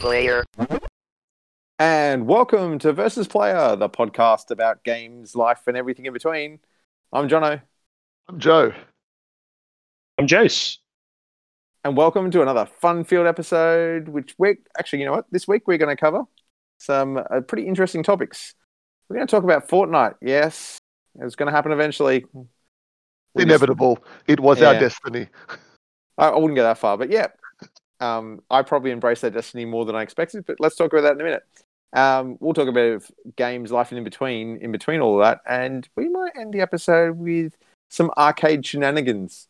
player. 0.00 0.44
And 1.78 2.26
welcome 2.26 2.78
to 2.80 2.92
Versus 2.92 3.28
Player, 3.28 3.76
the 3.76 3.88
podcast 3.88 4.50
about 4.50 4.82
games, 4.82 5.36
life, 5.36 5.60
and 5.66 5.76
everything 5.76 6.06
in 6.06 6.12
between. 6.14 6.58
I'm 7.12 7.28
Jono, 7.28 7.60
I'm 8.28 8.38
Joe. 8.40 8.72
I'm 10.18 10.26
Jace. 10.26 10.78
and 11.84 11.96
welcome 11.96 12.30
to 12.30 12.40
another 12.42 12.66
fun 12.80 13.04
field 13.04 13.26
episode. 13.26 14.08
Which 14.08 14.34
week, 14.38 14.66
actually, 14.78 15.00
you 15.00 15.04
know 15.04 15.12
what? 15.12 15.26
This 15.30 15.46
week 15.46 15.66
we're 15.68 15.78
going 15.78 15.94
to 15.94 16.00
cover 16.00 16.22
some 16.78 17.18
uh, 17.18 17.40
pretty 17.46 17.66
interesting 17.68 18.02
topics. 18.02 18.54
We're 19.08 19.16
going 19.16 19.26
to 19.26 19.30
talk 19.30 19.44
about 19.44 19.68
Fortnite. 19.68 20.14
Yes, 20.22 20.78
it's 21.18 21.34
going 21.36 21.48
to 21.48 21.52
happen 21.54 21.72
eventually. 21.72 22.24
We 22.32 23.44
just- 23.44 23.48
Inevitable. 23.48 23.98
It 24.26 24.40
was 24.40 24.62
our 24.62 24.74
destiny. 24.80 25.28
I, 26.16 26.28
I 26.28 26.36
wouldn't 26.36 26.56
go 26.56 26.62
that 26.62 26.78
far, 26.78 26.96
but 26.98 27.10
yeah, 27.10 27.28
um, 28.00 28.42
I 28.50 28.62
probably 28.62 28.90
embraced 28.90 29.22
that 29.22 29.34
destiny 29.34 29.64
more 29.64 29.84
than 29.84 29.94
I 29.94 30.02
expected. 30.02 30.46
But 30.46 30.56
let's 30.58 30.76
talk 30.76 30.92
about 30.92 31.02
that 31.02 31.14
in 31.14 31.20
a 31.20 31.24
minute. 31.24 31.42
Um, 31.92 32.36
we'll 32.40 32.54
talk 32.54 32.68
about 32.68 33.02
games, 33.36 33.72
life, 33.72 33.90
and 33.90 33.98
in 33.98 34.04
between, 34.04 34.58
in 34.58 34.72
between 34.72 35.00
all 35.00 35.20
of 35.20 35.24
that, 35.24 35.40
and 35.46 35.88
we 35.96 36.08
might 36.08 36.32
end 36.38 36.54
the 36.54 36.60
episode 36.60 37.16
with 37.18 37.56
some 37.88 38.10
arcade 38.16 38.64
shenanigans. 38.64 39.48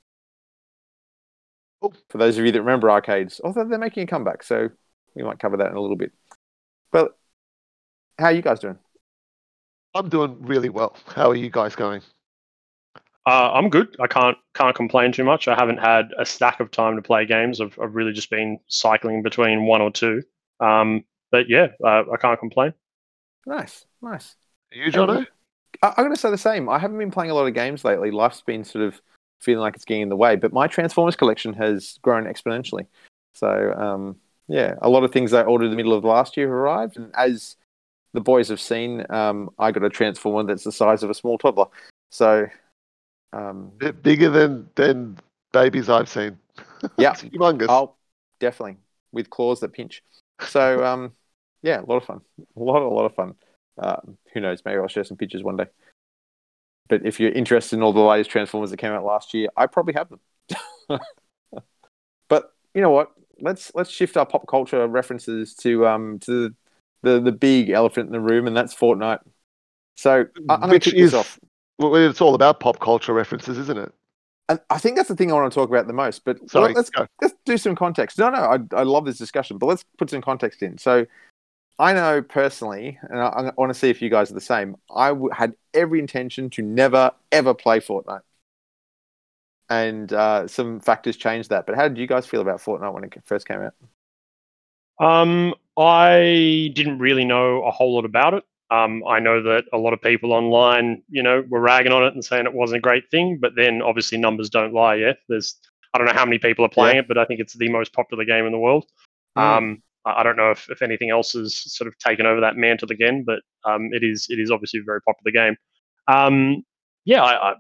Oh. 1.83 1.93
For 2.09 2.19
those 2.19 2.39
of 2.39 2.45
you 2.45 2.53
that 2.53 2.61
remember 2.61 2.91
arcades, 2.91 3.41
although 3.45 3.65
they're 3.65 3.79
making 3.79 4.05
a 4.05 4.07
comeback, 4.07 4.43
so 4.43 4.71
we 5.15 5.23
might 5.23 5.39
cover 5.39 5.59
that 5.59 5.71
in 5.71 5.77
a 5.77 5.81
little 5.81 5.97
bit. 5.97 6.13
But 6.91 7.17
how 8.19 8.27
are 8.27 8.33
you 8.33 8.43
guys 8.43 8.61
doing? 8.61 8.79
I'm 9.95 10.09
doing 10.09 10.37
really 10.41 10.69
well. 10.69 10.97
How 11.07 11.31
are 11.31 11.37
you 11.37 11.51
guys 11.51 11.75
going? 11.77 12.03
Uh, 13.27 13.53
I'm 13.53 13.69
good. 13.69 13.97
I 14.01 14.07
can't 14.07 14.37
can't 14.55 14.75
complain 14.75 15.13
too 15.13 15.25
much. 15.25 15.47
I 15.47 15.55
haven't 15.55 15.77
had 15.79 16.13
a 16.19 16.25
stack 16.25 16.61
of 16.61 16.71
time 16.71 16.97
to 16.97 17.03
play 17.03 17.27
games. 17.27 17.61
I've, 17.61 17.79
I've 17.81 17.95
really 17.95 18.13
just 18.13 18.31
been 18.31 18.59
cycling 18.67 19.23
between 19.23 19.67
one 19.67 19.83
or 19.83 19.91
two. 19.91 20.23
Um, 20.59 21.05
but 21.31 21.49
yeah, 21.49 21.69
uh, 21.85 22.05
I 22.13 22.17
can't 22.19 22.39
complain. 22.39 22.73
Nice, 23.47 23.85
nice. 24.03 24.37
Are 24.73 24.79
you, 24.79 24.91
Jono? 24.93 25.27
I, 25.83 25.89
I'm 25.89 26.05
going 26.05 26.15
to 26.15 26.21
say 26.21 26.31
the 26.31 26.39
same. 26.39 26.69
I 26.69 26.79
haven't 26.79 26.99
been 26.99 27.11
playing 27.11 27.31
a 27.31 27.35
lot 27.35 27.47
of 27.47 27.55
games 27.55 27.85
lately. 27.85 28.11
Life's 28.11 28.41
been 28.41 28.65
sort 28.65 28.85
of 28.85 29.01
feeling 29.41 29.61
like 29.61 29.75
it's 29.75 29.85
getting 29.85 30.03
in 30.03 30.09
the 30.09 30.17
way, 30.17 30.37
but 30.37 30.53
my 30.53 30.67
Transformers 30.67 31.17
collection 31.17 31.55
has 31.55 31.99
grown 32.03 32.25
exponentially. 32.25 32.87
So, 33.35 33.73
um, 33.75 34.17
yeah, 34.49 34.75
a 34.83 34.89
lot 34.89 35.05
of 35.05 35.13
things 35.13 35.33
I 35.33 35.43
ordered 35.43 35.67
in 35.67 35.71
the 35.71 35.77
middle 35.77 35.95
of 35.95 36.05
last 36.05 36.37
year 36.37 36.47
have 36.47 36.55
arrived. 36.55 36.97
And 36.97 37.15
as 37.17 37.57
the 38.13 38.21
boys 38.21 38.49
have 38.49 38.61
seen, 38.61 39.07
um, 39.11 39.51
I 39.59 39.71
got 39.73 39.85
a 39.85 39.91
Transformer 39.91 40.47
that's 40.47 40.65
the 40.65 40.73
size 40.73 41.03
of 41.03 41.11
a 41.11 41.15
small 41.15 41.39
toddler. 41.39 41.67
So, 42.11 42.47
um, 43.33 43.73
bigger 44.03 44.31
than 44.31 44.69
than 44.75 45.19
babies 45.53 45.89
I've 45.89 46.09
seen. 46.09 46.39
Yeah. 46.99 47.13
it's 47.13 47.23
humongous. 47.23 47.69
I'll 47.69 47.97
definitely 48.39 48.77
with 49.13 49.31
claws 49.31 49.61
that 49.61 49.73
pinch. 49.73 50.03
So, 50.41 50.85
um, 50.91 51.13
yeah, 51.63 51.81
a 51.81 51.87
lot 51.87 51.97
of 51.97 52.05
fun. 52.05 52.21
A 52.57 52.61
lot, 52.61 52.83
a 52.83 52.89
lot 52.89 53.05
of 53.05 53.15
fun. 53.15 53.35
Um, 53.79 54.19
who 54.33 54.41
knows? 54.41 54.63
Maybe 54.65 54.79
I'll 54.79 54.89
share 54.89 55.05
some 55.05 55.17
pictures 55.17 55.43
one 55.43 55.57
day. 55.57 55.67
But 56.89 57.07
if 57.07 57.21
you're 57.21 57.31
interested 57.31 57.77
in 57.77 57.83
all 57.83 57.93
the 57.93 58.01
latest 58.01 58.31
Transformers 58.31 58.71
that 58.71 58.79
came 58.79 58.93
out 58.93 59.05
last 59.05 59.33
year, 59.33 59.49
I 59.57 59.67
probably 59.67 59.95
have 59.95 60.09
them. 60.09 60.21
but 62.29 62.53
you 62.75 62.81
know 62.81 62.91
what? 62.91 63.13
Let's 63.41 63.73
let's 63.75 63.91
shift 63.91 64.17
our 64.17 64.27
pop 64.27 64.47
culture 64.49 64.87
references 64.87 65.55
to 65.57 65.87
um 65.87 66.19
to 66.21 66.49
the 66.49 66.55
the, 67.03 67.21
the 67.21 67.33
big 67.33 67.71
elephant 67.71 68.07
in 68.09 68.13
the 68.13 68.21
room, 68.21 68.47
and 68.47 68.57
that's 68.57 68.75
Fortnite. 68.75 69.21
So 69.97 70.27
I- 70.49 70.55
I'm 70.55 70.61
going 70.63 70.81
to 70.81 70.91
kick 70.91 70.99
this 70.99 71.15
off. 71.15 71.39
Well, 71.81 71.95
it's 71.97 72.21
all 72.21 72.35
about 72.35 72.61
pop 72.61 72.79
culture 72.79 73.15
references, 73.15 73.57
isn't 73.57 73.79
it? 73.79 73.91
And 74.51 74.61
I 74.69 74.79
think 74.79 74.97
that's 74.97 75.09
the 75.09 75.17
thing 75.17 75.31
I 75.33 75.35
want 75.35 75.51
to 75.51 75.55
talk 75.55 75.71
about 75.71 75.87
the 75.87 75.95
most. 75.95 76.25
But 76.27 76.51
Sorry. 76.51 76.75
let's 76.75 76.91
go. 76.91 77.07
let's 77.23 77.35
do 77.47 77.57
some 77.57 77.75
context. 77.75 78.19
No, 78.19 78.29
no, 78.29 78.39
I, 78.39 78.59
I 78.77 78.83
love 78.83 79.07
this 79.07 79.17
discussion, 79.17 79.57
but 79.57 79.67
let's 79.67 79.85
put 79.97 80.11
some 80.11 80.21
context 80.21 80.63
in. 80.63 80.77
So, 80.77 81.07
I 81.79 81.95
know 81.95 82.21
personally, 82.21 82.99
and 83.09 83.19
I, 83.19 83.29
I 83.29 83.53
want 83.57 83.71
to 83.71 83.79
see 83.79 83.89
if 83.89 84.03
you 84.03 84.11
guys 84.11 84.31
are 84.31 84.35
the 84.35 84.41
same. 84.43 84.77
I 84.95 85.09
w- 85.09 85.31
had 85.33 85.55
every 85.73 86.01
intention 86.01 86.51
to 86.51 86.63
never 86.63 87.13
ever 87.33 87.55
play 87.55 87.81
Fortnite, 87.81 88.21
and 89.71 90.13
uh, 90.13 90.49
some 90.49 90.81
factors 90.81 91.17
changed 91.17 91.49
that. 91.49 91.65
But 91.65 91.77
how 91.77 91.89
did 91.89 91.97
you 91.97 92.07
guys 92.07 92.27
feel 92.27 92.43
about 92.43 92.61
Fortnite 92.61 92.93
when 92.93 93.05
it 93.05 93.15
first 93.25 93.49
came 93.49 93.63
out? 93.63 93.75
Um, 94.99 95.55
I 95.79 96.73
didn't 96.75 96.99
really 96.99 97.25
know 97.25 97.63
a 97.63 97.71
whole 97.71 97.95
lot 97.95 98.05
about 98.05 98.35
it. 98.35 98.45
Um, 98.71 99.03
I 99.09 99.19
know 99.19 99.43
that 99.43 99.65
a 99.73 99.79
lot 99.79 99.93
of 99.93 100.01
people 100.01 100.33
online, 100.33 101.03
you 101.09 101.23
know, 101.23 101.45
were 101.49 101.61
ragging 101.61 101.93
on 101.93 102.05
it 102.05 102.15
and 102.15 102.25
saying 102.25 102.47
it 102.47 102.55
wasn't 102.55 102.79
a 102.79 102.81
great 102.81 103.11
thing. 103.11 103.39
But 103.41 103.57
then, 103.57 103.83
obviously, 103.83 104.19
numbers 104.19 104.49
don't 104.49 104.73
lie. 104.73 104.95
Yeah, 104.97 105.15
there's 105.29 105.57
I 105.93 105.99
don't 105.99 106.07
know 106.07 106.13
how 106.13 106.25
many 106.25 106.39
people 106.39 106.65
are 106.65 106.69
playing 106.69 106.99
it, 106.99 107.09
but 107.09 107.19
I 107.19 107.25
think 107.25 107.41
it's 107.41 107.55
the 107.55 107.69
most 107.69 107.93
popular 107.93 108.25
game 108.25 108.47
in 108.47 108.53
the 108.53 108.59
world. 108.59 108.87
Mm. 109.37 109.43
Um, 109.43 109.83
I 110.05 110.21
I 110.21 110.23
don't 110.23 110.37
know 110.37 110.51
if, 110.51 110.71
if 110.71 110.83
anything 110.83 111.11
else 111.11 111.33
has 111.33 111.57
sort 111.57 111.89
of 111.89 111.99
taken 111.99 112.27
over 112.27 112.41
that 112.41 112.57
mantle 112.57 112.93
again, 112.93 113.25
but 113.27 113.41
um, 113.65 113.91
it 113.93 114.05
is 114.05 114.27
it 114.29 114.39
is 114.39 114.51
obviously 114.51 114.81
a 114.81 114.85
very 114.85 115.01
popular 115.03 115.33
game. 115.33 115.57
Um, 116.07 116.65
yeah, 117.05 117.23
I, 117.23 117.51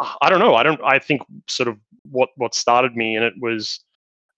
I 0.00 0.16
I 0.22 0.30
don't 0.30 0.38
know. 0.40 0.54
I 0.54 0.62
don't. 0.62 0.80
I 0.84 0.98
think 0.98 1.22
sort 1.48 1.68
of 1.68 1.78
what 2.10 2.30
what 2.36 2.54
started 2.54 2.94
me 2.94 3.16
in 3.16 3.22
it 3.22 3.34
was 3.40 3.80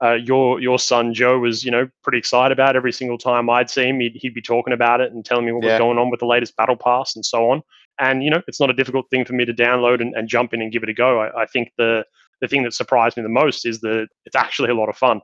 uh, 0.03 0.15
your 0.15 0.61
your 0.61 0.79
son 0.79 1.13
Joe 1.15 1.39
was 1.39 1.65
you 1.65 1.71
know 1.71 1.89
pretty 2.03 2.19
excited 2.19 2.53
about 2.53 2.75
it. 2.75 2.79
every 2.79 2.93
single 2.93 3.19
time 3.19 3.51
I'd 3.51 3.71
see 3.71 3.89
him. 3.89 4.01
He'd, 4.01 4.13
he'd 4.15 4.35
be 4.35 4.43
talking 4.43 4.73
about 4.73 5.01
it 5.01 5.13
and 5.13 5.25
telling 5.25 5.45
me 5.47 5.53
what 5.53 5.65
Yeah. 5.65 5.73
was 5.73 5.79
going 5.81 5.99
on 5.99 6.11
with 6.11 6.21
the 6.21 6.27
latest 6.27 6.57
battle 6.57 6.77
pass 6.77 7.15
and 7.17 7.25
so 7.25 7.51
on. 7.51 7.63
And 7.99 8.23
you 8.25 8.31
know, 8.31 8.41
it's 8.47 8.61
not 8.61 8.71
a 8.71 8.75
difficult 8.75 9.07
thing 9.11 9.25
for 9.25 9.35
me 9.35 9.45
to 9.45 9.53
download 9.53 10.01
and, 10.01 10.15
and 10.15 10.29
jump 10.29 10.55
in 10.55 10.63
and 10.63 10.73
give 10.73 10.83
it 10.83 10.89
a 10.89 10.95
go. 10.95 11.21
I, 11.21 11.43
I 11.43 11.47
think 11.47 11.73
the 11.77 12.05
the 12.41 12.49
thing 12.49 12.63
that 12.63 12.73
surprised 12.73 13.17
me 13.19 13.23
the 13.23 13.29
most 13.29 13.67
is 13.67 13.81
that 13.81 14.09
it's 14.25 14.37
actually 14.37 14.71
a 14.71 14.75
lot 14.75 14.89
of 14.89 14.97
fun. 14.97 15.21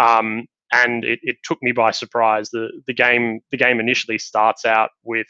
Um, 0.00 0.46
and 0.72 1.04
it, 1.04 1.20
it 1.22 1.36
took 1.44 1.62
me 1.62 1.72
by 1.72 1.90
surprise. 1.90 2.50
The 2.50 2.68
the 2.86 2.94
game 2.94 3.40
the 3.50 3.58
game 3.58 3.78
initially 3.78 4.18
starts 4.18 4.64
out 4.64 4.90
with 5.02 5.26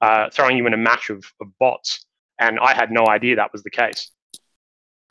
uh, 0.00 0.30
throwing 0.30 0.56
you 0.56 0.66
in 0.66 0.72
a 0.74 0.78
match 0.78 1.10
of, 1.10 1.24
of 1.40 1.48
bots, 1.60 2.04
and 2.40 2.58
I 2.58 2.74
had 2.74 2.90
no 2.90 3.06
idea 3.06 3.36
that 3.36 3.52
was 3.52 3.62
the 3.62 3.70
case. 3.70 4.10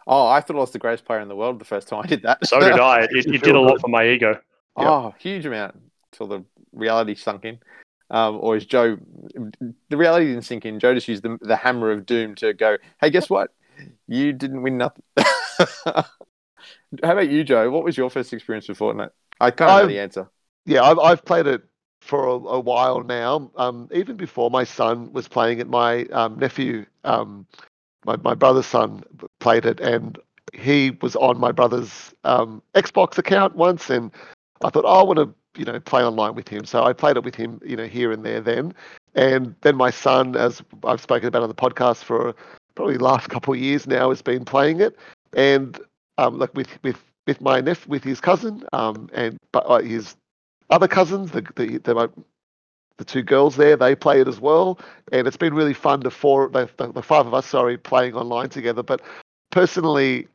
Oh, 0.05 0.27
I 0.27 0.41
thought 0.41 0.55
I 0.55 0.59
was 0.59 0.71
the 0.71 0.79
greatest 0.79 1.05
player 1.05 1.19
in 1.19 1.27
the 1.27 1.35
world 1.35 1.59
the 1.59 1.65
first 1.65 1.87
time 1.87 2.01
I 2.03 2.07
did 2.07 2.23
that. 2.23 2.45
So 2.45 2.59
did 2.59 2.73
I. 2.73 3.03
It, 3.03 3.11
Makes 3.13 3.25
you 3.27 3.33
it 3.33 3.43
did 3.43 3.55
a 3.55 3.59
lot 3.59 3.79
for 3.79 3.87
my 3.87 4.07
ego. 4.07 4.39
Yeah. 4.77 4.89
Oh, 4.89 5.15
huge 5.19 5.45
amount 5.45 5.79
till 6.11 6.27
the 6.27 6.43
reality 6.71 7.15
sunk 7.15 7.45
in. 7.45 7.59
Um, 8.09 8.37
or 8.41 8.55
is 8.55 8.65
Joe? 8.65 8.97
The 9.89 9.97
reality 9.97 10.27
didn't 10.27 10.43
sink 10.43 10.65
in. 10.65 10.79
Joe 10.79 10.93
just 10.93 11.07
used 11.07 11.23
the, 11.23 11.37
the 11.41 11.55
hammer 11.55 11.91
of 11.91 12.05
doom 12.05 12.35
to 12.35 12.53
go. 12.53 12.77
Hey, 13.01 13.09
guess 13.09 13.29
what? 13.29 13.51
You 14.07 14.33
didn't 14.33 14.61
win 14.61 14.77
nothing. 14.77 15.03
How 15.85 16.03
about 17.01 17.29
you, 17.29 17.43
Joe? 17.43 17.69
What 17.71 17.83
was 17.83 17.97
your 17.97 18.09
first 18.09 18.31
experience 18.33 18.67
with 18.67 18.77
Fortnite? 18.77 19.09
I 19.39 19.51
can't 19.51 19.69
know 19.69 19.77
I've- 19.77 19.93
the 19.93 19.99
answer. 19.99 20.29
Yeah, 20.65 20.83
I've, 20.83 20.99
I've 20.99 21.25
played 21.25 21.45
it 21.47 21.61
for 22.01 22.25
a, 22.25 22.31
a 22.31 22.59
while 22.59 23.03
now. 23.03 23.51
Um, 23.57 23.89
even 23.91 24.15
before 24.15 24.49
my 24.49 24.63
son 24.63 25.11
was 25.11 25.27
playing 25.27 25.59
it, 25.59 25.67
my 25.67 26.03
um, 26.05 26.39
nephew, 26.39 26.85
um, 27.03 27.47
my 28.05 28.17
my 28.17 28.33
brother's 28.33 28.65
son, 28.65 29.03
played 29.39 29.65
it, 29.65 29.79
and 29.79 30.17
he 30.53 30.91
was 31.01 31.15
on 31.15 31.39
my 31.39 31.51
brother's 31.51 32.13
um, 32.23 32.61
Xbox 32.75 33.17
account 33.17 33.55
once, 33.55 33.89
and 33.89 34.11
I 34.63 34.69
thought, 34.69 34.85
oh, 34.85 34.99
I 34.99 35.03
want 35.03 35.17
to, 35.19 35.33
you 35.59 35.65
know, 35.65 35.79
play 35.79 36.03
online 36.03 36.35
with 36.35 36.47
him. 36.47 36.65
So 36.65 36.83
I 36.83 36.93
played 36.93 37.17
it 37.17 37.23
with 37.23 37.35
him, 37.35 37.59
you 37.65 37.75
know, 37.75 37.85
here 37.87 38.11
and 38.11 38.23
there. 38.23 38.41
Then, 38.41 38.73
and 39.15 39.55
then 39.61 39.75
my 39.75 39.89
son, 39.89 40.35
as 40.35 40.61
I've 40.83 41.01
spoken 41.01 41.27
about 41.27 41.43
on 41.43 41.49
the 41.49 41.55
podcast 41.55 42.03
for 42.03 42.35
probably 42.75 42.97
the 42.97 43.03
last 43.03 43.29
couple 43.29 43.53
of 43.53 43.59
years 43.59 43.87
now, 43.87 44.09
has 44.09 44.21
been 44.21 44.45
playing 44.45 44.79
it, 44.79 44.97
and 45.33 45.79
um, 46.17 46.37
like 46.39 46.53
with 46.53 46.69
with 46.83 47.03
with 47.25 47.41
my 47.41 47.61
nephew, 47.61 47.89
with 47.89 48.03
his 48.03 48.21
cousin, 48.21 48.63
um, 48.73 49.09
and 49.13 49.37
but 49.51 49.65
uh, 49.67 49.79
his 49.79 50.15
other 50.69 50.87
cousins, 50.87 51.31
the 51.31 51.41
the, 51.55 51.77
the 51.79 52.09
the 52.97 53.05
two 53.05 53.23
girls 53.23 53.55
there, 53.55 53.75
they 53.75 53.95
play 53.95 54.21
it 54.21 54.27
as 54.27 54.39
well, 54.39 54.79
and 55.11 55.27
it's 55.27 55.37
been 55.37 55.53
really 55.53 55.73
fun. 55.73 56.01
The 56.01 56.11
four, 56.11 56.49
the, 56.49 56.69
the, 56.77 56.91
the 56.91 57.01
five 57.01 57.25
of 57.25 57.33
us, 57.33 57.45
sorry, 57.45 57.77
playing 57.77 58.13
online 58.15 58.49
together. 58.49 58.83
But 58.83 59.01
personally, 59.51 60.27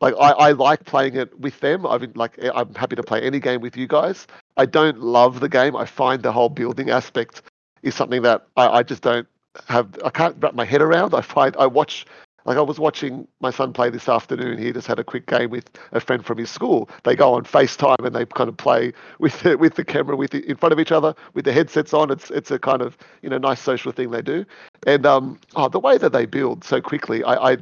like 0.00 0.14
I, 0.20 0.30
I 0.32 0.52
like 0.52 0.84
playing 0.84 1.16
it 1.16 1.38
with 1.40 1.60
them. 1.60 1.86
I've 1.86 2.16
like 2.16 2.38
eh, 2.38 2.50
I'm 2.54 2.74
happy 2.74 2.96
to 2.96 3.02
play 3.02 3.22
any 3.22 3.40
game 3.40 3.60
with 3.60 3.76
you 3.76 3.86
guys. 3.86 4.26
I 4.56 4.66
don't 4.66 5.00
love 5.00 5.40
the 5.40 5.48
game. 5.48 5.76
I 5.76 5.84
find 5.86 6.22
the 6.22 6.32
whole 6.32 6.48
building 6.48 6.90
aspect 6.90 7.42
is 7.82 7.94
something 7.94 8.22
that 8.22 8.46
I, 8.56 8.68
I 8.68 8.82
just 8.82 9.02
don't 9.02 9.26
have. 9.68 9.98
I 10.04 10.10
can't 10.10 10.36
wrap 10.40 10.54
my 10.54 10.64
head 10.64 10.82
around. 10.82 11.14
I 11.14 11.20
find 11.20 11.56
I 11.56 11.66
watch. 11.66 12.06
Like 12.46 12.58
I 12.58 12.62
was 12.62 12.78
watching 12.78 13.26
my 13.40 13.50
son 13.50 13.72
play 13.72 13.90
this 13.90 14.08
afternoon. 14.08 14.56
He 14.56 14.72
just 14.72 14.86
had 14.86 15.00
a 15.00 15.04
quick 15.04 15.26
game 15.26 15.50
with 15.50 15.68
a 15.90 16.00
friend 16.00 16.24
from 16.24 16.38
his 16.38 16.48
school. 16.48 16.88
They 17.02 17.16
go 17.16 17.34
on 17.34 17.42
FaceTime 17.42 18.04
and 18.04 18.14
they 18.14 18.24
kind 18.24 18.48
of 18.48 18.56
play 18.56 18.92
with 19.18 19.40
the, 19.40 19.58
with 19.58 19.74
the 19.74 19.84
camera 19.84 20.16
with 20.16 20.30
the, 20.30 20.48
in 20.48 20.56
front 20.56 20.72
of 20.72 20.78
each 20.78 20.92
other 20.92 21.14
with 21.34 21.44
the 21.44 21.52
headsets 21.52 21.92
on. 21.92 22.10
It's 22.10 22.30
it's 22.30 22.52
a 22.52 22.58
kind 22.58 22.82
of 22.82 22.96
you 23.22 23.28
know 23.28 23.38
nice 23.38 23.60
social 23.60 23.90
thing 23.90 24.12
they 24.12 24.22
do. 24.22 24.44
And 24.86 25.04
um, 25.04 25.40
oh, 25.56 25.68
the 25.68 25.80
way 25.80 25.98
that 25.98 26.12
they 26.12 26.24
build 26.24 26.62
so 26.62 26.80
quickly, 26.80 27.24
I, 27.24 27.52
I 27.52 27.56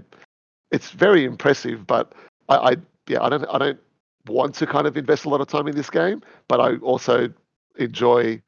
it's 0.71 0.91
very 0.91 1.25
impressive. 1.25 1.87
But 1.87 2.13
I, 2.51 2.57
I 2.57 2.77
yeah, 3.09 3.23
I 3.23 3.31
don't 3.31 3.47
I 3.51 3.59
don't 3.59 3.81
want 4.27 4.55
to 4.57 4.67
kind 4.67 4.87
of 4.87 4.99
invest 4.99 5.25
a 5.25 5.31
lot 5.31 5.41
of 5.41 5.49
time 5.49 5.67
in 5.67 5.75
this 5.75 5.89
game, 5.89 6.21
but 6.47 6.61
I 6.61 6.77
also 6.77 7.33
enjoy 7.77 8.43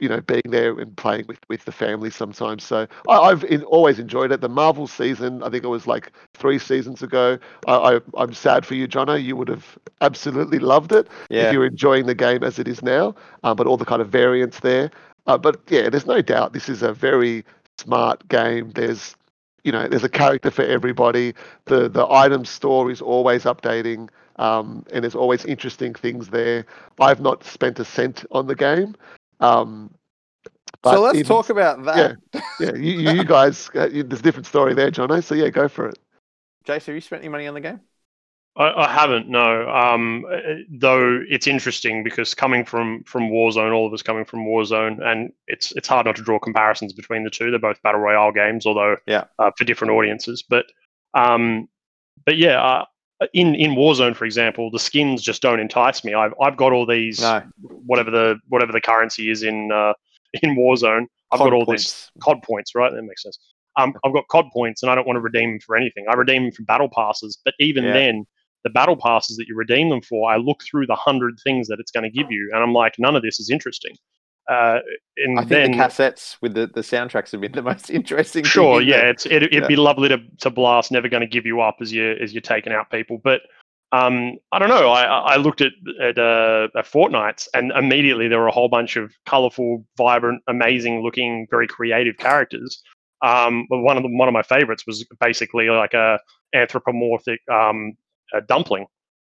you 0.00 0.08
know 0.08 0.20
being 0.20 0.42
there 0.48 0.78
and 0.78 0.96
playing 0.96 1.24
with 1.28 1.38
with 1.48 1.64
the 1.64 1.72
family 1.72 2.10
sometimes. 2.10 2.64
So 2.64 2.86
I, 3.08 3.12
I've 3.18 3.44
in, 3.44 3.62
always 3.64 3.98
enjoyed 3.98 4.32
it. 4.32 4.40
The 4.40 4.48
Marvel 4.48 4.86
season, 4.86 5.42
I 5.42 5.50
think 5.50 5.64
it 5.64 5.68
was 5.68 5.86
like 5.86 6.12
three 6.34 6.58
seasons 6.58 7.02
ago. 7.02 7.38
I, 7.66 8.00
I 8.16 8.22
am 8.22 8.32
sad 8.32 8.66
for 8.66 8.74
you, 8.74 8.88
Jono. 8.88 9.22
You 9.22 9.36
would 9.36 9.48
have 9.48 9.78
absolutely 10.00 10.58
loved 10.58 10.92
it 10.92 11.08
Yeah. 11.30 11.46
if 11.46 11.52
you're 11.52 11.66
enjoying 11.66 12.06
the 12.06 12.14
game 12.14 12.42
as 12.42 12.58
it 12.58 12.68
is 12.68 12.82
now. 12.82 13.14
Uh, 13.44 13.54
but 13.54 13.66
all 13.66 13.76
the 13.76 13.84
kind 13.84 14.02
of 14.02 14.08
variants 14.08 14.60
there. 14.60 14.90
Uh, 15.26 15.38
but 15.38 15.60
yeah, 15.68 15.88
there's 15.88 16.06
no 16.06 16.20
doubt 16.20 16.52
this 16.52 16.68
is 16.68 16.82
a 16.82 16.92
very 16.92 17.44
smart 17.78 18.26
game. 18.28 18.70
There's 18.70 19.16
you 19.62 19.72
know 19.72 19.88
there's 19.88 20.04
a 20.04 20.08
character 20.10 20.50
for 20.50 20.62
everybody. 20.62 21.34
The 21.66 21.88
the 21.88 22.06
item 22.10 22.44
store 22.44 22.90
is 22.90 23.00
always 23.00 23.44
updating. 23.44 24.08
Um, 24.36 24.84
and 24.92 25.04
there's 25.04 25.14
always 25.14 25.44
interesting 25.44 25.94
things 25.94 26.28
there. 26.30 26.66
I've 26.98 27.20
not 27.20 27.44
spent 27.44 27.78
a 27.78 27.84
cent 27.84 28.24
on 28.32 28.48
the 28.48 28.56
game, 28.56 28.96
um, 29.40 29.94
but 30.82 30.94
so 30.94 31.00
let's 31.00 31.18
even- 31.18 31.28
talk 31.28 31.50
about 31.50 31.84
that. 31.84 32.16
Yeah, 32.60 32.74
you, 32.74 32.92
you 32.98 33.10
you 33.12 33.24
guys, 33.24 33.70
uh, 33.74 33.88
you, 33.88 34.02
there's 34.02 34.20
a 34.20 34.22
different 34.22 34.46
story 34.46 34.74
there, 34.74 34.90
Jono. 34.90 35.22
So 35.22 35.34
yeah, 35.34 35.48
go 35.48 35.68
for 35.68 35.88
it. 35.88 35.98
Jace, 36.66 36.86
have 36.86 36.94
you 36.94 37.00
spent 37.00 37.22
any 37.22 37.28
money 37.28 37.46
on 37.46 37.54
the 37.54 37.60
game? 37.60 37.80
I, 38.56 38.70
I 38.84 38.88
haven't, 38.92 39.28
no. 39.28 39.68
Um, 39.68 40.24
uh, 40.30 40.38
though 40.70 41.20
it's 41.28 41.46
interesting 41.48 42.04
because 42.04 42.34
coming 42.34 42.64
from 42.64 43.02
from 43.04 43.24
Warzone, 43.30 43.72
all 43.74 43.86
of 43.86 43.92
us 43.92 44.02
coming 44.02 44.24
from 44.24 44.46
Warzone, 44.46 45.02
and 45.04 45.32
it's 45.48 45.72
it's 45.72 45.88
hard 45.88 46.06
not 46.06 46.16
to 46.16 46.22
draw 46.22 46.38
comparisons 46.38 46.92
between 46.92 47.24
the 47.24 47.30
two. 47.30 47.50
They're 47.50 47.58
both 47.58 47.82
battle 47.82 48.00
royale 48.00 48.30
games, 48.32 48.64
although 48.66 48.96
Yeah. 49.06 49.24
uh, 49.38 49.50
for 49.56 49.64
different 49.64 49.92
audiences. 49.92 50.44
But 50.48 50.66
um, 51.14 51.68
but 52.24 52.36
yeah, 52.36 52.62
uh, 52.62 52.84
in 53.32 53.54
in 53.54 53.72
Warzone, 53.72 54.14
for 54.16 54.24
example, 54.24 54.70
the 54.70 54.78
skins 54.78 55.22
just 55.22 55.42
don't 55.42 55.60
entice 55.60 56.04
me. 56.04 56.14
I've 56.14 56.34
I've 56.40 56.56
got 56.56 56.72
all 56.72 56.86
these 56.86 57.20
No. 57.20 57.42
whatever 57.86 58.10
the 58.10 58.36
whatever 58.48 58.72
the 58.72 58.80
currency 58.80 59.30
is 59.30 59.42
in 59.42 59.70
uh, 59.72 59.92
in 60.42 60.56
Warzone. 60.56 61.06
I've 61.32 61.38
COD 61.38 61.44
got 61.50 61.52
all 61.54 61.66
points. 61.66 61.82
these 61.84 62.10
COD 62.22 62.42
points, 62.42 62.74
right? 62.74 62.92
That 62.92 63.02
makes 63.02 63.22
sense. 63.22 63.38
Um, 63.76 63.92
I've 64.04 64.12
got 64.12 64.28
COD 64.28 64.46
points, 64.52 64.82
and 64.82 64.90
I 64.90 64.94
don't 64.94 65.06
want 65.06 65.16
to 65.16 65.20
redeem 65.20 65.52
them 65.52 65.60
for 65.60 65.76
anything. 65.76 66.04
I 66.08 66.14
redeem 66.14 66.44
them 66.44 66.52
for 66.52 66.62
battle 66.62 66.88
passes, 66.94 67.38
but 67.44 67.54
even 67.58 67.84
Yeah. 67.84 67.92
then, 67.94 68.24
the 68.62 68.70
battle 68.70 68.96
passes 68.96 69.36
that 69.36 69.46
you 69.48 69.56
redeem 69.56 69.88
them 69.90 70.00
for, 70.00 70.30
I 70.30 70.36
look 70.36 70.62
through 70.62 70.86
the 70.86 70.94
hundred 70.94 71.34
things 71.42 71.66
that 71.68 71.80
it's 71.80 71.90
going 71.90 72.04
to 72.04 72.10
give 72.10 72.30
you, 72.30 72.50
and 72.54 72.62
I'm 72.62 72.72
like, 72.72 72.94
none 72.98 73.16
of 73.16 73.22
this 73.22 73.40
is 73.40 73.50
interesting. 73.50 73.96
Uh, 74.50 74.80
and 75.16 75.38
I 75.38 75.42
think 75.42 75.48
then, 75.48 75.70
the 75.72 75.76
cassettes 75.78 76.36
with 76.42 76.54
the, 76.54 76.66
the 76.66 76.82
soundtracks 76.82 77.32
have 77.32 77.40
been 77.40 77.52
the 77.52 77.62
most 77.62 77.90
interesting. 77.90 78.44
sure, 78.44 78.80
in 78.80 78.88
yeah, 78.88 79.08
it's 79.08 79.26
it, 79.26 79.42
it'd 79.42 79.68
be 79.68 79.76
lovely 79.76 80.08
to 80.08 80.18
to 80.40 80.50
blast. 80.50 80.92
Never 80.92 81.08
going 81.08 81.22
to 81.22 81.26
give 81.26 81.46
you 81.46 81.60
up 81.60 81.76
as 81.80 81.92
you 81.92 82.12
as 82.20 82.32
you're 82.32 82.42
taking 82.42 82.72
out 82.72 82.90
people, 82.90 83.20
but. 83.22 83.42
Um, 83.92 84.38
I 84.50 84.58
don't 84.58 84.70
know. 84.70 84.88
I, 84.88 85.04
I 85.04 85.36
looked 85.36 85.60
at 85.60 85.70
at, 86.02 86.18
uh, 86.18 86.66
at 86.76 86.84
Fortnite, 86.84 87.46
and 87.54 87.70
immediately 87.70 88.26
there 88.26 88.40
were 88.40 88.48
a 88.48 88.52
whole 88.52 88.68
bunch 88.68 88.96
of 88.96 89.12
colorful, 89.24 89.86
vibrant, 89.96 90.42
amazing-looking, 90.48 91.46
very 91.48 91.68
creative 91.68 92.16
characters. 92.16 92.82
Um, 93.22 93.68
but 93.70 93.78
one 93.82 93.96
of 93.96 94.02
them, 94.02 94.18
one 94.18 94.26
of 94.26 94.34
my 94.34 94.42
favorites 94.42 94.84
was 94.84 95.06
basically 95.20 95.68
like 95.68 95.94
a 95.94 96.18
anthropomorphic 96.52 97.38
um, 97.52 97.92
a 98.34 98.40
dumpling. 98.40 98.86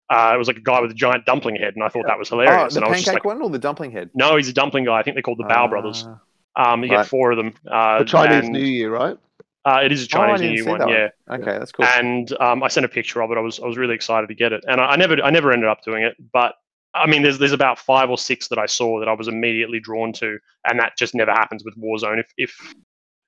Uh, 0.10 0.32
it 0.34 0.38
was 0.38 0.48
like 0.48 0.58
a 0.58 0.62
guy 0.62 0.80
with 0.80 0.92
a 0.92 0.94
giant 0.94 1.26
dumpling 1.26 1.56
head, 1.58 1.76
and 1.76 1.84
I 1.84 1.90
thought 1.90 2.06
that 2.08 2.18
was 2.18 2.30
hilarious. 2.30 2.50
Oh, 2.50 2.54
hilarious. 2.54 2.74
the 2.76 2.80
and 2.80 2.86
I 2.86 2.90
was 2.90 2.98
just 3.00 3.08
pancake 3.08 3.26
like, 3.26 3.36
one 3.36 3.42
or 3.42 3.50
the 3.50 3.60
dumpling 3.60 3.92
head? 3.92 4.10
no, 4.14 4.38
he's 4.38 4.48
a 4.48 4.54
dumpling 4.54 4.86
guy. 4.86 4.98
I 5.00 5.04
think 5.04 5.16
they're 5.16 5.22
called 5.24 5.40
the 5.40 5.44
Bao 5.44 5.70
Brothers. 5.70 6.08
Ah, 6.56 6.74
Um, 6.74 6.84
you 6.84 6.90
right. 6.90 7.00
get 7.00 7.08
four 7.08 7.32
of 7.32 7.38
them. 7.38 7.54
Uh, 7.70 8.00
The 8.00 8.06
Chinese 8.06 8.46
and, 8.46 8.54
New 8.54 8.60
Year, 8.60 8.90
right? 8.92 9.18
Uh, 9.66 9.82
it 9.84 9.92
is 9.92 10.04
a 10.04 10.06
Oh, 10.06 10.08
Chinese 10.08 10.40
didn't 10.40 10.56
New 10.56 10.64
Year 10.64 10.72
one, 10.72 10.80
one. 10.80 10.90
yeah. 10.90 11.10
Okay, 11.30 11.60
that's 11.60 11.74
cool. 11.74 11.86
And 11.86 12.32
um, 12.40 12.64
I 12.64 12.70
sent 12.70 12.86
a 12.86 12.90
picture 12.90 13.22
of 13.22 13.32
it. 13.32 13.38
I 13.38 13.42
was 13.42 13.60
I 13.60 13.66
was 13.66 13.76
really 13.78 13.96
excited 13.96 14.28
to 14.28 14.34
get 14.36 14.54
it, 14.54 14.64
and 14.66 14.80
I, 14.80 14.92
I 14.92 14.96
never 14.96 15.22
I 15.22 15.30
never 15.30 15.52
ended 15.52 15.68
up 15.68 15.84
doing 15.84 16.04
it. 16.04 16.16
But 16.32 16.56
I 16.94 17.06
mean, 17.06 17.22
there's 17.22 17.38
there's 17.38 17.52
about 17.52 17.78
five 17.78 18.10
or 18.10 18.18
six 18.18 18.48
that 18.48 18.58
I 18.58 18.66
saw 18.66 19.00
that 19.02 19.10
I 19.10 19.14
was 19.14 19.28
immediately 19.28 19.82
drawn 19.82 20.14
to, 20.14 20.38
and 20.66 20.80
that 20.80 20.98
just 20.98 21.14
never 21.14 21.32
happens 21.32 21.66
with 21.66 21.76
Warzone. 21.76 22.20
If 22.22 22.32
if 22.38 22.74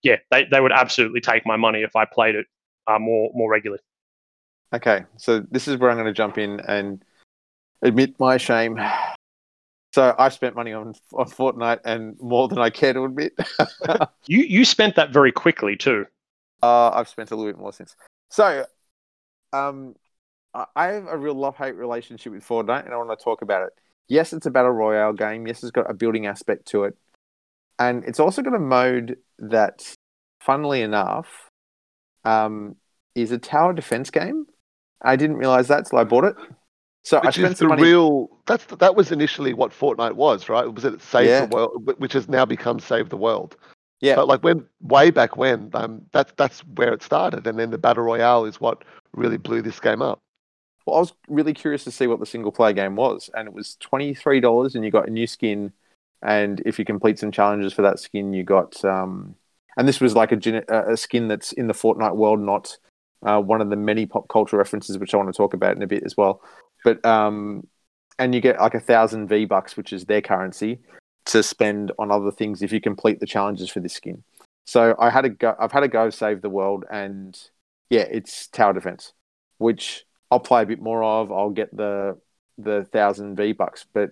yeah, 0.01 0.15
they, 0.31 0.45
they 0.45 0.61
would 0.61 0.71
absolutely 0.71 1.19
take 1.19 1.45
my 1.45 1.57
money 1.57 1.81
if 1.81 1.97
I 1.97 2.05
played 2.05 2.35
it 2.35 2.45
uh, 2.87 2.99
more 2.99 3.31
more 3.33 3.51
regularly. 3.51 3.81
Okay, 4.71 5.03
so 5.17 5.43
this 5.51 5.67
is 5.67 5.77
where 5.77 5.89
I'm 5.89 5.97
going 5.97 6.05
to 6.05 6.13
jump 6.13 6.37
in 6.37 6.59
and 6.61 7.03
admit 7.81 8.19
my 8.19 8.37
shame. 8.37 8.79
So 9.93 10.15
I 10.19 10.29
spent 10.29 10.55
money 10.55 10.73
on 10.73 10.93
on 11.13 11.25
Fortnite 11.25 11.79
and 11.83 12.15
more 12.19 12.47
than 12.47 12.59
I 12.59 12.69
care 12.69 12.93
to 12.93 13.03
admit. 13.05 13.33
You 14.27 14.43
you 14.43 14.63
spent 14.63 14.95
that 14.95 15.11
very 15.11 15.31
quickly 15.31 15.75
too. 15.75 16.05
Uh, 16.61 16.89
I've 16.91 17.07
spent 17.07 17.31
a 17.31 17.35
little 17.35 17.51
bit 17.51 17.59
more 17.59 17.73
since. 17.73 17.95
So, 18.29 18.65
um, 19.53 19.95
I 20.53 20.65
I 20.75 20.87
have 20.87 21.07
a 21.07 21.17
real 21.17 21.33
love 21.33 21.55
hate 21.55 21.75
relationship 21.75 22.33
with 22.33 22.47
Fortnite, 22.47 22.85
and 22.85 22.93
I 22.93 22.97
want 22.97 23.17
to 23.17 23.23
talk 23.23 23.41
about 23.41 23.63
it. 23.67 23.73
Yes, 24.07 24.33
it's 24.33 24.45
a 24.45 24.51
battle 24.51 24.71
royale 24.71 25.13
game. 25.13 25.47
Yes, 25.47 25.63
it's 25.63 25.71
got 25.71 25.89
a 25.89 25.93
building 25.93 26.27
aspect 26.27 26.67
to 26.67 26.83
it, 26.83 26.95
and 27.79 28.03
it's 28.03 28.19
also 28.19 28.43
got 28.43 28.53
a 28.53 28.59
mode 28.59 29.17
that, 29.39 29.95
funnily 30.41 30.81
enough, 30.81 31.49
um, 32.23 32.75
is 33.15 33.31
a 33.31 33.39
tower 33.39 33.73
defense 33.73 34.11
game. 34.11 34.45
I 35.01 35.15
didn't 35.15 35.37
realize 35.37 35.67
that 35.69 35.85
till 35.85 35.99
I 35.99 36.03
bought 36.03 36.25
it. 36.25 36.35
So 37.03 37.17
I 37.19 37.27
Which 37.27 37.35
spent 37.35 37.53
is 37.53 37.57
some 37.59 37.69
the 37.69 37.75
money. 37.75 37.83
real. 37.83 38.29
That's 38.45 38.65
that 38.65 38.95
was 38.95 39.11
initially 39.11 39.53
what 39.53 39.71
Fortnite 39.71 40.13
was, 40.15 40.49
right? 40.49 40.65
It 40.65 40.73
was 40.73 40.85
it 40.85 41.01
Save 41.01 41.27
Yeah. 41.27 41.45
the 41.45 41.55
World, 41.55 41.93
which 41.97 42.13
has 42.13 42.27
now 42.27 42.45
become 42.45 42.79
Save 42.79 43.09
the 43.09 43.17
World. 43.17 43.55
Yeah. 44.01 44.15
But 44.15 44.27
like 44.27 44.43
when 44.43 44.65
way 44.81 45.09
back 45.09 45.37
when, 45.37 45.69
um, 45.73 46.01
that's 46.11 46.33
that's 46.37 46.59
where 46.75 46.93
it 46.93 47.01
started, 47.01 47.47
and 47.47 47.57
then 47.57 47.71
the 47.71 47.77
battle 47.77 48.03
royale 48.03 48.45
is 48.45 48.59
what 48.61 48.83
really 49.13 49.37
blew 49.37 49.61
this 49.61 49.79
game 49.79 50.01
up. 50.01 50.19
Well, 50.85 50.97
I 50.97 50.99
was 50.99 51.13
really 51.27 51.53
curious 51.53 51.83
to 51.85 51.91
see 51.91 52.07
what 52.07 52.19
the 52.19 52.25
single 52.25 52.51
player 52.51 52.73
game 52.73 52.95
was, 52.95 53.29
and 53.33 53.47
it 53.47 53.53
was 53.53 53.75
twenty 53.79 54.13
three 54.13 54.39
dollars, 54.41 54.75
and 54.75 54.83
you 54.83 54.91
got 54.91 55.07
a 55.07 55.11
new 55.11 55.27
skin, 55.27 55.71
and 56.21 56.61
if 56.65 56.77
you 56.79 56.85
complete 56.85 57.17
some 57.19 57.31
challenges 57.31 57.73
for 57.73 57.81
that 57.83 57.99
skin, 57.99 58.33
you 58.33 58.43
got 58.43 58.83
um, 58.85 59.35
and 59.77 59.87
this 59.87 60.01
was 60.01 60.15
like 60.15 60.31
a 60.33 60.63
a 60.67 60.97
skin 60.97 61.27
that's 61.29 61.53
in 61.53 61.67
the 61.67 61.73
Fortnite 61.73 62.15
world, 62.15 62.39
not 62.41 62.77
uh, 63.23 63.41
one 63.41 63.61
of 63.61 63.69
the 63.69 63.75
many 63.75 64.05
pop 64.05 64.27
culture 64.29 64.57
references, 64.57 64.97
which 64.97 65.13
I 65.13 65.17
want 65.17 65.29
to 65.29 65.37
talk 65.37 65.53
about 65.53 65.75
in 65.75 65.81
a 65.81 65.87
bit 65.87 66.03
as 66.03 66.15
well. 66.15 66.41
But 66.83 67.03
um, 67.05 67.67
and 68.17 68.33
you 68.33 68.41
get 68.41 68.59
like 68.59 68.73
a 68.73 68.79
thousand 68.79 69.27
V 69.27 69.45
bucks, 69.45 69.77
which 69.77 69.93
is 69.93 70.05
their 70.05 70.21
currency, 70.21 70.79
to 71.25 71.43
spend 71.43 71.91
on 71.99 72.11
other 72.11 72.31
things 72.31 72.61
if 72.61 72.71
you 72.71 72.81
complete 72.81 73.19
the 73.19 73.25
challenges 73.25 73.69
for 73.69 73.79
this 73.79 73.93
skin. 73.93 74.23
So 74.65 74.95
I 74.99 75.09
had 75.09 75.25
a 75.25 75.29
go. 75.29 75.55
I've 75.59 75.71
had 75.71 75.83
a 75.83 75.87
go 75.87 76.09
save 76.09 76.41
the 76.41 76.49
world, 76.49 76.85
and 76.91 77.37
yeah, 77.89 78.01
it's 78.01 78.47
tower 78.47 78.73
defense, 78.73 79.13
which 79.57 80.05
I'll 80.31 80.39
play 80.39 80.61
a 80.61 80.65
bit 80.65 80.81
more 80.81 81.03
of. 81.03 81.31
I'll 81.31 81.49
get 81.49 81.75
the 81.75 82.17
the 82.57 82.85
thousand 82.91 83.35
V 83.35 83.53
bucks, 83.53 83.85
but 83.93 84.11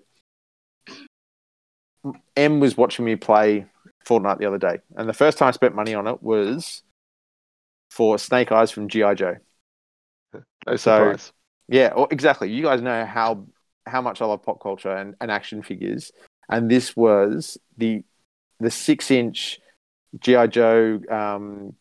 M 2.36 2.60
was 2.60 2.78
watching 2.78 3.06
me 3.06 3.16
play 3.16 3.66
Fortnite 4.06 4.40
the 4.40 4.46
other 4.46 4.58
day, 4.58 4.80
and 4.96 5.08
the 5.08 5.14
first 5.14 5.38
time 5.38 5.50
I 5.50 5.52
spent 5.52 5.76
money 5.76 5.94
on 5.94 6.08
it 6.08 6.24
was 6.24 6.84
for 7.98 8.20
Snake 8.20 8.52
Eyes 8.52 8.70
from 8.70 8.88
GI 8.88 9.16
Joe. 9.16 9.38
No 10.34 10.76
So- 10.76 10.76
surprise. 10.78 11.34
Yeah, 11.70 11.94
well, 11.96 12.08
exactly. 12.12 12.50
You 12.50 12.64
guys 12.64 12.82
know 12.82 13.06
how 13.06 13.46
how 13.86 14.02
much 14.02 14.22
I 14.22 14.26
love 14.26 14.44
pop 14.44 14.62
culture 14.62 14.92
and, 14.96 15.16
and 15.20 15.30
action 15.32 15.62
figures, 15.64 16.12
and 16.50 16.72
this 16.72 16.96
was 16.96 17.58
the 17.78 18.04
the 18.62 18.72
six 18.72 19.12
inch 19.12 19.60
GI 20.20 20.48
Joe. 20.48 21.02
Um, 21.10 21.74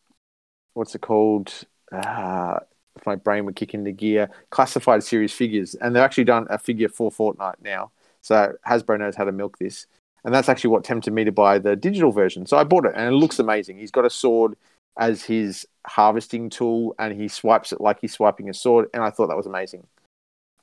what's 0.74 0.94
it 0.96 1.02
called? 1.02 1.52
Uh, 1.92 2.58
if 2.96 3.06
my 3.06 3.14
brain 3.14 3.44
would 3.44 3.54
kick 3.54 3.74
into 3.74 3.92
gear, 3.92 4.28
classified 4.50 5.04
series 5.04 5.32
figures, 5.32 5.76
and 5.76 5.94
they've 5.94 6.02
actually 6.02 6.24
done 6.24 6.46
a 6.50 6.58
figure 6.58 6.88
for 6.88 7.10
Fortnite 7.12 7.60
now. 7.62 7.92
So 8.22 8.54
Hasbro 8.66 8.98
knows 8.98 9.14
how 9.14 9.24
to 9.24 9.32
milk 9.32 9.58
this, 9.58 9.86
and 10.24 10.34
that's 10.34 10.48
actually 10.48 10.70
what 10.70 10.82
tempted 10.82 11.12
me 11.12 11.22
to 11.24 11.32
buy 11.32 11.58
the 11.60 11.76
digital 11.76 12.10
version. 12.10 12.46
So 12.46 12.56
I 12.56 12.64
bought 12.64 12.86
it, 12.86 12.92
and 12.96 13.06
it 13.14 13.16
looks 13.16 13.38
amazing. 13.38 13.78
He's 13.78 13.92
got 13.92 14.04
a 14.04 14.10
sword 14.10 14.56
as 14.98 15.22
his 15.22 15.64
harvesting 15.86 16.50
tool, 16.50 16.94
and 16.98 17.20
he 17.20 17.28
swipes 17.28 17.72
it 17.72 17.80
like 17.80 18.00
he's 18.00 18.12
swiping 18.12 18.48
a 18.48 18.54
sword, 18.54 18.88
and 18.92 19.02
I 19.02 19.10
thought 19.10 19.28
that 19.28 19.36
was 19.36 19.46
amazing. 19.46 19.86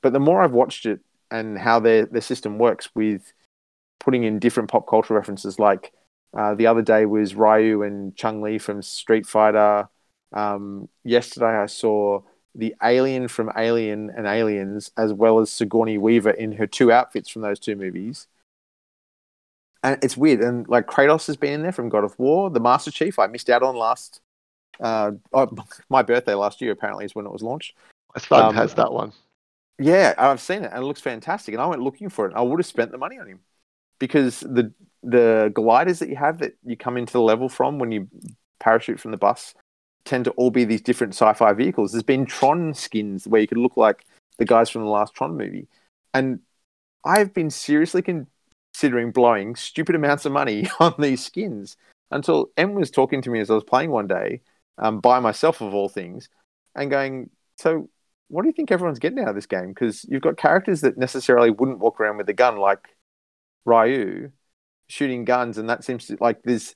But 0.02 0.12
the 0.12 0.20
more 0.20 0.42
I've 0.42 0.52
watched 0.52 0.86
it 0.86 1.00
and 1.30 1.58
how 1.58 1.80
their 1.80 2.06
their 2.06 2.20
system 2.20 2.58
works 2.58 2.88
with 2.94 3.32
putting 4.00 4.24
in 4.24 4.38
different 4.38 4.70
pop 4.70 4.86
culture 4.86 5.14
references, 5.14 5.58
like 5.58 5.92
uh, 6.36 6.54
the 6.54 6.66
other 6.66 6.82
day 6.82 7.06
was 7.06 7.34
Ryu 7.34 7.82
and 7.82 8.14
Chun-Li 8.16 8.58
from 8.58 8.82
Street 8.82 9.26
Fighter. 9.26 9.88
Um, 10.32 10.88
yesterday 11.04 11.56
I 11.56 11.66
saw 11.66 12.22
the 12.54 12.74
alien 12.82 13.28
from 13.28 13.50
Alien 13.56 14.10
and 14.16 14.26
Aliens, 14.26 14.90
as 14.96 15.12
well 15.12 15.40
as 15.40 15.50
Sigourney 15.50 15.98
Weaver 15.98 16.30
in 16.30 16.52
her 16.52 16.66
two 16.66 16.92
outfits 16.92 17.28
from 17.28 17.42
those 17.42 17.58
two 17.58 17.76
movies. 17.76 18.26
And 19.82 19.98
it's 20.02 20.16
weird. 20.16 20.40
And 20.40 20.66
like 20.68 20.86
Kratos 20.86 21.26
has 21.26 21.36
been 21.36 21.52
in 21.52 21.62
there 21.62 21.72
from 21.72 21.88
God 21.88 22.04
of 22.04 22.18
War. 22.18 22.50
The 22.50 22.60
Master 22.60 22.90
Chief 22.90 23.18
I 23.18 23.26
missed 23.26 23.50
out 23.50 23.62
on 23.62 23.76
last. 23.76 24.20
Uh, 24.80 25.12
oh, 25.32 25.48
my 25.88 26.02
birthday 26.02 26.34
last 26.34 26.60
year 26.60 26.72
apparently 26.72 27.04
is 27.04 27.14
when 27.14 27.26
it 27.26 27.32
was 27.32 27.42
launched. 27.42 27.74
My 28.14 28.20
son 28.20 28.44
um, 28.46 28.54
has 28.54 28.74
that 28.74 28.92
one. 28.92 29.12
Yeah, 29.78 30.14
I've 30.16 30.40
seen 30.40 30.62
it 30.62 30.70
and 30.72 30.82
it 30.82 30.86
looks 30.86 31.00
fantastic. 31.00 31.54
And 31.54 31.62
I 31.62 31.66
went 31.66 31.82
looking 31.82 32.08
for 32.08 32.26
it. 32.26 32.34
I 32.34 32.42
would 32.42 32.60
have 32.60 32.66
spent 32.66 32.92
the 32.92 32.98
money 32.98 33.18
on 33.18 33.26
him 33.26 33.40
because 33.98 34.40
the 34.40 34.72
the 35.02 35.52
gliders 35.54 35.98
that 35.98 36.08
you 36.08 36.16
have 36.16 36.38
that 36.38 36.56
you 36.64 36.76
come 36.76 36.96
into 36.96 37.12
the 37.12 37.20
level 37.20 37.48
from 37.48 37.78
when 37.78 37.92
you 37.92 38.08
parachute 38.58 38.98
from 38.98 39.10
the 39.10 39.16
bus 39.16 39.54
tend 40.04 40.24
to 40.24 40.30
all 40.32 40.50
be 40.50 40.64
these 40.64 40.80
different 40.80 41.14
sci-fi 41.14 41.52
vehicles. 41.52 41.92
There's 41.92 42.02
been 42.02 42.26
Tron 42.26 42.72
skins 42.74 43.26
where 43.26 43.40
you 43.40 43.46
could 43.46 43.58
look 43.58 43.76
like 43.76 44.06
the 44.38 44.44
guys 44.44 44.70
from 44.70 44.82
the 44.82 44.88
last 44.88 45.14
Tron 45.14 45.36
movie, 45.36 45.66
and 46.12 46.40
I've 47.04 47.34
been 47.34 47.50
seriously 47.50 48.02
considering 48.02 49.12
blowing 49.12 49.56
stupid 49.56 49.94
amounts 49.94 50.24
of 50.24 50.32
money 50.32 50.68
on 50.80 50.94
these 50.98 51.24
skins 51.24 51.76
until 52.10 52.50
M 52.56 52.74
was 52.74 52.90
talking 52.90 53.20
to 53.22 53.30
me 53.30 53.40
as 53.40 53.50
I 53.50 53.54
was 53.54 53.64
playing 53.64 53.90
one 53.90 54.06
day, 54.06 54.40
um, 54.78 55.00
by 55.00 55.20
myself 55.20 55.60
of 55.60 55.74
all 55.74 55.88
things, 55.88 56.28
and 56.74 56.90
going, 56.90 57.30
"So, 57.58 57.88
what 58.28 58.42
do 58.42 58.48
you 58.48 58.52
think 58.52 58.70
everyone's 58.70 58.98
getting 58.98 59.20
out 59.20 59.28
of 59.28 59.34
this 59.34 59.46
game? 59.46 59.68
Because 59.68 60.04
you've 60.08 60.22
got 60.22 60.36
characters 60.36 60.80
that 60.82 60.98
necessarily 60.98 61.50
wouldn't 61.50 61.78
walk 61.78 62.00
around 62.00 62.16
with 62.18 62.28
a 62.28 62.32
gun, 62.32 62.56
like 62.58 62.96
Ryu, 63.64 64.30
shooting 64.88 65.24
guns, 65.24 65.58
and 65.58 65.68
that 65.68 65.84
seems 65.84 66.06
to 66.06 66.16
like 66.20 66.42
there's." 66.42 66.74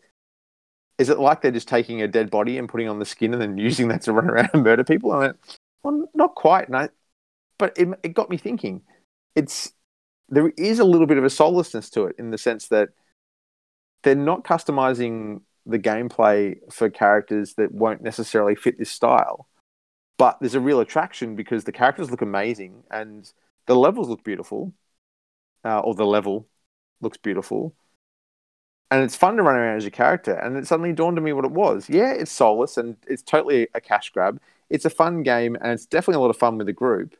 Is 0.98 1.08
it 1.10 1.20
like 1.20 1.42
they're 1.42 1.52
just 1.52 1.68
taking 1.68 2.02
a 2.02 2.08
dead 2.08 2.28
body 2.28 2.58
and 2.58 2.68
putting 2.68 2.88
on 2.88 2.98
the 2.98 3.04
skin 3.04 3.32
and 3.32 3.40
then 3.40 3.56
using 3.68 3.86
that 3.88 4.02
to 4.02 4.12
run 4.12 4.28
around 4.28 4.50
and 4.52 4.64
murder 4.64 4.82
people? 4.82 5.12
I 5.12 5.18
went, 5.18 5.36
well, 5.82 6.08
not 6.14 6.34
quite. 6.34 6.66
And 6.66 6.76
I, 6.76 6.88
but 7.58 7.76
it, 7.78 7.88
it 8.02 8.14
got 8.14 8.30
me 8.30 8.36
thinking. 8.36 8.82
It's 9.34 9.72
there 10.28 10.52
is 10.56 10.78
a 10.78 10.84
little 10.84 11.06
bit 11.06 11.18
of 11.18 11.24
a 11.24 11.30
soullessness 11.30 11.90
to 11.90 12.04
it 12.04 12.16
in 12.18 12.30
the 12.30 12.38
sense 12.38 12.68
that 12.68 12.90
they're 14.02 14.14
not 14.14 14.44
customizing 14.44 15.40
the 15.68 15.78
gameplay 15.78 16.58
for 16.72 16.90
characters 16.90 17.54
that 17.54 17.72
won't 17.72 18.02
necessarily 18.02 18.54
fit 18.54 18.78
this 18.78 18.90
style. 18.90 19.48
But 20.16 20.38
there's 20.40 20.54
a 20.54 20.60
real 20.60 20.80
attraction 20.80 21.36
because 21.36 21.64
the 21.64 21.72
characters 21.72 22.10
look 22.10 22.22
amazing 22.22 22.82
and 22.90 23.30
the 23.66 23.76
levels 23.76 24.08
look 24.08 24.24
beautiful, 24.24 24.72
uh, 25.64 25.80
or 25.80 25.94
the 25.94 26.06
level 26.06 26.48
looks 27.00 27.18
beautiful 27.18 27.74
and 28.90 29.04
it's 29.04 29.16
fun 29.16 29.36
to 29.36 29.42
run 29.42 29.56
around 29.56 29.76
as 29.76 29.84
your 29.84 29.90
character. 29.90 30.32
And 30.32 30.56
it 30.56 30.66
suddenly 30.66 30.92
dawned 30.92 31.18
on 31.18 31.24
me 31.24 31.32
what 31.32 31.44
it 31.44 31.50
was. 31.50 31.88
Yeah, 31.88 32.12
it's 32.12 32.32
soulless 32.32 32.76
and 32.76 32.96
it's 33.06 33.22
totally 33.22 33.68
a 33.74 33.80
cash 33.80 34.10
grab. 34.10 34.40
It's 34.70 34.84
a 34.84 34.90
fun 34.90 35.22
game 35.22 35.56
and 35.60 35.72
it's 35.72 35.86
definitely 35.86 36.16
a 36.16 36.20
lot 36.20 36.30
of 36.30 36.36
fun 36.36 36.56
with 36.56 36.66
the 36.66 36.72
group. 36.72 37.16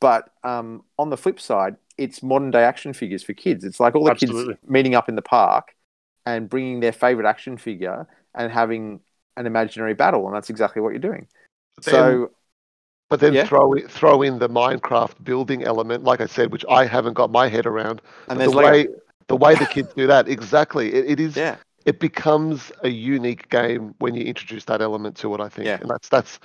But 0.00 0.30
um, 0.42 0.84
on 0.98 1.10
the 1.10 1.16
flip 1.16 1.40
side, 1.40 1.76
it's 1.98 2.22
modern 2.22 2.50
day 2.50 2.62
action 2.62 2.92
figures 2.92 3.22
for 3.22 3.34
kids. 3.34 3.64
It's 3.64 3.80
like 3.80 3.94
all 3.94 4.04
the 4.04 4.10
Absolutely. 4.10 4.54
kids 4.54 4.70
meeting 4.70 4.94
up 4.94 5.08
in 5.08 5.16
the 5.16 5.22
park 5.22 5.74
and 6.26 6.48
bringing 6.50 6.80
their 6.80 6.92
favorite 6.92 7.26
action 7.26 7.56
figure 7.56 8.06
and 8.34 8.52
having 8.52 9.00
an 9.36 9.46
imaginary 9.46 9.94
battle, 9.94 10.26
and 10.26 10.34
that's 10.34 10.50
exactly 10.50 10.82
what 10.82 10.90
you're 10.90 10.98
doing. 10.98 11.26
Then- 11.82 11.92
so 11.94 12.30
But 13.08 13.20
then 13.20 13.34
Yeah. 13.34 13.44
throw 13.46 13.72
in, 13.74 13.86
throw 13.86 14.22
in 14.22 14.40
the 14.40 14.48
Minecraft 14.48 15.22
building 15.22 15.62
element, 15.62 16.02
like 16.02 16.20
I 16.20 16.26
said, 16.26 16.50
which 16.50 16.64
I 16.68 16.86
haven't 16.86 17.12
got 17.14 17.30
my 17.30 17.46
head 17.48 17.64
around. 17.64 18.02
and 18.28 18.40
the 18.40 18.50
way 18.50 18.88
the 19.28 19.36
way 19.36 19.54
the 19.54 19.66
kids 19.66 19.92
do 19.94 20.08
that, 20.08 20.28
exactly. 20.28 20.92
It, 20.92 21.10
it 21.12 21.20
is. 21.20 21.36
yeah, 21.36 21.56
It 21.84 22.00
becomes 22.00 22.72
a 22.82 22.88
unique 22.88 23.48
game 23.48 23.94
when 23.98 24.14
you 24.16 24.24
introduce 24.24 24.64
that 24.64 24.82
element 24.82 25.16
to 25.18 25.32
it. 25.34 25.40
I 25.40 25.48
think, 25.48 25.66
Yeah. 25.66 25.78
and 25.80 25.88
that's 25.88 26.08
that's 26.08 26.40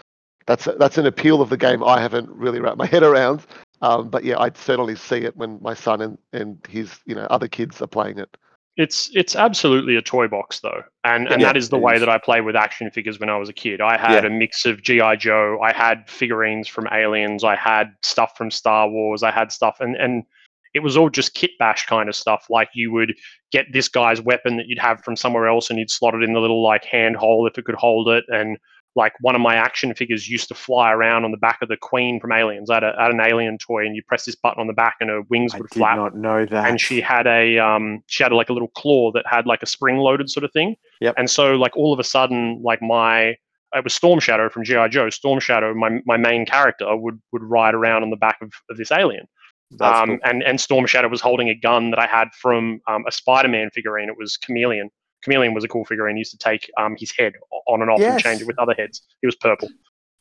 that's 0.46 0.66
that's 0.78 1.00
an 1.00 1.08
appeal 1.08 1.42
of 1.42 1.50
the 1.50 1.58
game 1.58 1.84
I 1.84 2.00
haven't 2.00 2.30
really 2.30 2.60
wrapped 2.60 2.78
my 2.78 2.86
head 2.86 3.02
around. 3.04 3.42
Um, 3.82 4.10
but 4.10 4.24
yeah, 4.24 4.38
I'd 4.40 4.56
certainly 4.58 4.96
see 4.96 5.18
it 5.26 5.36
when 5.36 5.58
my 5.64 5.74
son 5.74 6.02
and, 6.02 6.18
and 6.32 6.60
his 6.70 7.00
you 7.08 7.16
know 7.16 7.26
other 7.32 7.48
kids 7.48 7.82
are 7.82 7.88
playing 7.88 8.20
it. 8.20 8.38
It's 8.82 9.12
it's 9.14 9.36
absolutely 9.36 9.96
a 9.96 10.02
toy 10.02 10.28
box 10.28 10.60
though, 10.60 10.82
and 11.04 11.28
and 11.28 11.40
Yeah, 11.40 11.48
that 11.50 11.58
is 11.58 11.70
the 11.70 11.78
way 11.78 11.96
is. 11.96 12.00
that 12.00 12.10
I 12.10 12.18
play 12.18 12.42
with 12.42 12.56
action 12.56 12.90
figures 12.90 13.20
when 13.20 13.30
I 13.30 13.38
was 13.38 13.48
a 13.48 13.54
kid. 13.54 13.80
I 13.80 13.96
had 13.96 14.24
Yeah. 14.24 14.30
a 14.30 14.34
mix 14.34 14.66
of 14.66 14.82
GI 14.82 15.18
Joe, 15.18 15.60
I 15.62 15.72
had 15.72 16.10
figurines 16.10 16.68
from 16.68 16.88
Aliens, 16.92 17.44
I 17.44 17.56
had 17.56 17.94
stuff 18.02 18.36
from 18.36 18.50
Star 18.50 18.90
Wars, 18.90 19.22
I 19.22 19.30
had 19.32 19.52
stuff, 19.52 19.78
and 19.82 19.96
and 19.96 20.24
it 20.74 20.80
was 20.80 20.98
all 20.98 21.10
just 21.10 21.36
kit 21.36 21.52
bash 21.60 21.86
kind 21.86 22.10
of 22.10 22.16
stuff. 22.16 22.48
Like 22.50 22.70
you 22.74 22.92
would 22.92 23.14
get 23.52 23.68
this 23.72 23.88
guy's 23.88 24.22
weapon 24.22 24.58
that 24.58 24.66
you'd 24.68 24.80
have 24.80 25.04
from 25.04 25.16
somewhere 25.16 25.48
else, 25.48 25.70
and 25.70 25.78
you'd 25.78 25.92
slot 25.92 26.16
it 26.16 26.24
in 26.24 26.34
the 26.34 26.40
little 26.40 26.64
like 26.64 26.84
hand 26.86 27.18
hole 27.18 27.46
if 27.46 27.58
it 27.60 27.66
could 27.66 27.76
hold 27.76 28.08
it, 28.10 28.24
and 28.30 28.58
like 28.96 29.14
one 29.22 29.36
of 29.36 29.42
my 29.42 29.56
action 29.56 29.94
figures 29.96 30.28
used 30.28 30.50
to 30.50 30.54
fly 30.54 30.92
around 30.92 31.24
on 31.24 31.32
the 31.32 31.38
back 31.38 31.60
of 31.62 31.70
the 31.70 31.78
Queen 31.78 32.20
from 32.20 32.32
Aliens. 32.34 32.70
I 32.70 32.74
had, 32.76 32.84
a, 32.84 32.94
I 33.00 33.04
had 33.04 33.12
an 33.14 33.22
alien 33.22 33.58
toy, 33.58 33.86
and 33.86 33.96
you 33.96 34.04
press 34.06 34.26
this 34.26 34.36
button 34.36 34.60
on 34.60 34.68
the 34.68 34.74
back, 34.74 34.98
and 35.00 35.10
her 35.10 35.22
wings 35.30 35.54
would 35.56 35.70
fly. 35.72 35.92
I 35.94 35.98
would 35.98 36.10
did 36.10 36.14
flap 36.14 36.14
not 36.14 36.16
know 36.18 36.46
that. 36.46 36.70
and 36.70 36.80
she 36.82 37.00
had 37.02 37.26
a 37.28 37.58
um 37.60 38.04
she 38.08 38.24
had 38.24 38.34
like 38.34 38.50
a 38.50 38.54
little 38.54 38.68
claw 38.70 39.12
that 39.14 39.26
had 39.26 39.46
like 39.46 39.64
a 39.64 39.66
spring 39.66 39.98
loaded 39.98 40.30
sort 40.30 40.44
of 40.44 40.52
thing 40.52 40.76
Yep. 41.00 41.16
and 41.18 41.30
so 41.30 41.54
like 41.56 41.76
all 41.78 41.94
of 41.94 42.00
a 42.00 42.04
sudden 42.04 42.62
like 42.64 42.82
my 42.82 43.36
it 43.74 43.84
was 43.86 43.94
storm 43.94 44.20
shadow 44.20 44.50
from 44.50 44.64
gi 44.66 44.90
joe 44.90 45.10
storm 45.10 45.40
shadow 45.40 45.74
my, 45.74 46.00
my 46.06 46.18
main 46.18 46.46
character 46.46 46.94
would 46.96 47.20
would 47.32 47.44
ride 47.44 47.74
around 47.74 48.04
on 48.04 48.10
the 48.10 48.18
back 48.18 48.38
of, 48.42 48.52
of 48.70 48.76
this 48.78 48.92
alien 48.92 49.26
That's 49.78 50.00
um 50.02 50.08
cool. 50.10 50.18
and 50.26 50.44
and 50.44 50.60
storm 50.60 50.86
shadow 50.86 51.08
was 51.08 51.22
holding 51.22 51.48
a 51.50 51.56
gun 51.56 51.90
that 51.92 52.00
i 52.00 52.06
had 52.06 52.28
from 52.40 52.82
um, 52.88 53.06
a 53.08 53.12
spider-man 53.12 53.70
figurine 53.74 54.10
it 54.10 54.18
was 54.18 54.36
chameleon 54.38 54.90
chameleon 55.24 55.54
was 55.54 55.64
a 55.64 55.68
cool 55.68 55.86
figurine 55.86 56.16
he 56.16 56.20
used 56.20 56.32
to 56.32 56.38
take 56.38 56.70
um 56.78 56.96
his 56.98 57.12
head 57.18 57.34
on 57.68 57.82
and 57.82 57.90
off 57.92 58.02
and 58.02 58.22
change 58.22 58.42
it 58.42 58.48
with 58.48 58.58
other 58.60 58.76
heads 58.78 59.02
he 59.22 59.28
was 59.28 59.36
purple 59.36 59.70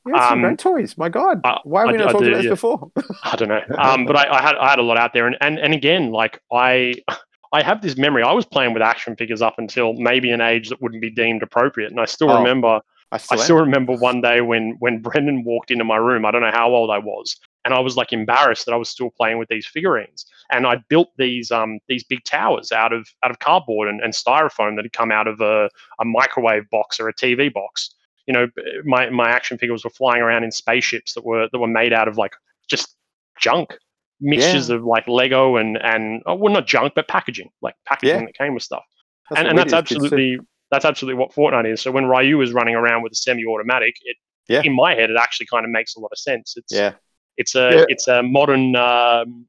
yeah, 0.07 0.29
some 0.29 0.39
um, 0.39 0.43
great 0.43 0.59
toys. 0.59 0.97
My 0.97 1.09
God, 1.09 1.41
uh, 1.45 1.59
why 1.65 1.81
have 1.81 1.91
I 1.91 1.93
we 1.93 1.99
not 1.99 2.13
talked 2.13 2.25
about 2.25 2.37
this 2.37 2.45
yeah. 2.45 2.51
before? 2.51 2.91
I 3.23 3.37
don't 3.37 3.49
know. 3.49 3.63
Um, 3.77 4.07
but 4.07 4.17
I, 4.17 4.39
I 4.39 4.43
had 4.43 4.57
I 4.57 4.71
had 4.71 4.79
a 4.79 4.83
lot 4.83 4.97
out 4.97 5.13
there, 5.13 5.27
and, 5.27 5.37
and 5.41 5.59
and 5.59 5.75
again, 5.75 6.11
like 6.11 6.41
I 6.53 6.95
I 7.53 7.63
have 7.63 7.83
this 7.83 7.97
memory. 7.97 8.23
I 8.23 8.33
was 8.33 8.47
playing 8.47 8.73
with 8.73 8.83
action 8.83 9.17
figures 9.17 9.43
up 9.43 9.59
until 9.59 9.93
maybe 9.95 10.31
an 10.31 10.41
age 10.41 10.69
that 10.71 10.81
wouldn't 10.81 11.03
be 11.03 11.11
deemed 11.11 11.43
appropriate, 11.43 11.91
and 11.91 12.01
I 12.01 12.07
still 12.07 12.31
Oh, 12.31 12.39
remember. 12.39 12.81
I 13.13 13.17
I 13.17 13.19
still, 13.19 13.39
am. 13.39 13.45
still 13.45 13.57
remember 13.57 13.95
one 13.97 14.21
day 14.21 14.41
when 14.41 14.77
when 14.79 15.01
Brendan 15.03 15.45
walked 15.45 15.71
into 15.71 15.85
my 15.85 15.97
room. 15.97 16.25
I 16.25 16.31
don't 16.31 16.43
know 16.43 16.53
how 16.53 16.71
old 16.71 16.91
I 16.91 16.99
was, 16.99 17.37
and 17.65 17.75
I 17.75 17.81
was 17.81 17.97
like 17.97 18.13
embarrassed 18.13 18.65
that 18.67 18.73
I 18.73 18.77
was 18.77 18.89
still 18.89 19.11
playing 19.11 19.39
with 19.39 19.49
these 19.49 19.67
figurines. 19.67 20.25
And 20.51 20.67
I 20.67 20.77
built 20.89 21.11
these 21.19 21.51
um 21.51 21.79
these 21.89 22.05
big 22.05 22.25
towers 22.25 22.73
out 22.73 22.93
of 22.93 23.09
out 23.25 23.31
of 23.31 23.39
cardboard 23.39 23.89
and, 23.89 24.01
and 24.01 24.13
styrofoam 24.13 24.77
that 24.77 24.85
had 24.85 24.93
come 24.93 25.13
out 25.13 25.27
of 25.29 25.41
a, 25.41 25.69
a 26.01 26.05
microwave 26.05 26.69
box 26.71 26.99
or 27.01 27.09
a 27.09 27.15
TV 27.15 27.53
box. 27.53 27.95
You 28.27 28.35
know, 28.35 28.49
my 28.85 29.11
my 29.11 29.29
action 29.31 29.59
figures 29.59 29.85
were 29.85 29.91
flying 29.91 30.23
around 30.23 30.45
in 30.45 30.51
spaceships 30.53 31.15
that 31.15 31.25
were 31.25 31.49
that 31.51 31.59
were 31.59 31.67
made 31.67 31.93
out 31.93 32.09
of 32.09 32.17
like 32.17 32.33
just 32.69 32.97
junk 33.39 33.77
mixtures 34.21 34.69
of 34.69 34.85
like 34.85 35.09
Lego 35.09 35.57
and 35.57 35.79
and 35.79 36.23
oh, 36.27 36.35
well 36.35 36.53
not 36.53 36.67
junk 36.67 36.93
but 36.95 37.09
packaging 37.09 37.49
like 37.63 37.75
packaging 37.87 38.21
Yeah. 38.21 38.27
that 38.27 38.35
came 38.37 38.53
with 38.53 38.63
stuff 38.63 38.85
That's 39.31 39.39
and, 39.41 39.49
and 39.49 39.59
that's 39.59 39.71
did 39.73 39.79
as 39.79 39.89
kids 39.89 40.01
too. 40.01 40.05
absolutely 40.07 40.39
that's 40.71 40.85
absolutely 40.85 41.19
what 41.19 41.33
Fortnite 41.33 41.73
is. 41.73 41.81
So 41.81 41.91
when 41.91 42.05
Ryu 42.07 42.41
is 42.43 42.53
running 42.53 42.75
around 42.77 43.03
with 43.03 43.13
a 43.13 43.17
semi-automatic, 43.17 43.95
it 44.05 44.17
Yeah. 44.49 44.63
in 44.63 44.75
my 44.75 44.95
head 44.95 45.11
it 45.11 45.17
actually 45.19 45.47
kind 45.47 45.65
of 45.65 45.71
makes 45.71 45.97
a 45.97 46.01
lot 46.01 46.11
of 46.13 46.19
sense. 46.19 46.55
It's 46.57 46.73
Yeah, 46.73 46.93
it's 47.37 47.55
a 47.55 47.79
Yeah. 47.79 47.85
it's 47.89 48.09
a 48.09 48.23
modern 48.23 48.77
um, 48.77 49.47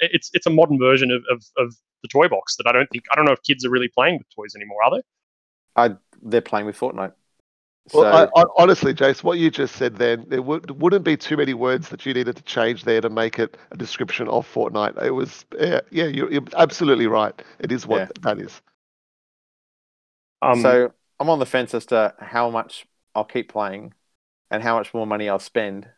it's 0.00 0.30
it's 0.34 0.46
a 0.46 0.50
modern 0.50 0.78
version 0.78 1.10
of, 1.10 1.22
of 1.30 1.44
of 1.58 1.74
the 2.02 2.08
toy 2.08 2.28
box 2.28 2.56
that 2.56 2.66
I 2.66 2.72
don't 2.72 2.88
think 2.90 3.04
I 3.12 3.16
don't 3.16 3.24
know 3.26 3.32
if 3.32 3.42
kids 3.42 3.64
are 3.64 3.70
really 3.70 3.88
playing 3.88 4.18
with 4.18 4.28
toys 4.34 4.54
anymore, 4.56 4.78
are 4.84 4.90
they? 4.96 5.02
I 5.76 5.96
they're 6.22 6.40
playing 6.40 6.66
with 6.66 6.78
Fortnite. 6.78 7.12
So 7.88 8.06
Well, 8.06 8.28
I, 8.36 8.40
I, 8.40 8.44
honestly, 8.56 8.92
Jace, 8.94 9.24
what 9.24 9.38
you 9.38 9.50
just 9.50 9.76
said 9.76 9.96
then, 9.96 10.26
there 10.28 10.42
would, 10.42 10.70
wouldn't 10.80 11.04
be 11.04 11.16
too 11.16 11.36
many 11.38 11.54
words 11.54 11.88
that 11.88 12.04
you 12.04 12.12
needed 12.14 12.36
to 12.36 12.42
change 12.42 12.84
there 12.84 13.00
to 13.00 13.08
make 13.08 13.38
it 13.38 13.56
a 13.70 13.76
description 13.78 14.28
of 14.28 14.46
Fortnite. 14.52 15.02
It 15.02 15.12
was, 15.12 15.46
yeah, 15.58 15.80
yeah 15.90 16.04
you're, 16.06 16.30
you're 16.30 16.44
absolutely 16.56 17.06
right. 17.06 17.34
It 17.58 17.72
is 17.72 17.86
what 17.86 18.06
Yeah. 18.06 18.12
that 18.22 18.38
is. 18.40 18.60
Um, 20.42 20.62
so 20.62 20.92
I'm 21.18 21.30
on 21.30 21.38
the 21.38 21.46
fence 21.46 21.74
as 21.74 21.86
to 21.86 22.14
how 22.18 22.50
much 22.50 22.86
I'll 23.14 23.24
keep 23.24 23.50
playing 23.50 23.94
and 24.50 24.62
how 24.62 24.78
much 24.78 24.94
more 24.94 25.06
money 25.06 25.28
I'll 25.28 25.38
spend. 25.38 25.88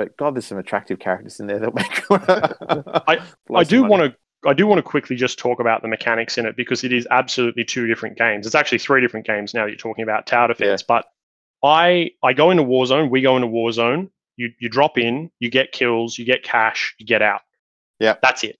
But 0.00 0.16
God, 0.16 0.34
there's 0.34 0.46
some 0.46 0.56
attractive 0.56 0.98
characters 0.98 1.40
in 1.40 1.46
there 1.46 1.58
that 1.58 1.74
make. 1.74 2.04
I 3.54 3.64
do 3.64 3.84
want 3.84 4.02
to 4.02 4.48
I 4.48 4.54
do 4.54 4.66
want 4.66 4.78
to 4.78 4.82
quickly 4.82 5.14
just 5.14 5.38
talk 5.38 5.60
about 5.60 5.82
the 5.82 5.88
mechanics 5.88 6.38
in 6.38 6.46
it 6.46 6.56
because 6.56 6.84
it 6.84 6.90
is 6.90 7.06
absolutely 7.10 7.66
two 7.66 7.86
different 7.86 8.16
games. 8.16 8.46
It's 8.46 8.54
actually 8.54 8.78
three 8.78 9.02
different 9.02 9.26
games 9.26 9.52
now 9.52 9.64
that 9.64 9.70
you're 9.70 9.76
talking 9.76 10.02
about 10.02 10.26
tower 10.26 10.48
defense. 10.48 10.82
But 10.82 11.04
I 11.62 12.12
I 12.22 12.32
go 12.32 12.50
into 12.50 12.62
Warzone, 12.62 13.10
we 13.10 13.20
go 13.20 13.36
into 13.36 13.48
Warzone, 13.48 14.08
you 14.36 14.50
you 14.58 14.70
drop 14.70 14.96
in, 14.96 15.30
you 15.38 15.50
get 15.50 15.72
kills, 15.72 16.16
you 16.16 16.24
get 16.24 16.44
cash, 16.44 16.94
you 16.98 17.04
get 17.04 17.20
out. 17.20 17.42
Yeah. 17.98 18.14
That's 18.22 18.42
it. 18.42 18.56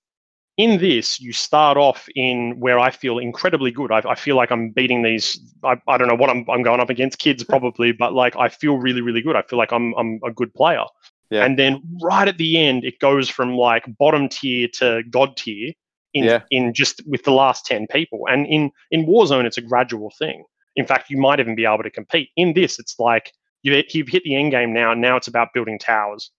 In 0.58 0.78
this, 0.78 1.18
you 1.18 1.32
start 1.32 1.78
off 1.78 2.06
in 2.14 2.60
where 2.60 2.78
I 2.78 2.90
feel 2.90 3.18
incredibly 3.18 3.70
good. 3.70 3.90
I, 3.90 4.02
I 4.06 4.14
feel 4.14 4.36
like 4.36 4.52
I'm 4.52 4.72
beating 4.72 5.02
these. 5.02 5.40
I, 5.64 5.80
I 5.88 5.96
don't 5.96 6.08
know 6.08 6.16
what 6.16 6.28
I'm, 6.28 6.44
I'm 6.50 6.62
going 6.62 6.80
up 6.80 6.90
against, 6.90 7.18
kids 7.18 7.42
probably, 7.44 7.92
but 7.92 8.12
like 8.12 8.36
I 8.36 8.50
feel 8.50 8.76
really, 8.76 9.00
really 9.00 9.22
good. 9.22 9.36
I 9.36 9.40
feel 9.40 9.58
like 9.58 9.72
I'm, 9.72 9.94
I'm 9.94 10.20
a 10.22 10.30
good 10.30 10.52
player. 10.52 10.84
Yeah. 11.30 11.44
And 11.44 11.58
then 11.58 11.80
right 12.02 12.26
at 12.28 12.38
the 12.38 12.58
end, 12.58 12.84
it 12.84 12.98
goes 12.98 13.28
from 13.28 13.56
like 13.56 13.84
bottom 13.98 14.28
tier 14.28 14.68
to 14.74 15.02
god 15.10 15.36
tier 15.36 15.72
in, 16.12 16.24
Yeah. 16.24 16.42
in 16.50 16.74
just 16.74 17.02
with 17.06 17.22
the 17.22 17.30
last 17.32 17.64
10 17.66 17.86
people. 17.86 18.20
And 18.28 18.46
in, 18.46 18.70
in 18.90 19.06
Warzone, 19.06 19.44
it's 19.44 19.58
a 19.58 19.62
gradual 19.62 20.12
thing. 20.18 20.44
In 20.76 20.86
fact, 20.86 21.08
you 21.10 21.18
might 21.18 21.40
even 21.40 21.54
be 21.54 21.64
able 21.64 21.82
to 21.82 21.90
compete. 21.90 22.30
In 22.36 22.52
this, 22.54 22.78
it's 22.78 22.96
like 22.98 23.32
you, 23.62 23.80
you've 23.92 24.08
hit 24.08 24.24
the 24.24 24.34
end 24.36 24.50
game 24.50 24.72
now. 24.72 24.92
Now 24.94 25.16
it's 25.16 25.28
about 25.28 25.48
building 25.54 25.78
towers. 25.78 26.30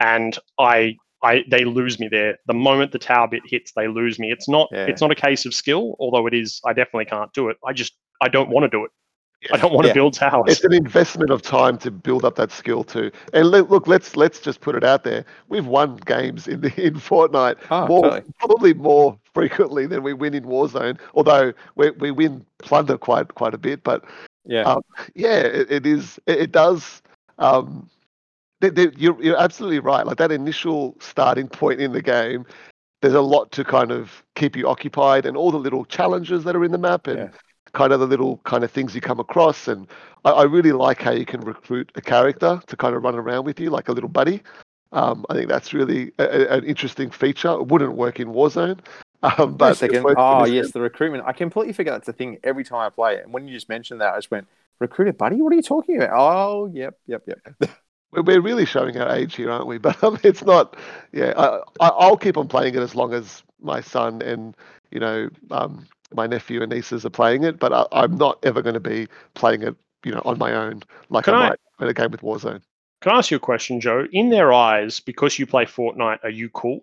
And 0.00 0.38
I, 0.58 0.96
I, 1.22 1.44
they 1.50 1.64
lose 1.64 1.98
me 1.98 2.08
there. 2.10 2.38
The 2.46 2.54
moment 2.54 2.92
the 2.92 2.98
tower 2.98 3.28
bit 3.28 3.42
hits, 3.46 3.72
they 3.74 3.88
lose 3.88 4.18
me. 4.18 4.30
It's 4.30 4.48
not, 4.48 4.68
Yeah. 4.72 4.84
it's 4.86 5.00
not 5.00 5.10
a 5.10 5.14
case 5.16 5.46
of 5.46 5.54
skill, 5.54 5.96
although 5.98 6.26
it 6.26 6.34
is. 6.34 6.60
I 6.64 6.72
definitely 6.72 7.06
can't 7.06 7.32
do 7.32 7.48
it. 7.48 7.56
I 7.66 7.72
just, 7.72 7.94
I 8.20 8.28
don't 8.28 8.50
want 8.50 8.64
to 8.64 8.68
do 8.68 8.84
it. 8.84 8.90
I 9.52 9.56
don't 9.56 9.72
want 9.72 9.86
to 9.86 9.94
build 9.94 10.14
towers. 10.14 10.50
It's 10.50 10.64
an 10.64 10.72
investment 10.72 11.30
of 11.30 11.42
time 11.42 11.78
to 11.78 11.90
build 11.90 12.24
up 12.24 12.34
that 12.36 12.50
skill 12.50 12.82
too. 12.82 13.10
And 13.32 13.48
le- 13.50 13.58
look, 13.58 13.86
let's 13.86 14.16
let's 14.16 14.40
just 14.40 14.60
put 14.60 14.74
it 14.74 14.82
out 14.82 15.04
there. 15.04 15.24
We've 15.48 15.66
won 15.66 15.96
games 16.06 16.48
in 16.48 16.60
the 16.60 16.68
in 16.84 16.94
Fortnite 16.94 17.56
Oh, 17.70 17.86
more, 17.86 18.02
totally. 18.02 18.22
probably 18.40 18.74
more 18.74 19.16
frequently 19.34 19.86
than 19.86 20.02
we 20.02 20.12
win 20.12 20.34
in 20.34 20.44
Warzone. 20.44 20.98
Although 21.14 21.52
we 21.76 21.90
we 21.92 22.10
win 22.10 22.44
plunder 22.58 22.98
quite 22.98 23.34
quite 23.34 23.54
a 23.54 23.58
bit, 23.58 23.84
but 23.84 24.04
Yeah. 24.44 24.62
Um, 24.62 24.82
yeah, 25.14 25.38
it, 25.40 25.70
it 25.70 25.86
is. 25.86 26.18
It, 26.26 26.38
it 26.40 26.52
does. 26.52 27.00
Um, 27.38 27.88
th- 28.60 28.74
th- 28.74 28.94
you're, 28.96 29.22
you're 29.22 29.38
absolutely 29.38 29.78
right. 29.78 30.04
Like 30.04 30.16
that 30.16 30.32
initial 30.32 30.96
starting 31.00 31.46
point 31.48 31.80
in 31.80 31.92
the 31.92 32.02
game, 32.02 32.44
there's 33.02 33.14
a 33.14 33.20
lot 33.20 33.52
to 33.52 33.62
kind 33.62 33.92
of 33.92 34.24
keep 34.34 34.56
you 34.56 34.66
occupied, 34.66 35.26
and 35.26 35.36
all 35.36 35.52
the 35.52 35.58
little 35.58 35.84
challenges 35.84 36.42
that 36.44 36.56
are 36.56 36.64
in 36.64 36.72
the 36.72 36.78
map, 36.78 37.06
and 37.06 37.18
Yeah. 37.18 37.28
Kind 37.72 37.92
of 37.92 38.00
the 38.00 38.06
little 38.06 38.38
kind 38.44 38.64
of 38.64 38.70
things 38.70 38.94
you 38.94 39.00
come 39.00 39.20
across. 39.20 39.68
And 39.68 39.86
I, 40.24 40.30
I 40.30 40.42
really 40.44 40.72
like 40.72 41.00
how 41.02 41.12
you 41.12 41.24
can 41.24 41.40
recruit 41.40 41.92
a 41.94 42.00
character 42.00 42.60
to 42.66 42.76
kind 42.76 42.94
of 42.94 43.02
run 43.02 43.14
around 43.14 43.44
with 43.44 43.60
you 43.60 43.70
like 43.70 43.88
a 43.88 43.92
little 43.92 44.08
buddy. 44.08 44.42
Um, 44.92 45.26
I 45.28 45.34
think 45.34 45.48
that's 45.48 45.74
really 45.74 46.12
a, 46.18 46.24
a- 46.24 46.58
an 46.58 46.64
interesting 46.64 47.10
feature. 47.10 47.52
It 47.52 47.66
wouldn't 47.66 47.92
work 47.92 48.20
in 48.20 48.28
Warzone, 48.28 48.80
um, 49.22 49.56
but 49.56 49.74
second. 49.74 50.06
Oh, 50.16 50.46
yes, 50.46 50.70
the 50.70 50.80
recruitment. 50.80 51.24
I 51.26 51.32
completely 51.32 51.74
forget 51.74 51.92
that's 51.92 52.08
a 52.08 52.12
thing 52.12 52.38
every 52.42 52.64
time 52.64 52.78
I 52.78 52.88
play 52.88 53.16
it. 53.16 53.24
And 53.24 53.32
when 53.32 53.46
you 53.46 53.54
just 53.54 53.68
mentioned 53.68 54.00
that, 54.00 54.14
I 54.14 54.16
just 54.16 54.30
went, 54.30 54.46
recruiter, 54.78 55.12
buddy? 55.12 55.42
What 55.42 55.52
are 55.52 55.56
you 55.56 55.62
talking 55.62 55.96
about? 55.96 56.10
Oh, 56.18 56.70
yep, 56.72 56.98
yep, 57.06 57.24
yep. 57.26 57.40
We're, 58.10 58.40
really 58.40 58.64
showing 58.64 58.96
our 58.98 59.14
age 59.14 59.36
here, 59.36 59.50
aren't 59.50 59.66
we? 59.66 59.76
But 59.78 60.02
um, 60.02 60.18
it's 60.22 60.42
not. 60.42 60.76
Yeah, 61.12 61.34
I, 61.36 61.58
I, 61.84 61.88
I'll 61.88 62.16
keep 62.16 62.38
on 62.38 62.48
playing 62.48 62.74
it 62.74 62.80
as 62.80 62.94
long 62.94 63.12
as 63.12 63.42
my 63.60 63.80
son 63.80 64.22
and 64.22 64.56
you 64.90 65.00
know 65.00 65.28
um, 65.50 65.86
my 66.14 66.26
nephew 66.26 66.62
and 66.62 66.72
nieces 66.72 67.04
are 67.04 67.10
playing 67.10 67.44
it. 67.44 67.58
But 67.58 67.72
I, 67.72 67.86
I'm 67.92 68.16
not 68.16 68.38
ever 68.42 68.62
going 68.62 68.74
to 68.74 68.80
be 68.80 69.08
playing 69.34 69.62
it, 69.62 69.76
you 70.04 70.12
know, 70.12 70.22
on 70.24 70.38
my 70.38 70.52
own 70.54 70.82
like 71.10 71.24
Can 71.24 71.34
I 71.34 71.48
I- 71.48 71.56
in 71.80 71.88
a 71.88 71.94
game 71.94 72.10
with 72.10 72.22
Warzone. 72.22 72.62
Can 73.00 73.12
I 73.12 73.18
ask 73.18 73.30
you 73.30 73.36
a 73.36 73.40
question, 73.40 73.80
Joe? 73.80 74.06
In 74.12 74.30
their 74.30 74.52
eyes, 74.52 74.98
because 74.98 75.38
you 75.38 75.46
play 75.46 75.64
Fortnite, 75.64 76.18
are 76.24 76.30
you 76.30 76.48
cool? 76.48 76.82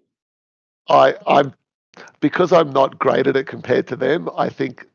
I, 0.87 1.15
I'm 1.27 1.53
because 2.19 2.51
I'm 2.51 2.71
not 2.71 2.99
great 2.99 3.27
at 3.27 3.35
it 3.35 3.47
compared 3.47 3.87
to 3.87 3.95
them. 3.95 4.29
I 4.37 4.49
think 4.49 4.85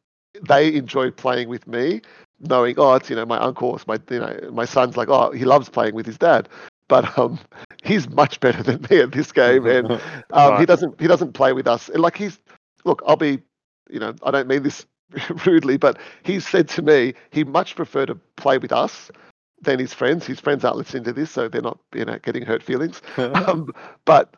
they 0.49 0.75
enjoy 0.75 1.11
playing 1.11 1.49
with 1.49 1.67
me, 1.67 2.03
knowing 2.41 2.77
oh, 2.79 2.95
it's 2.95 3.11
you 3.11 3.17
know 3.17 3.27
my 3.27 3.39
uncle, 3.39 3.77
it's 3.77 3.87
my 3.87 3.99
you 4.11 4.21
know 4.21 4.51
my 4.53 4.65
son's 4.65 4.97
like 4.97 5.09
oh 5.09 5.31
he 5.33 5.45
loves 5.45 5.69
playing 5.69 5.95
with 5.95 6.07
his 6.07 6.19
dad, 6.19 6.49
but 6.89 7.19
um 7.19 7.39
he's 7.85 8.09
much 8.09 8.41
better 8.41 8.63
than 8.63 8.87
me 8.91 9.01
at 9.01 9.13
this 9.13 9.33
game, 9.33 9.67
and 9.67 9.91
um, 10.33 10.59
he 10.59 10.67
doesn't 10.67 11.01
he 11.01 11.07
doesn't 11.07 11.33
play 11.33 11.53
with 11.53 11.67
us. 11.67 11.89
Like 11.91 12.17
he's 12.17 12.39
look, 12.85 13.03
I'll 13.07 13.17
be 13.17 13.41
you 13.91 13.99
know 13.99 14.15
I 14.23 14.31
don't 14.31 14.49
mean 14.49 14.63
this 14.63 14.87
rudely, 15.47 15.77
but 15.77 15.99
he 16.23 16.41
said 16.41 16.69
to 16.71 16.83
me 16.83 17.15
he 17.31 17.45
much 17.45 17.77
prefer 17.77 18.07
to 18.07 18.15
play 18.37 18.59
with 18.59 18.73
us 18.73 19.11
than 19.63 19.79
his 19.79 19.93
friends. 19.93 20.27
His 20.27 20.41
friends 20.41 20.65
aren't 20.65 20.79
listening 20.79 21.05
to 21.05 21.13
this, 21.13 21.31
so 21.31 21.49
they're 21.49 21.63
not 21.63 21.79
you 21.95 22.05
know 22.05 22.19
getting 22.23 22.45
hurt 22.45 22.63
feelings. 22.63 23.03
Um, 23.19 23.73
but 24.05 24.35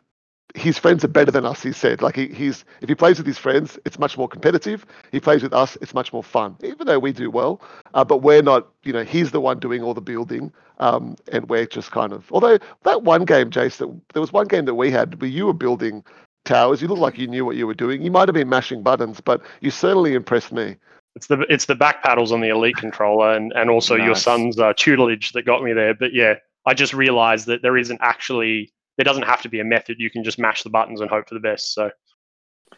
his 0.55 0.77
friends 0.77 1.03
are 1.03 1.09
better 1.09 1.31
than 1.31 1.45
us. 1.45 1.63
He 1.63 1.71
said, 1.71 2.01
like 2.01 2.15
he, 2.15 2.27
he's 2.27 2.63
if 2.81 2.89
he 2.89 2.95
plays 2.95 3.17
with 3.17 3.25
his 3.25 3.37
friends, 3.37 3.79
it's 3.85 3.97
much 3.97 4.17
more 4.17 4.27
competitive. 4.27 4.85
He 5.11 5.19
plays 5.19 5.41
with 5.41 5.53
us, 5.53 5.77
it's 5.81 5.93
much 5.93 6.13
more 6.13 6.23
fun. 6.23 6.57
Even 6.63 6.85
though 6.85 6.99
we 6.99 7.11
do 7.11 7.31
well, 7.31 7.61
uh, 7.93 8.03
but 8.03 8.17
we're 8.17 8.41
not. 8.41 8.67
You 8.83 8.93
know, 8.93 9.03
he's 9.03 9.31
the 9.31 9.41
one 9.41 9.59
doing 9.59 9.81
all 9.81 9.93
the 9.93 10.01
building, 10.01 10.51
um, 10.79 11.15
and 11.31 11.49
we're 11.49 11.65
just 11.65 11.91
kind 11.91 12.13
of. 12.13 12.31
Although 12.31 12.59
that 12.83 13.03
one 13.03 13.25
game, 13.25 13.49
Jace, 13.49 13.77
that 13.77 13.89
there 14.13 14.21
was 14.21 14.31
one 14.31 14.47
game 14.47 14.65
that 14.65 14.75
we 14.75 14.91
had 14.91 15.19
where 15.21 15.29
you 15.29 15.47
were 15.47 15.53
building 15.53 16.03
towers. 16.45 16.81
You 16.81 16.87
looked 16.87 17.01
like 17.01 17.17
you 17.17 17.27
knew 17.27 17.45
what 17.45 17.55
you 17.55 17.65
were 17.67 17.73
doing. 17.73 18.01
You 18.01 18.11
might 18.11 18.27
have 18.27 18.33
been 18.35 18.49
mashing 18.49 18.83
buttons, 18.83 19.21
but 19.21 19.41
you 19.61 19.71
certainly 19.71 20.13
impressed 20.13 20.51
me. 20.51 20.75
It's 21.15 21.27
the 21.27 21.41
it's 21.49 21.65
the 21.65 21.75
back 21.75 22.03
paddles 22.03 22.31
on 22.31 22.41
the 22.41 22.49
elite 22.49 22.77
controller 22.77 23.33
and, 23.33 23.51
and 23.53 23.69
also 23.69 23.95
your 23.95 24.15
son's 24.15 24.57
uh, 24.57 24.73
tutelage 24.75 25.31
that 25.33 25.45
got 25.45 25.61
me 25.63 25.71
there. 25.73 25.93
But 25.93 26.13
yeah, 26.13 26.35
I 26.65 26.73
just 26.73 26.93
realized 26.93 27.45
that 27.47 27.61
there 27.61 27.77
isn't 27.77 27.99
actually 28.01 28.73
there 28.97 29.03
doesn't 29.03 29.23
have 29.23 29.41
to 29.43 29.49
be 29.49 29.59
a 29.59 29.63
method. 29.63 29.97
You 29.99 30.09
can 30.09 30.23
just 30.23 30.39
mash 30.39 30.63
the 30.63 30.69
buttons 30.71 31.01
and 31.01 31.09
hope 31.09 31.27
for 31.29 31.35
the 31.35 31.39
best. 31.39 31.73
So 31.73 31.91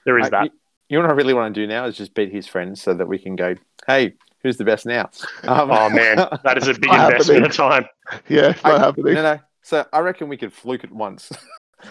there 0.06 0.20
is 0.20 0.28
I- 0.28 0.30
that. 0.32 0.44
You, 0.46 0.50
you 0.90 0.98
know 0.98 1.04
what 1.06 1.12
I 1.12 1.16
really 1.16 1.34
want 1.34 1.56
to 1.56 1.62
do 1.62 1.66
now 1.66 1.86
is 1.86 1.98
just 1.98 2.14
beat 2.14 2.32
his 2.32 2.46
friends 2.46 2.80
so 2.82 2.94
that 2.94 3.08
we 3.08 3.18
can 3.18 3.36
go, 3.36 3.56
hey, 3.88 4.14
who's 4.44 4.58
the 4.58 4.64
best 4.66 4.86
now? 4.86 5.10
Um, 5.48 5.72
Oh 5.72 5.90
man, 5.90 6.18
that 6.44 6.58
is 6.60 6.68
a 6.68 6.74
big 6.80 6.94
investment 6.94 7.44
happening. 7.44 7.44
of 7.46 7.54
time. 7.56 7.86
Yeah, 8.30 8.50
it's 8.52 8.64
not 8.64 8.76
I- 8.76 8.80
happening. 8.80 9.14
No, 9.16 9.24
no. 9.24 9.40
So 9.64 9.84
I 9.92 10.00
reckon 10.02 10.28
we 10.30 10.38
could 10.38 10.54
fluke 10.54 10.84
it 10.84 10.92
once. 10.92 11.32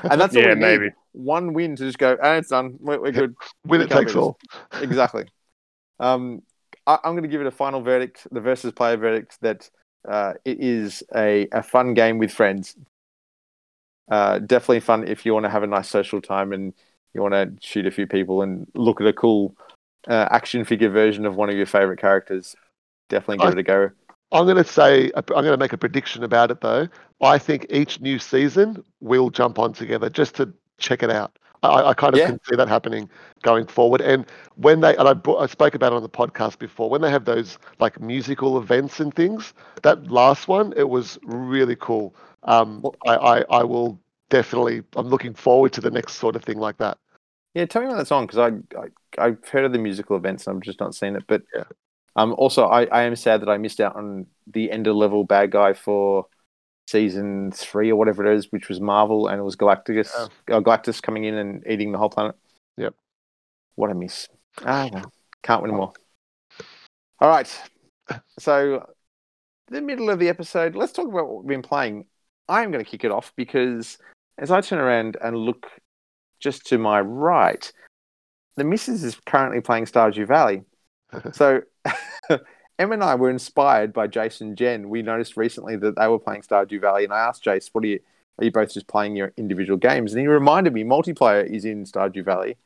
and 0.03 0.21
that's 0.21 0.35
Yeah, 0.37 0.49
we 0.49 0.55
need. 0.55 0.61
maybe. 0.61 0.91
One 1.13 1.53
win 1.53 1.77
to 1.77 1.85
just 1.85 1.99
go, 1.99 2.17
oh, 2.21 2.33
it's 2.35 2.49
done. 2.49 2.77
We're, 2.81 3.01
we're 3.01 3.13
good. 3.13 3.35
Win 3.67 3.81
it 3.81 3.91
takes 3.91 4.17
all. 4.17 4.37
exactly. 4.81 5.27
Um, 6.01 6.43
I, 6.87 6.99
I'm 7.05 7.13
going 7.13 7.23
to 7.23 7.29
give 7.29 7.41
it 7.41 7.47
a 7.47 7.53
final 7.53 7.81
verdict, 7.81 8.27
the 8.33 8.41
versus 8.41 8.73
player 8.73 8.97
verdict, 8.97 9.39
that 9.41 9.71
uh, 10.09 10.35
it 10.45 10.61
is 10.61 11.03
a, 11.15 11.47
a 11.53 11.63
fun 11.63 11.95
game 11.95 12.19
with 12.19 12.33
friends. 12.33 12.77
Uh, 14.11 14.39
definitely 14.41 14.81
fun 14.81 15.07
if 15.09 15.25
you 15.25 15.33
want 15.33 15.45
to 15.45 15.51
have 15.51 15.63
a 15.63 15.67
nice 15.67 15.89
social 15.89 16.21
time 16.21 16.53
and 16.53 16.75
you 17.15 17.23
want 17.23 17.33
to 17.33 17.53
shoot 17.67 17.87
a 17.87 17.91
few 17.91 18.07
people 18.07 18.43
and 18.43 18.67
look 18.75 19.01
at 19.01 19.07
a 19.07 19.13
cool 19.13 19.57
uh, 20.09 20.29
action 20.31 20.65
figure 20.65 20.91
version 20.91 21.25
of 21.25 21.37
one 21.37 21.49
of 21.49 21.57
your 21.57 21.67
favorite 21.67 21.99
characters. 22.01 22.55
Definitely 23.09 23.39
give 23.39 23.49
I- 23.49 23.53
it 23.53 23.59
a 23.59 23.63
go. 23.63 23.91
I'm 24.33 24.45
going 24.47 24.57
to 24.57 24.65
say 24.65 25.11
I'm 25.17 25.25
going 25.27 25.45
to 25.45 25.57
make 25.57 25.73
a 25.73 25.79
prediction 25.79 26.25
about 26.25 26.51
it 26.51 26.61
though. 26.61 26.89
I 27.21 27.39
think 27.39 27.67
each 27.71 28.01
new 28.01 28.19
season 28.19 28.85
we'll 29.01 29.31
jump 29.31 29.59
on 29.59 29.73
together 29.73 30.11
just 30.11 30.35
to 30.37 30.53
check 30.79 31.03
it 31.03 31.11
out. 31.11 31.39
I, 31.63 31.91
I 31.91 31.95
kind 31.95 32.13
of 32.15 32.19
Yeah. 32.21 32.27
can 32.27 32.41
see 32.45 32.57
that 32.57 32.69
happening 32.69 33.09
going 33.43 33.67
forward. 33.67 34.01
And 34.03 34.27
when 34.57 34.81
they 34.81 34.95
and 34.97 35.09
I, 35.09 35.15
brought, 35.15 35.39
I 35.41 35.47
spoke 35.47 35.75
about 35.75 35.93
it 35.93 35.97
on 35.97 36.03
the 36.03 36.09
podcast 36.09 36.59
before, 36.59 36.91
when 36.91 37.01
they 37.01 37.11
have 37.11 37.25
those 37.25 37.59
like 37.79 38.01
musical 38.01 38.59
events 38.59 39.01
and 39.01 39.15
things, 39.15 39.55
that 39.83 40.11
last 40.11 40.47
one 40.49 40.75
it 40.77 40.89
was 40.91 41.19
really 41.25 41.77
cool. 41.77 42.15
Um, 42.43 42.83
Well- 42.83 42.97
I, 43.07 43.15
I 43.17 43.45
I 43.61 43.63
will 43.63 43.99
definitely. 44.31 44.83
I'm 44.97 45.09
looking 45.09 45.33
forward 45.35 45.73
to 45.75 45.81
the 45.81 45.91
next 45.91 46.15
sort 46.15 46.37
of 46.37 46.45
thing 46.45 46.59
like 46.59 46.77
that. 46.79 46.99
Yeah, 47.55 47.67
tell 47.67 47.83
me 47.83 47.87
about 47.89 47.99
that 47.99 48.09
song 48.09 48.27
because 48.27 48.39
I, 48.39 48.79
I 48.79 49.27
I've 49.27 49.49
heard 49.49 49.65
of 49.65 49.73
the 49.73 49.79
musical 49.79 50.17
events 50.17 50.47
and 50.47 50.57
I've 50.57 50.63
just 50.63 50.81
not 50.81 50.95
seen 50.95 51.15
it. 51.17 51.23
But 51.29 51.43
Yeah. 51.55 51.65
Um, 52.17 52.35
also 52.39 52.67
I, 52.67 52.85
I 52.87 53.03
am 53.03 53.17
sad 53.17 53.43
that 53.43 53.49
I 53.49 53.59
missed 53.59 53.81
out 53.81 53.97
on 53.97 54.27
the 54.47 54.71
end 54.71 54.87
of 54.87 54.97
level 54.97 55.25
bad 55.25 55.51
guy 55.51 55.73
for 55.73 56.27
season 56.87 57.51
three 57.53 57.91
or 57.91 57.97
whatever 57.97 58.27
it 58.27 58.37
is, 58.37 58.53
which 58.53 58.69
was 58.69 58.81
Marvel 58.81 59.29
and 59.29 59.41
it 59.41 59.43
was 59.43 59.57
Galactus 59.57 60.11
uh, 60.15 60.29
Galactus 60.47 61.03
coming 61.03 61.25
in 61.25 61.35
and 61.35 61.65
eating 61.67 61.93
the 61.93 61.99
whole 61.99 62.11
planet. 62.11 62.37
Yep. 62.77 62.95
What 63.77 63.91
a 63.91 63.95
miss. 63.95 64.29
Ah, 64.65 64.89
well, 64.93 65.13
can't 65.43 65.63
win 65.63 65.71
them 65.73 65.81
all. 65.81 65.97
All 67.21 67.29
right, 67.29 67.49
so 68.39 68.85
the 69.69 69.81
middle 69.81 70.11
of 70.11 70.19
the 70.19 70.29
episode. 70.29 70.75
Let's 70.75 70.93
talk 70.93 71.07
about 71.07 71.29
what 71.29 71.45
we've 71.45 71.49
been 71.49 71.63
playing. 71.63 72.07
I'm 72.49 72.71
going 72.71 72.85
to 72.85 72.91
kick 72.91 73.05
it 73.05 73.11
off 73.11 73.33
because 73.37 73.99
as 74.39 74.51
I 74.51 74.61
turn 74.61 74.79
around 74.79 75.17
and 75.23 75.37
look 75.37 75.67
just 76.41 76.67
to 76.67 76.79
my 76.79 77.01
right, 77.01 77.73
the 78.57 78.65
missus 78.65 79.05
is 79.05 79.17
currently 79.27 79.61
playing 79.61 79.87
Stardew 79.87 80.27
Valley. 80.27 80.63
so 81.33 81.63
Em 82.79 82.93
and 82.93 83.05
I 83.05 83.15
were 83.15 83.31
inspired 83.31 83.93
by 83.93 84.07
Jason 84.07 84.57
Jen. 84.57 84.89
We 84.89 85.03
noticed 85.03 85.37
recently 85.37 85.77
that 85.77 85.97
they 85.97 86.09
were 86.09 86.19
playing 86.19 86.43
Stardew 86.43 86.81
Valley, 86.81 87.05
and 87.05 87.13
I 87.13 87.21
asked 87.21 87.45
Jace, 87.45 87.71
"What 87.73 87.85
are 87.85 87.89
you? 87.89 88.01
Are 88.39 88.45
you 88.45 88.51
both 88.51 88.75
just 88.75 88.89
playing 88.89 89.17
your 89.17 89.33
individual 89.37 89.79
games?" 89.79 90.13
And 90.13 90.21
he 90.21 90.27
reminded 90.27 90.73
me 90.73 90.83
multiplayer 90.83 91.45
is 91.45 91.65
in 91.65 91.85
Stardew 91.85 92.25
Valley, 92.25 92.57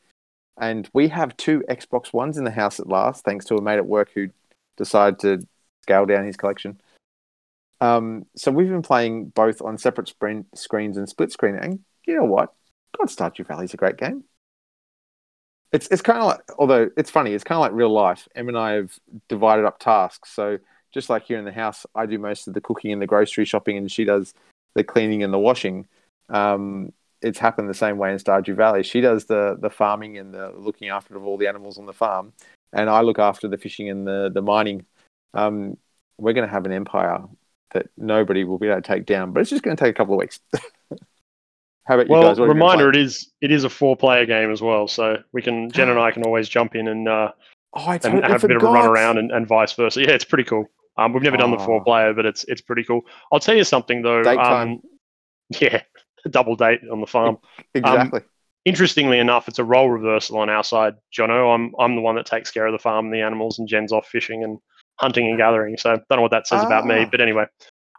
and 0.59 0.89
we 0.95 1.09
have 1.09 1.37
two 1.37 1.63
Xbox 1.69 2.13
Ones 2.13 2.39
in 2.39 2.45
the 2.45 2.51
house 2.51 2.81
at 2.81 2.89
last, 2.89 3.25
thanks 3.25 3.45
to 3.47 3.57
a 3.57 3.63
mate 3.63 3.77
at 3.77 3.87
work 3.87 4.11
who 4.15 4.29
decided 4.77 5.19
to 5.21 5.47
scale 5.83 6.07
down 6.07 6.25
his 6.25 6.37
collection. 6.37 6.81
Um, 7.81 8.27
so 8.35 8.51
we've 8.51 8.69
been 8.69 8.83
playing 8.83 9.27
both 9.29 9.63
on 9.63 9.79
separate 9.79 10.09
screens 10.55 10.97
and 10.97 11.09
split 11.09 11.33
screen, 11.33 11.57
and 11.57 11.81
you 12.07 12.15
know 12.15 12.25
what? 12.25 12.55
God, 12.97 13.09
Stardew 13.09 13.47
Valley 13.47 13.67
is 13.67 13.75
a 13.75 13.77
great 13.77 13.99
game. 13.99 14.25
It's 15.73 15.87
it's 15.89 16.03
kind 16.03 16.19
of 16.19 16.27
like, 16.27 16.41
although 16.59 16.91
it's 16.97 17.11
funny, 17.11 17.33
it's 17.35 17.45
kind 17.45 17.57
of 17.57 17.61
like 17.61 17.73
real 17.73 17.93
life. 17.93 18.27
Em 18.35 18.49
and 18.49 18.59
I 18.59 18.73
have 18.73 18.99
divided 19.29 19.65
up 19.67 19.79
tasks. 19.79 20.33
So 20.33 20.59
just 20.93 21.11
like 21.11 21.25
here 21.25 21.39
in 21.39 21.45
the 21.45 21.53
house, 21.53 21.85
I 21.95 22.07
do 22.07 22.19
most 22.19 22.49
of 22.49 22.55
the 22.55 22.61
cooking 22.61 22.93
and 22.93 23.03
the 23.03 23.07
grocery 23.07 23.45
shopping, 23.45 23.77
and 23.77 23.91
she 23.91 24.05
does 24.05 24.33
the 24.75 24.85
cleaning 24.85 25.23
and 25.23 25.33
the 25.33 25.39
washing. 25.39 25.87
Um, 26.31 26.93
it's 27.21 27.39
happened 27.39 27.69
the 27.69 27.75
same 27.75 27.99
way 27.99 28.13
in 28.13 28.19
Stardew 28.19 28.55
Valley. 28.55 28.83
She 28.83 29.01
does 29.01 29.27
the 29.27 29.59
the 29.61 29.71
farming 29.71 30.17
and 30.19 30.33
the 30.33 30.53
looking 30.57 30.89
after 30.89 31.17
of 31.17 31.27
all 31.27 31.37
the 31.37 31.49
animals 31.49 31.79
on 31.79 31.87
the 31.87 31.93
farm, 31.93 32.33
and 32.73 32.89
I 32.89 33.03
look 33.03 33.19
after 33.19 33.49
the 33.49 33.59
fishing 33.59 33.91
and 33.91 34.07
the 34.07 34.31
the 34.33 34.43
mining. 34.43 34.87
Um, 35.35 35.77
we're 36.17 36.33
going 36.33 36.47
to 36.47 36.53
have 36.53 36.67
an 36.67 36.73
empire 36.73 37.23
that 37.73 37.89
nobody 37.97 38.45
will 38.45 38.59
be 38.59 38.69
able 38.69 38.81
to 38.81 38.83
take 38.83 39.07
down, 39.07 39.33
but 39.33 39.41
it's 39.41 39.51
just 39.51 39.63
going 39.63 39.77
to 39.77 39.85
take 39.85 39.95
a 39.95 39.97
couple 39.97 40.15
of 40.15 40.21
weeks. 40.21 40.41
How 41.89 41.95
about 41.95 42.07
you 42.07 42.13
Well, 42.13 42.23
guys? 42.23 42.39
What 42.39 42.49
have 42.49 42.57
you 42.57 42.63
reminder, 42.63 42.91
it 42.91 42.97
is 42.97 43.33
it 43.41 43.51
is 43.51 43.65
a 43.65 43.71
four 43.71 43.97
player 43.97 44.27
game 44.27 44.53
as 44.53 44.61
well, 44.63 44.87
so 44.87 45.17
we 45.33 45.41
can 45.43 45.71
Jen 45.71 45.89
and 45.89 45.99
I 46.09 46.11
can 46.11 46.23
always 46.23 46.49
jump 46.49 46.75
in 46.77 46.87
and 46.89 47.09
uh, 47.09 47.33
Oh, 47.75 47.91
and 47.91 48.01
totally 48.01 48.23
have 48.23 48.45
a 48.45 48.49
bit 48.49 48.57
of 48.57 48.63
a 48.63 48.67
run 48.67 48.87
around 48.87 49.19
and, 49.19 49.31
and 49.31 49.47
vice 49.47 49.73
versa. 49.73 50.01
Yeah, 50.01 50.11
it's 50.13 50.25
pretty 50.25 50.45
cool. 50.45 50.67
Um, 50.97 51.13
we've 51.13 51.23
never 51.23 51.37
done 51.37 51.51
the 51.53 51.59
four-player, 51.59 52.13
but 52.15 52.27
it's 52.27 52.45
it's 52.45 52.61
pretty 52.61 52.83
cool. 52.85 53.03
I'll 53.33 53.41
tell 53.41 53.55
you 53.57 53.65
something 53.65 54.03
though. 54.03 54.21
Um, 54.21 54.25
time. 54.37 54.81
Yeah, 55.61 55.81
double 56.31 56.57
date 56.57 56.81
on 56.93 57.01
the 57.01 57.07
farm. 57.07 57.39
Exactly. 57.75 58.21
Interestingly 58.67 59.19
enough, 59.19 59.49
it's 59.49 59.59
a 59.59 59.65
role 59.65 59.89
reversal 59.89 60.39
on 60.39 60.51
our 60.51 60.63
side. 60.65 60.95
Jono, 61.17 61.55
I'm 61.55 61.73
I'm 61.79 61.95
the 61.95 62.03
one 62.03 62.17
that 62.17 62.27
takes 62.27 62.51
care 62.51 62.67
of 62.67 62.73
the 62.73 62.79
farm 62.79 63.07
and 63.07 63.15
the 63.15 63.23
animals, 63.23 63.59
and 63.59 63.67
Jen's 63.67 63.93
off 63.93 64.07
fishing 64.09 64.45
and 64.45 64.59
hunting 64.97 65.27
and 65.27 65.39
gathering. 65.39 65.77
So 65.79 65.91
don't 65.91 66.19
know 66.19 66.21
what 66.23 66.33
that 66.33 66.47
says 66.47 66.63
about 66.63 66.85
me, 66.85 67.05
Ah. 67.07 67.09
but 67.11 67.21
anyway. 67.23 67.47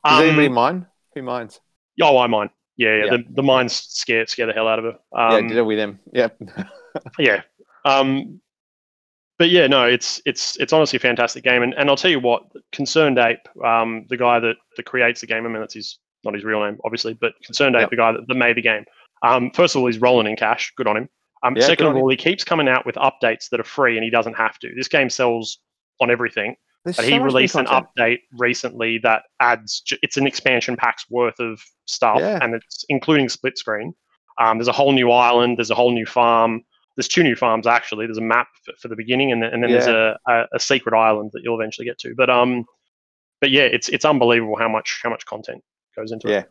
Does 0.06 0.20
Um, 0.20 0.24
anybody 0.26 0.50
mind? 0.50 0.86
Who 1.16 1.24
minds? 1.24 1.60
Oh, 2.04 2.20
I 2.20 2.28
mind. 2.28 2.52
Yeah, 2.80 2.96
yeah. 2.96 3.04
Yeah. 3.06 3.18
The, 3.18 3.26
the 3.32 3.44
mines 3.44 3.74
scare 3.74 4.26
scare 4.26 4.46
the 4.48 4.54
hell 4.54 4.68
out 4.68 4.80
of 4.80 4.86
her. 4.86 5.00
yeah, 5.14 5.28
Um, 5.36 5.48
did 5.50 5.58
it 5.58 5.62
with 5.64 5.78
them. 5.78 6.00
Yep. 6.14 6.42
yeah. 7.20 7.42
Um, 7.84 8.40
but 9.38 9.50
yeah, 9.50 9.68
no, 9.68 9.84
it's 9.86 10.22
it's 10.26 10.56
it's 10.58 10.72
honestly 10.74 10.98
a 10.98 11.00
fantastic 11.00 11.44
game, 11.44 11.62
and, 11.62 11.74
and 11.76 11.90
I'll 11.90 11.96
tell 11.98 12.12
you 12.12 12.20
what, 12.20 12.44
ConcernedApe, 12.74 13.64
um, 13.66 14.06
the 14.10 14.18
guy 14.18 14.40
that, 14.40 14.56
that 14.78 14.86
creates 14.86 15.22
the 15.22 15.28
game, 15.28 15.46
I 15.46 15.50
mean 15.50 15.60
that's 15.60 15.74
his 15.74 16.00
not 16.24 16.34
his 16.34 16.44
real 16.44 16.62
name, 16.64 16.78
obviously, 16.84 17.14
but 17.14 17.34
ConcernedApe, 17.50 17.82
Yep. 17.82 17.90
the 17.90 17.96
guy 17.96 18.12
that, 18.14 18.28
that 18.28 18.36
made 18.36 18.56
the 18.58 18.62
game. 18.62 18.84
Um, 19.24 19.52
first 19.52 19.76
of 19.76 19.82
all, 19.82 19.88
he's 19.88 20.00
rolling 20.00 20.28
in 20.28 20.36
cash. 20.36 20.74
Good 20.76 20.88
on 20.88 20.98
him. 20.98 21.10
Um, 21.44 21.56
Yeah, 21.56 21.66
second 21.66 21.88
of 21.88 21.96
all, 21.96 22.10
he 22.10 22.18
keeps 22.18 22.44
coming 22.44 22.68
out 22.68 22.86
with 22.86 22.96
updates 22.96 23.50
that 23.50 23.60
are 23.60 23.66
free, 23.66 23.96
and 23.98 24.04
he 24.04 24.10
doesn't 24.10 24.34
have 24.36 24.58
to. 24.60 24.74
This 24.76 24.88
game 24.90 25.10
sells 25.10 25.60
on 26.02 26.10
everything, 26.12 26.56
There's 26.90 26.98
but 26.98 27.06
so 27.06 27.12
he 27.12 27.20
released 27.20 27.56
an 27.56 27.66
update 27.68 28.20
recently 28.38 28.98
that 29.00 29.24
adds 29.40 29.84
it's 30.02 30.18
an 30.18 30.26
expansion 30.28 30.76
pack's 30.76 31.06
worth 31.10 31.40
of 31.40 31.62
stuff, 31.86 32.20
Yeah. 32.20 32.40
and 32.42 32.56
it's 32.56 32.86
including 32.90 33.30
split 33.30 33.58
screen. 33.58 33.94
Um, 34.40 34.58
there's 34.58 34.68
a 34.68 34.74
whole 34.74 34.92
new 34.92 35.12
island. 35.12 35.58
There's 35.58 35.70
a 35.72 35.76
whole 35.76 35.92
new 35.92 36.06
farm. 36.06 36.64
There's 36.96 37.08
two 37.08 37.24
new 37.24 37.36
farms 37.36 37.68
actually. 37.68 38.06
There's 38.08 38.18
a 38.18 38.22
map 38.22 38.48
for, 38.66 38.74
for 38.82 38.88
the 38.88 38.96
beginning, 38.96 39.32
and 39.32 39.42
then, 39.44 39.54
and 39.54 39.64
then 39.64 39.72
there's 39.72 39.88
a, 39.88 40.18
a, 40.28 40.46
a 40.56 40.60
secret 40.60 40.96
island 40.98 41.32
that 41.34 41.42
you'll 41.44 41.60
eventually 41.60 41.86
get 41.86 41.98
to. 42.00 42.14
But 42.16 42.30
um, 42.30 42.66
but 43.42 43.52
yeah, 43.52 43.64
it's 43.64 43.90
it's 43.90 44.06
unbelievable 44.06 44.58
how 44.58 44.68
much 44.70 45.00
how 45.04 45.10
much 45.10 45.26
content 45.26 45.64
goes 45.96 46.12
into 46.12 46.30
Yeah. 46.30 46.40
it. 46.40 46.50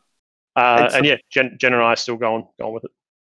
Uh, 0.56 0.90
and 0.94 1.06
yeah, 1.06 1.16
Jen, 1.30 1.56
Jen 1.60 1.72
and 1.74 1.82
I 1.82 1.92
are 1.92 1.96
still 1.96 2.16
going 2.16 2.46
going 2.58 2.74
with 2.74 2.84
it. 2.84 2.90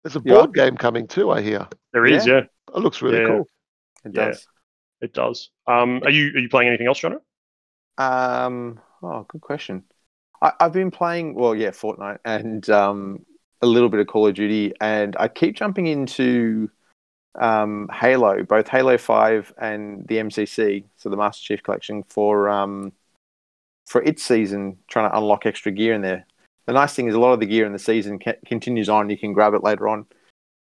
There's 0.03 0.15
a 0.15 0.21
Yeah. 0.23 0.35
board 0.35 0.53
game 0.53 0.77
coming 0.77 1.07
too, 1.07 1.31
I 1.31 1.41
hear. 1.41 1.67
There 1.93 2.05
is, 2.05 2.25
yeah, 2.25 2.41
It 2.73 2.79
looks 2.79 3.01
really 3.01 3.19
Yeah. 3.19 3.27
cool. 3.27 3.47
It 4.05 4.11
Yeah. 4.15 4.25
does. 4.27 4.47
It 5.01 5.13
does. 5.13 5.49
Um, 5.67 6.01
are 6.03 6.09
you 6.09 6.29
are 6.35 6.39
you 6.39 6.49
playing 6.49 6.69
anything 6.69 6.87
else, 6.87 6.99
Jono? 6.99 7.19
Um, 7.97 8.79
oh, 9.03 9.25
good 9.27 9.41
question. 9.41 9.83
I, 10.41 10.53
I've 10.59 10.73
been 10.73 10.91
playing, 10.91 11.35
well, 11.35 11.53
yeah, 11.53 11.71
Fortnite 11.71 12.19
and 12.25 12.67
um, 12.69 13.25
a 13.61 13.67
little 13.67 13.89
bit 13.89 13.99
of 13.99 14.07
Call 14.07 14.27
of 14.27 14.35
Duty, 14.35 14.73
and 14.79 15.15
I 15.19 15.27
keep 15.27 15.55
jumping 15.55 15.87
into 15.87 16.69
um, 17.35 17.89
Halo, 17.93 18.43
both 18.43 18.67
Halo 18.67 18.97
Five 18.97 19.53
and 19.57 20.07
the 20.07 20.17
MCC, 20.17 20.85
so 20.97 21.09
the 21.09 21.17
Master 21.17 21.43
Chief 21.43 21.63
Collection 21.63 22.03
for 22.09 22.49
um, 22.49 22.93
for 23.85 24.01
its 24.03 24.23
season, 24.23 24.77
trying 24.87 25.09
to 25.09 25.17
unlock 25.17 25.45
extra 25.45 25.71
gear 25.71 25.93
in 25.93 26.01
there. 26.01 26.25
The 26.67 26.73
nice 26.73 26.93
thing 26.93 27.07
is 27.07 27.15
a 27.15 27.19
lot 27.19 27.33
of 27.33 27.39
the 27.39 27.47
gear 27.47 27.65
in 27.65 27.73
the 27.73 27.79
season 27.79 28.19
ca- 28.19 28.33
continues 28.45 28.89
on. 28.89 29.09
You 29.09 29.17
can 29.17 29.33
grab 29.33 29.55
it 29.55 29.63
later 29.63 29.87
on, 29.87 30.05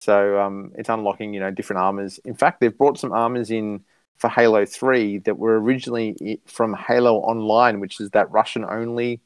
so 0.00 0.38
um, 0.38 0.72
it's 0.76 0.88
unlocking 0.88 1.34
you 1.34 1.40
know 1.40 1.50
different 1.50 1.80
armors. 1.80 2.18
In 2.18 2.34
fact, 2.34 2.60
they've 2.60 2.76
brought 2.76 2.98
some 2.98 3.12
armors 3.12 3.50
in 3.50 3.84
for 4.16 4.28
Halo 4.28 4.64
3 4.64 5.18
that 5.18 5.38
were 5.38 5.60
originally 5.60 6.40
from 6.46 6.74
Halo 6.74 7.16
Online, 7.18 7.80
which 7.80 8.00
is 8.00 8.10
that 8.10 8.30
Russian 8.30 8.64
only 8.64 9.20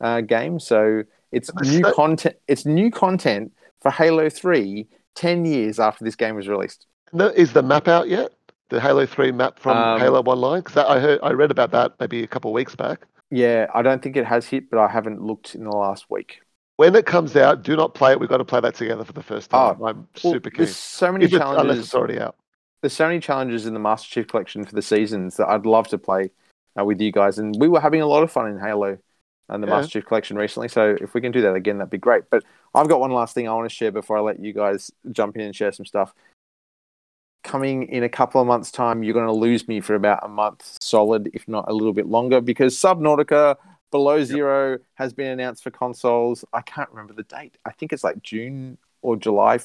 uh, 0.00 0.20
game. 0.20 0.60
So 0.60 1.04
it's 1.32 1.50
new 1.62 1.82
content. 1.94 2.36
It's 2.48 2.66
new 2.66 2.90
content 2.90 3.52
for 3.80 3.90
Halo 3.90 4.28
3 4.28 4.86
10 5.14 5.44
years 5.46 5.80
after 5.80 6.04
this 6.04 6.16
game 6.16 6.36
was 6.36 6.48
released. 6.48 6.86
No, 7.12 7.28
is 7.28 7.52
the 7.52 7.62
map 7.62 7.88
out 7.88 8.08
yet? 8.08 8.32
The 8.68 8.80
Halo 8.80 9.06
3 9.06 9.32
map 9.32 9.58
from 9.58 9.76
Um, 9.76 10.00
Halo 10.00 10.20
Online? 10.22 10.60
Because 10.60 10.76
I 10.76 10.98
heard, 10.98 11.20
I 11.22 11.30
read 11.30 11.50
about 11.50 11.70
that 11.70 11.92
maybe 12.00 12.22
a 12.22 12.26
couple 12.26 12.50
of 12.50 12.54
weeks 12.54 12.74
back. 12.76 13.06
Yeah, 13.30 13.66
I 13.74 13.82
don't 13.82 14.02
think 14.02 14.16
it 14.16 14.26
has 14.26 14.46
hit, 14.46 14.70
but 14.70 14.78
I 14.78 14.88
haven't 14.88 15.22
looked 15.22 15.54
in 15.54 15.64
the 15.64 15.70
last 15.70 16.06
week. 16.10 16.40
When 16.76 16.94
it 16.94 17.06
comes 17.06 17.34
out, 17.36 17.62
do 17.62 17.74
not 17.74 17.94
play 17.94 18.12
it. 18.12 18.20
We've 18.20 18.28
got 18.28 18.36
to 18.36 18.44
play 18.44 18.60
that 18.60 18.74
together 18.74 19.02
for 19.04 19.12
the 19.14 19.22
first 19.22 19.48
Oh, 19.54 19.72
time. 19.72 19.82
I'm 19.82 20.08
Well, 20.22 20.32
super 20.34 20.50
keen. 20.50 20.64
there's 20.66 20.76
so 20.76 21.10
many 21.10 21.24
If 21.24 21.32
it's- 21.32 21.40
unless 21.48 21.56
challenges. 21.62 21.84
it's 21.86 21.94
already 21.94 22.20
out. 22.20 22.36
There's 22.80 22.92
so 22.92 23.06
many 23.06 23.20
challenges 23.20 23.66
in 23.66 23.74
the 23.74 23.80
Master 23.80 24.08
Chief 24.08 24.26
Collection 24.28 24.64
for 24.64 24.74
the 24.74 24.82
seasons 24.82 25.36
that 25.36 25.48
I'd 25.48 25.66
love 25.66 25.88
to 25.88 25.98
play 25.98 26.30
uh, 26.78 26.84
with 26.84 27.00
you 27.00 27.10
guys. 27.10 27.38
And 27.38 27.56
we 27.58 27.68
were 27.68 27.80
having 27.80 28.00
a 28.02 28.06
lot 28.06 28.22
of 28.22 28.30
fun 28.30 28.48
in 28.48 28.58
Halo 28.58 28.98
and 29.48 29.62
the 29.62 29.66
Yeah. 29.66 29.74
Master 29.76 29.92
Chief 29.92 30.06
Collection 30.06 30.36
recently. 30.36 30.68
So 30.68 30.96
if 31.00 31.14
we 31.14 31.20
can 31.20 31.32
do 31.32 31.40
that 31.42 31.54
again, 31.54 31.78
that'd 31.78 31.90
be 31.90 31.98
great. 31.98 32.24
But 32.30 32.44
I've 32.74 32.88
got 32.88 33.00
one 33.00 33.10
last 33.10 33.34
thing 33.34 33.48
I 33.48 33.54
want 33.54 33.68
to 33.68 33.74
share 33.74 33.90
before 33.90 34.18
I 34.18 34.20
let 34.20 34.40
you 34.40 34.52
guys 34.52 34.90
jump 35.12 35.36
in 35.36 35.42
and 35.42 35.56
share 35.56 35.72
some 35.72 35.86
stuff. 35.86 36.12
Coming 37.42 37.84
in 37.84 38.02
a 38.02 38.08
couple 38.08 38.40
of 38.40 38.46
months' 38.46 38.72
time, 38.72 39.02
you're 39.04 39.14
going 39.14 39.26
to 39.26 39.32
lose 39.32 39.68
me 39.68 39.80
for 39.80 39.94
about 39.94 40.24
a 40.24 40.28
month 40.28 40.76
solid, 40.80 41.30
if 41.32 41.46
not 41.46 41.64
a 41.68 41.72
little 41.72 41.92
bit 41.92 42.06
longer, 42.06 42.40
because 42.40 42.76
Subnautica 42.76 43.56
Below 43.92 44.24
Zero 44.24 44.78
has 44.94 45.12
been 45.12 45.28
announced 45.28 45.62
for 45.62 45.70
consoles. 45.70 46.44
I 46.52 46.60
can't 46.62 46.90
remember 46.90 47.12
the 47.14 47.22
date. 47.22 47.56
I 47.64 47.70
think 47.70 47.92
it's 47.92 48.02
like 48.02 48.20
June 48.22 48.78
or 49.00 49.16
July 49.16 49.60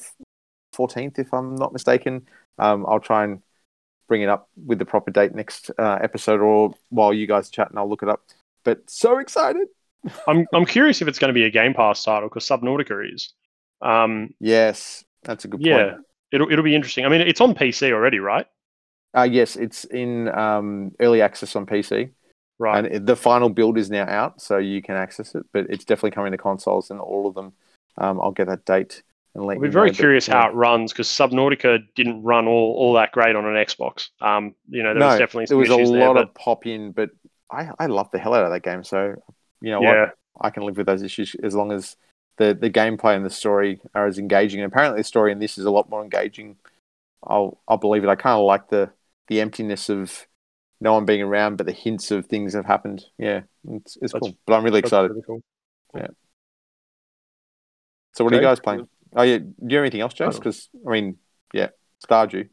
14th, 0.76 1.18
if 1.18 1.34
I'm 1.34 1.56
not 1.56 1.72
mistaken. 1.72 2.26
Um, 2.58 2.84
I'll 2.88 3.00
try 3.00 3.24
and 3.24 3.42
bring 4.08 4.22
it 4.22 4.28
up 4.28 4.48
with 4.66 4.78
the 4.78 4.84
proper 4.84 5.10
date 5.10 5.34
next 5.34 5.70
uh, 5.78 5.98
episode 6.02 6.40
or 6.40 6.74
while 6.90 7.14
you 7.14 7.26
guys 7.26 7.50
chat 7.50 7.70
and 7.70 7.78
I'll 7.78 7.88
look 7.88 8.02
it 8.02 8.08
up. 8.08 8.22
But 8.64 8.88
so 8.88 9.18
excited. 9.18 9.68
I'm 10.28 10.46
I'm 10.52 10.66
curious 10.66 11.00
if 11.00 11.08
it's 11.08 11.18
going 11.18 11.30
to 11.30 11.34
be 11.34 11.44
a 11.44 11.50
Game 11.50 11.74
Pass 11.74 12.04
title 12.04 12.28
because 12.28 12.46
Subnautica 12.46 13.14
is. 13.14 13.32
Um, 13.80 14.34
Yes, 14.40 15.04
that's 15.22 15.44
a 15.44 15.48
good 15.48 15.64
yeah, 15.64 15.76
point. 15.76 15.88
Yeah, 15.88 15.96
it'll 16.32 16.52
it'll 16.52 16.64
be 16.64 16.74
interesting. 16.74 17.04
I 17.04 17.08
mean, 17.08 17.20
it's 17.22 17.40
on 17.40 17.54
PC 17.54 17.92
already, 17.92 18.18
right? 18.18 18.46
Uh, 19.16 19.28
yes, 19.30 19.56
it's 19.56 19.84
in 19.84 20.28
um, 20.28 20.92
early 21.00 21.20
access 21.20 21.54
on 21.56 21.66
PC. 21.66 22.10
Right. 22.58 22.84
And 22.84 23.06
the 23.06 23.16
final 23.16 23.48
build 23.48 23.76
is 23.76 23.90
now 23.90 24.06
out, 24.06 24.40
so 24.40 24.58
you 24.58 24.82
can 24.82 24.94
access 24.94 25.34
it, 25.34 25.44
but 25.52 25.66
it's 25.68 25.84
definitely 25.84 26.12
coming 26.12 26.32
to 26.32 26.38
consoles 26.38 26.90
and 26.90 27.00
all 27.00 27.26
of 27.26 27.34
them. 27.34 27.52
Um, 27.98 28.20
I'll 28.20 28.30
get 28.30 28.46
that 28.46 28.64
date 28.64 29.02
and 29.34 29.44
let 29.44 29.56
I'll 29.56 29.62
be 29.62 29.68
very 29.68 29.90
curious 29.90 30.28
yeah. 30.28 30.42
how 30.42 30.50
it 30.50 30.54
runs 30.54 30.92
because 30.92 31.08
Subnautica 31.08 31.80
didn't 31.94 32.22
run 32.22 32.46
all, 32.46 32.74
all 32.76 32.92
that 32.94 33.12
great 33.12 33.34
on 33.34 33.46
an 33.46 33.54
Xbox. 33.54 34.08
Um, 34.20 34.54
you 34.68 34.82
know, 34.82 34.90
there 34.90 35.00
no, 35.00 35.08
was 35.08 35.18
definitely 35.18 35.46
there 35.46 35.56
was 35.56 35.70
a 35.70 35.76
lot 35.76 36.14
there, 36.14 36.24
of 36.24 36.34
pop 36.34 36.66
in, 36.66 36.92
but 36.92 37.10
I, 37.50 37.70
I 37.78 37.86
love 37.86 38.10
the 38.10 38.18
hell 38.18 38.34
out 38.34 38.44
of 38.44 38.50
that 38.50 38.62
game. 38.62 38.84
So, 38.84 39.14
you 39.60 39.70
know 39.70 39.80
yeah, 39.80 40.10
I 40.40 40.50
can 40.50 40.64
live 40.64 40.76
with 40.76 40.86
those 40.86 41.02
issues 41.02 41.34
as 41.42 41.54
long 41.54 41.72
as 41.72 41.96
the, 42.36 42.54
the 42.54 42.70
gameplay 42.70 43.16
and 43.16 43.24
the 43.24 43.30
story 43.30 43.80
are 43.94 44.06
as 44.06 44.18
engaging. 44.18 44.60
And 44.60 44.70
apparently, 44.70 45.00
the 45.00 45.04
story 45.04 45.32
in 45.32 45.38
this 45.38 45.56
is 45.56 45.64
a 45.64 45.70
lot 45.70 45.88
more 45.88 46.02
engaging. 46.02 46.56
I'll 47.24 47.58
I'll 47.66 47.78
believe 47.78 48.04
it. 48.04 48.10
I 48.10 48.16
kind 48.16 48.38
of 48.38 48.44
like 48.44 48.68
the 48.68 48.90
the 49.28 49.40
emptiness 49.40 49.88
of 49.88 50.26
no 50.80 50.92
one 50.92 51.04
being 51.06 51.22
around, 51.22 51.56
but 51.56 51.66
the 51.66 51.72
hints 51.72 52.10
of 52.10 52.26
things 52.26 52.54
have 52.54 52.66
happened. 52.66 53.04
Yeah, 53.16 53.42
it's, 53.68 53.96
it's 54.02 54.12
That's- 54.12 54.20
cool. 54.20 54.36
But 54.46 54.54
I'm 54.54 54.64
really 54.64 54.80
excited. 54.80 55.10
really 55.10 55.22
cool. 55.22 55.42
So, 58.14 58.24
what 58.24 58.32
are 58.32 58.36
you 58.36 58.42
guys 58.42 58.60
playing? 58.60 58.88
Oh 59.14 59.22
yeah, 59.22 59.38
do 59.38 59.54
you 59.68 59.76
have 59.76 59.82
anything 59.82 60.00
else? 60.00 60.14
Oh. 60.20 60.30
Because 60.30 60.68
I 60.86 60.90
mean, 60.90 61.18
yeah, 61.52 61.68
Stardew. 62.06 62.48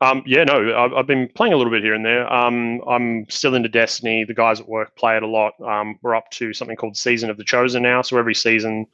Um, 0.00 0.22
yeah, 0.26 0.42
no, 0.42 0.76
I've, 0.76 0.92
I've 0.92 1.06
been 1.06 1.28
playing 1.32 1.52
a 1.52 1.56
little 1.56 1.70
bit 1.70 1.82
here 1.84 1.94
and 1.94 2.04
there. 2.04 2.30
Um, 2.32 2.80
I'm 2.88 3.24
still 3.30 3.54
into 3.54 3.68
Destiny. 3.68 4.24
The 4.24 4.34
guys 4.34 4.58
at 4.58 4.68
work 4.68 4.96
play 4.96 5.16
it 5.16 5.22
a 5.22 5.28
lot. 5.28 5.52
Um, 5.64 5.96
we're 6.02 6.16
up 6.16 6.28
to 6.32 6.52
something 6.52 6.76
called 6.76 6.96
Season 6.96 7.30
of 7.30 7.36
the 7.36 7.44
Chosen 7.44 7.84
now. 7.84 8.02
So 8.02 8.18
every 8.18 8.34
season, 8.34 8.86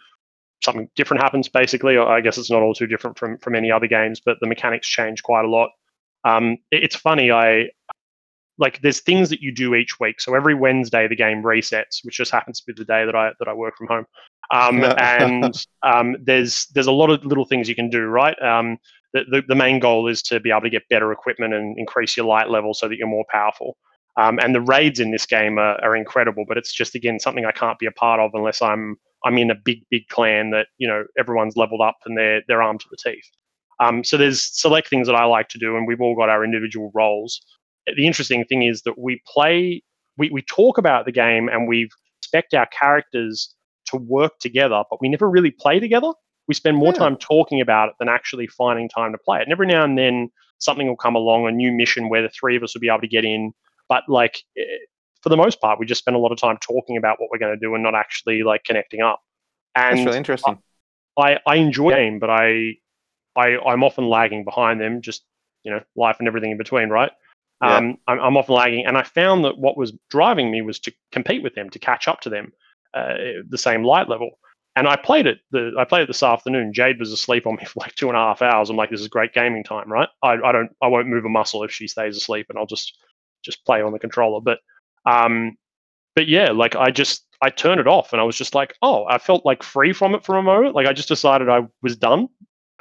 something 0.62 0.90
different 0.96 1.22
happens. 1.22 1.48
Basically, 1.48 1.96
I 1.96 2.02
I 2.16 2.20
guess 2.20 2.36
it's 2.36 2.50
not 2.50 2.60
all 2.62 2.74
too 2.74 2.86
different 2.86 3.18
from 3.18 3.38
from 3.38 3.54
any 3.54 3.70
other 3.70 3.86
games, 3.86 4.20
but 4.20 4.36
the 4.40 4.46
mechanics 4.46 4.86
change 4.86 5.22
quite 5.22 5.44
a 5.46 5.48
lot. 5.48 5.70
Um, 6.24 6.58
it- 6.70 6.84
it's 6.84 6.96
funny. 6.96 7.30
I 7.30 7.70
like 8.58 8.80
there's 8.82 9.00
things 9.00 9.30
that 9.30 9.40
you 9.40 9.52
do 9.52 9.74
each 9.74 9.98
week. 10.00 10.20
So 10.20 10.34
every 10.34 10.54
Wednesday 10.54 11.08
the 11.08 11.16
game 11.16 11.42
resets, 11.42 12.04
which 12.04 12.16
just 12.16 12.32
happens 12.32 12.60
to 12.60 12.66
be 12.66 12.72
the 12.76 12.84
day 12.84 13.04
that 13.04 13.14
I 13.14 13.30
that 13.38 13.48
I 13.48 13.54
work 13.54 13.76
from 13.76 13.86
home. 13.86 14.06
Um, 14.50 14.84
and 14.98 15.54
um, 15.82 16.16
there's 16.22 16.66
there's 16.74 16.86
a 16.86 16.92
lot 16.92 17.10
of 17.10 17.24
little 17.24 17.44
things 17.44 17.68
you 17.68 17.74
can 17.74 17.90
do, 17.90 18.04
right? 18.06 18.40
Um, 18.42 18.78
the, 19.14 19.24
the, 19.30 19.42
the 19.48 19.54
main 19.54 19.78
goal 19.78 20.06
is 20.06 20.20
to 20.22 20.38
be 20.38 20.50
able 20.50 20.62
to 20.62 20.70
get 20.70 20.88
better 20.90 21.12
equipment 21.12 21.54
and 21.54 21.78
increase 21.78 22.16
your 22.16 22.26
light 22.26 22.50
level 22.50 22.74
so 22.74 22.88
that 22.88 22.98
you're 22.98 23.08
more 23.08 23.24
powerful. 23.30 23.78
Um, 24.18 24.38
and 24.40 24.54
the 24.54 24.60
raids 24.60 25.00
in 25.00 25.12
this 25.12 25.24
game 25.24 25.58
are, 25.58 25.82
are 25.82 25.96
incredible, 25.96 26.44
but 26.46 26.58
it's 26.58 26.72
just 26.72 26.94
again 26.94 27.20
something 27.20 27.44
I 27.44 27.52
can't 27.52 27.78
be 27.78 27.86
a 27.86 27.92
part 27.92 28.20
of 28.20 28.32
unless 28.34 28.60
I'm 28.60 28.96
I'm 29.24 29.38
in 29.38 29.50
a 29.50 29.54
big 29.54 29.84
big 29.90 30.08
clan 30.08 30.50
that 30.50 30.66
you 30.78 30.88
know 30.88 31.04
everyone's 31.18 31.56
leveled 31.56 31.80
up 31.80 31.98
and 32.04 32.18
they're 32.18 32.42
they're 32.48 32.62
armed 32.62 32.80
to 32.80 32.88
the 32.90 33.10
teeth. 33.10 33.24
Um, 33.80 34.02
so 34.02 34.16
there's 34.16 34.42
select 34.42 34.88
things 34.88 35.06
that 35.06 35.14
I 35.14 35.24
like 35.24 35.48
to 35.50 35.58
do, 35.58 35.76
and 35.76 35.86
we've 35.86 36.00
all 36.00 36.16
got 36.16 36.28
our 36.28 36.44
individual 36.44 36.90
roles. 36.94 37.40
The 37.96 38.06
interesting 38.06 38.44
thing 38.44 38.62
is 38.62 38.82
that 38.82 38.98
we 38.98 39.20
play, 39.26 39.82
we, 40.16 40.30
we 40.30 40.42
talk 40.42 40.78
about 40.78 41.04
the 41.06 41.12
game, 41.12 41.48
and 41.48 41.68
we 41.68 41.88
expect 42.20 42.54
our 42.54 42.66
characters 42.66 43.54
to 43.86 43.96
work 43.96 44.38
together, 44.40 44.82
but 44.90 45.00
we 45.00 45.08
never 45.08 45.28
really 45.30 45.50
play 45.50 45.80
together 45.80 46.12
we 46.48 46.54
spend 46.54 46.78
more 46.78 46.92
Yeah. 46.92 46.98
time 46.98 47.16
talking 47.16 47.60
about 47.60 47.90
it 47.90 47.94
than 47.98 48.08
actually 48.08 48.46
finding 48.46 48.88
time 48.88 49.12
to 49.12 49.18
play 49.18 49.38
it. 49.38 49.42
And 49.42 49.52
every 49.52 49.66
now 49.66 49.84
and 49.84 49.96
then 49.98 50.30
something 50.58 50.88
will 50.88 50.96
come 50.96 51.14
along, 51.14 51.46
a 51.46 51.52
new 51.52 51.70
mission 51.70 52.08
where 52.08 52.22
the 52.22 52.30
three 52.30 52.56
of 52.56 52.62
us 52.62 52.74
will 52.74 52.80
be 52.80 52.88
able 52.88 53.02
to 53.02 53.06
get 53.08 53.24
in. 53.24 53.52
But 53.88 54.04
like 54.08 54.38
eh, 54.56 54.62
for 55.22 55.28
the 55.28 55.36
most 55.36 55.60
part, 55.60 55.78
we 55.78 55.86
just 55.86 56.00
spend 56.00 56.16
a 56.16 56.20
lot 56.20 56.32
of 56.32 56.38
time 56.38 56.56
talking 56.66 56.96
about 56.96 57.20
what 57.20 57.28
we're 57.30 57.38
going 57.38 57.54
to 57.54 57.60
do 57.60 57.74
and 57.74 57.82
not 57.82 57.94
actually 57.94 58.42
like 58.42 58.64
connecting 58.64 59.02
up. 59.02 59.20
That's 59.88 60.00
And 60.00 60.06
really 60.06 60.18
interesting. 60.18 60.58
I, 61.18 61.38
I 61.46 61.56
enjoy 61.56 61.90
the 61.90 61.96
game, 61.96 62.18
but 62.18 62.30
I, 62.30 62.74
I 63.36 63.58
I'm 63.58 63.84
often 63.84 64.08
lagging 64.08 64.44
behind 64.44 64.80
them. 64.80 65.02
Just 65.02 65.24
you 65.64 65.72
know, 65.72 65.80
life 65.96 66.16
and 66.18 66.28
everything 66.28 66.52
in 66.52 66.56
between, 66.58 66.88
right? 66.88 67.12
Yeah. 67.62 67.76
Um, 67.76 67.98
I'm, 68.06 68.20
I'm 68.20 68.36
often 68.36 68.54
lagging, 68.54 68.86
and 68.86 68.96
I 68.96 69.02
found 69.02 69.44
that 69.44 69.58
what 69.58 69.76
was 69.76 69.92
driving 70.10 70.50
me 70.50 70.62
was 70.62 70.78
to 70.80 70.92
compete 71.12 71.42
with 71.42 71.54
them, 71.54 71.70
to 71.70 71.78
catch 71.78 72.06
up 72.08 72.20
to 72.22 72.30
them, 72.30 72.52
uh, 72.94 73.14
the 73.48 73.58
same 73.58 73.82
light 73.84 74.08
level. 74.08 74.30
And 74.76 74.86
I 74.86 74.94
played 74.94 75.26
it. 75.26 75.40
The, 75.50 75.72
I 75.76 75.84
played 75.84 76.02
it 76.02 76.06
this 76.06 76.22
afternoon. 76.22 76.72
Jade 76.72 77.00
was 77.00 77.10
asleep 77.10 77.46
on 77.46 77.56
me 77.56 77.64
for 77.66 77.80
like 77.80 77.94
two 77.96 78.08
and 78.08 78.16
a 78.16 78.20
half 78.20 78.42
hours. 78.42 78.70
I'm 78.70 78.76
like, 78.76 78.90
this 78.90 79.00
is 79.00 79.08
great 79.08 79.32
gaming 79.32 79.64
time, 79.64 79.90
right? 79.90 80.08
I, 80.22 80.34
I 80.34 80.52
don't, 80.52 80.70
I 80.82 80.86
won't 80.86 81.08
move 81.08 81.24
a 81.24 81.28
muscle 81.28 81.64
if 81.64 81.72
she 81.72 81.88
stays 81.88 82.16
asleep, 82.16 82.46
and 82.48 82.58
I'll 82.58 82.66
just 82.66 82.96
just 83.44 83.64
play 83.64 83.82
on 83.82 83.92
the 83.92 83.98
controller. 83.98 84.40
But 84.40 84.58
um, 85.04 85.56
but 86.14 86.28
yeah, 86.28 86.50
like 86.50 86.76
I 86.76 86.90
just 86.90 87.26
I 87.42 87.50
turned 87.50 87.80
it 87.80 87.88
off, 87.88 88.12
and 88.12 88.20
I 88.20 88.24
was 88.24 88.36
just 88.36 88.54
like, 88.54 88.74
oh, 88.82 89.04
I 89.08 89.18
felt 89.18 89.44
like 89.44 89.62
free 89.62 89.92
from 89.92 90.14
it 90.14 90.24
for 90.24 90.36
a 90.36 90.42
moment. 90.42 90.74
Like 90.74 90.86
I 90.86 90.92
just 90.92 91.08
decided 91.08 91.48
I 91.48 91.66
was 91.82 91.96
done. 91.96 92.28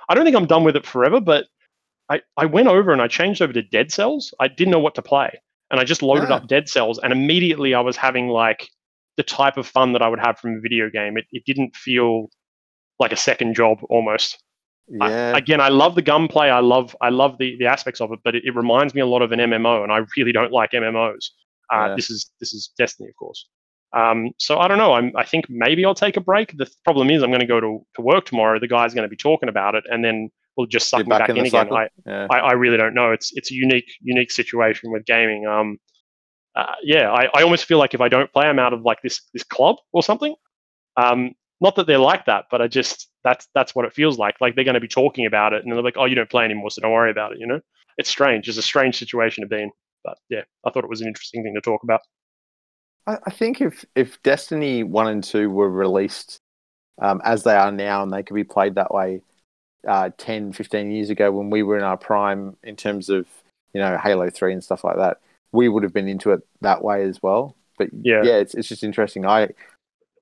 I 0.10 0.16
don't 0.16 0.24
think 0.24 0.36
I'm 0.36 0.48
done 0.48 0.64
with 0.64 0.76
it 0.76 0.86
forever, 0.86 1.20
but 1.20 1.46
I, 2.10 2.22
I 2.38 2.46
went 2.46 2.68
over 2.68 2.92
and 2.94 3.02
I 3.02 3.08
changed 3.08 3.42
over 3.42 3.54
to 3.54 3.62
Dead 3.62 3.92
Cells. 3.92 4.34
I 4.40 4.48
didn't 4.48 4.72
know 4.72 4.80
what 4.80 4.96
to 4.96 5.02
play. 5.02 5.40
And 5.70 5.80
I 5.80 5.84
just 5.84 6.02
loaded 6.02 6.32
Ah. 6.32 6.36
up 6.36 6.48
Dead 6.48 6.70
Cells 6.70 7.00
and 7.00 7.12
immediately 7.12 7.74
I 7.74 7.82
was 7.82 7.98
having 7.98 8.28
like 8.30 8.68
the 9.18 9.24
type 9.24 9.58
of 9.58 9.68
fun 9.68 9.94
that 9.94 10.02
I 10.02 10.08
would 10.08 10.20
have 10.20 10.38
from 10.40 10.56
a 10.56 10.60
video 10.62 10.90
game. 10.90 11.18
It, 11.18 11.26
it 11.32 11.44
didn't 11.46 11.76
feel 11.76 12.30
like 13.00 13.12
a 13.12 13.18
second 13.18 13.56
job 13.56 13.80
almost. 13.90 14.42
Yeah. 14.88 15.34
I, 15.36 15.38
again, 15.40 15.60
I 15.60 15.68
love 15.70 15.96
the 15.96 16.02
gunplay. 16.02 16.48
I 16.50 16.60
love 16.62 16.96
I 17.02 17.10
love 17.10 17.38
the, 17.40 17.58
the 17.60 17.66
aspects 17.66 18.00
of 18.00 18.12
it, 18.14 18.20
but 18.24 18.36
it, 18.36 18.44
it 18.46 18.56
reminds 18.56 18.94
me 18.94 19.02
a 19.02 19.06
lot 19.06 19.22
of 19.22 19.32
an 19.34 19.40
MMO, 19.40 19.84
and 19.84 19.92
I 19.92 20.00
really 20.16 20.32
don't 20.32 20.52
like 20.54 20.72
MMOs. 20.72 21.32
Uh, 21.74 21.88
Yeah. 21.90 21.96
This 21.98 22.10
is 22.10 22.32
this 22.40 22.54
is 22.54 22.70
Destiny, 22.78 23.10
of 23.10 23.16
course. 23.18 23.50
Um, 23.94 24.32
so 24.38 24.60
I 24.60 24.68
don't 24.70 24.78
know. 24.78 24.94
I'm, 24.94 25.12
I 25.18 25.26
think 25.26 25.46
maybe 25.50 25.84
I'll 25.86 25.94
take 25.96 26.16
a 26.16 26.22
break. 26.22 26.56
The 26.58 26.70
problem 26.86 27.10
is 27.10 27.22
I'm 27.22 27.30
going 27.32 27.42
to 27.42 27.46
go 27.46 27.60
to, 27.60 27.80
to 27.96 28.02
work 28.02 28.26
tomorrow. 28.26 28.60
The 28.60 28.68
guy's 28.68 28.94
going 28.94 29.04
to 29.04 29.10
be 29.10 29.18
talking 29.18 29.50
about 29.50 29.76
it, 29.76 29.84
and 29.90 30.04
then 30.06 30.30
we'll 30.58 30.68
just 30.68 30.90
suck 30.90 31.00
You're 31.00 31.06
me 31.06 31.10
back 31.10 31.20
back, 31.20 31.30
in 31.30 31.38
in, 31.38 31.46
again. 31.46 31.72
I, 31.72 31.88
yeah. 32.06 32.28
I, 32.30 32.38
I 32.40 32.52
really 32.54 32.78
don't 32.78 32.94
know. 32.94 33.12
It's 33.12 33.32
it's 33.36 33.52
a 33.52 33.54
unique 33.54 33.90
unique 34.02 34.32
situation 34.32 34.92
with 34.92 35.06
gaming. 35.06 35.46
Um, 35.46 35.78
uh, 36.56 36.74
yeah, 36.84 37.12
I, 37.12 37.30
I 37.36 37.44
almost 37.44 37.66
feel 37.66 37.78
like 37.78 37.94
if 37.94 38.02
I 38.02 38.10
don't 38.10 38.32
play, 38.34 38.48
I'm 38.48 38.60
out 38.60 38.74
of 38.74 38.82
like 38.82 39.02
this 39.04 39.22
this 39.34 39.44
club 39.44 39.76
or 39.94 40.02
something. 40.02 40.36
Um, 40.98 41.34
not 41.62 41.76
that 41.76 41.88
they're 41.88 42.00
like 42.00 42.26
that, 42.26 42.46
but 42.50 42.62
I 42.62 42.68
just 42.68 43.10
that's 43.24 43.48
that's 43.54 43.76
what 43.76 43.86
it 43.86 43.94
feels 43.94 44.18
like. 44.18 44.36
Like 44.42 44.56
they're 44.56 44.66
going 44.66 44.74
to 44.74 44.82
be 44.82 44.88
talking 44.88 45.26
about 45.26 45.54
it, 45.54 45.64
and 45.64 45.72
they're 45.72 45.84
like, 45.84 45.98
"Oh, 45.98 46.06
you 46.06 46.16
don't 46.16 46.30
play 46.30 46.44
anymore, 46.44 46.72
so 46.72 46.82
don't 46.82 46.92
worry 46.92 47.12
about 47.12 47.34
it." 47.34 47.40
You 47.40 47.48
know, 47.48 47.60
it's 47.98 48.10
strange. 48.10 48.50
It's 48.50 48.58
a 48.58 48.64
strange 48.64 48.98
situation 48.98 49.44
to 49.44 49.48
be 49.48 49.62
in. 49.62 49.72
But 50.04 50.18
yeah, 50.30 50.42
I 50.66 50.72
thought 50.72 50.84
it 50.84 50.90
was 50.90 51.02
an 51.02 51.08
interesting 51.08 51.44
thing 51.44 51.54
to 51.54 51.62
talk 51.62 51.84
about. 51.84 52.02
I, 53.06 53.18
I 53.26 53.32
think 53.32 53.62
if 53.62 53.86
if 53.96 54.22
Destiny 54.24 54.84
one 54.84 55.08
and 55.08 55.24
two 55.24 55.50
were 55.50 55.70
released 55.70 56.40
um, 57.02 57.22
as 57.24 57.44
they 57.44 57.56
are 57.56 57.72
now, 57.72 58.04
and 58.04 58.12
they 58.12 58.24
could 58.24 58.36
be 58.36 58.44
played 58.44 58.76
that 58.76 58.94
way 58.94 59.22
uh, 59.88 60.12
10, 60.18 60.54
15 60.54 60.92
years 60.92 61.10
ago 61.10 61.32
when 61.32 61.50
we 61.50 61.64
were 61.64 61.78
in 61.78 61.84
our 61.84 61.98
prime 61.98 62.56
in 62.64 62.76
terms 62.76 63.10
of 63.10 63.26
you 63.74 63.82
know 63.82 63.98
Halo 63.98 64.30
three 64.30 64.54
and 64.54 64.64
stuff 64.64 64.84
like 64.84 64.98
that, 64.98 65.20
we 65.52 65.70
would 65.70 65.84
have 65.84 65.94
been 65.94 66.08
into 66.08 66.32
it 66.32 66.42
that 66.62 66.84
way 66.84 67.04
as 67.04 67.22
well. 67.24 67.56
But 67.78 67.90
Yeah. 68.02 68.24
yeah, 68.24 68.36
it's 68.36 68.54
it's 68.54 68.68
just 68.68 68.84
interesting. 68.84 69.26
I 69.26 69.50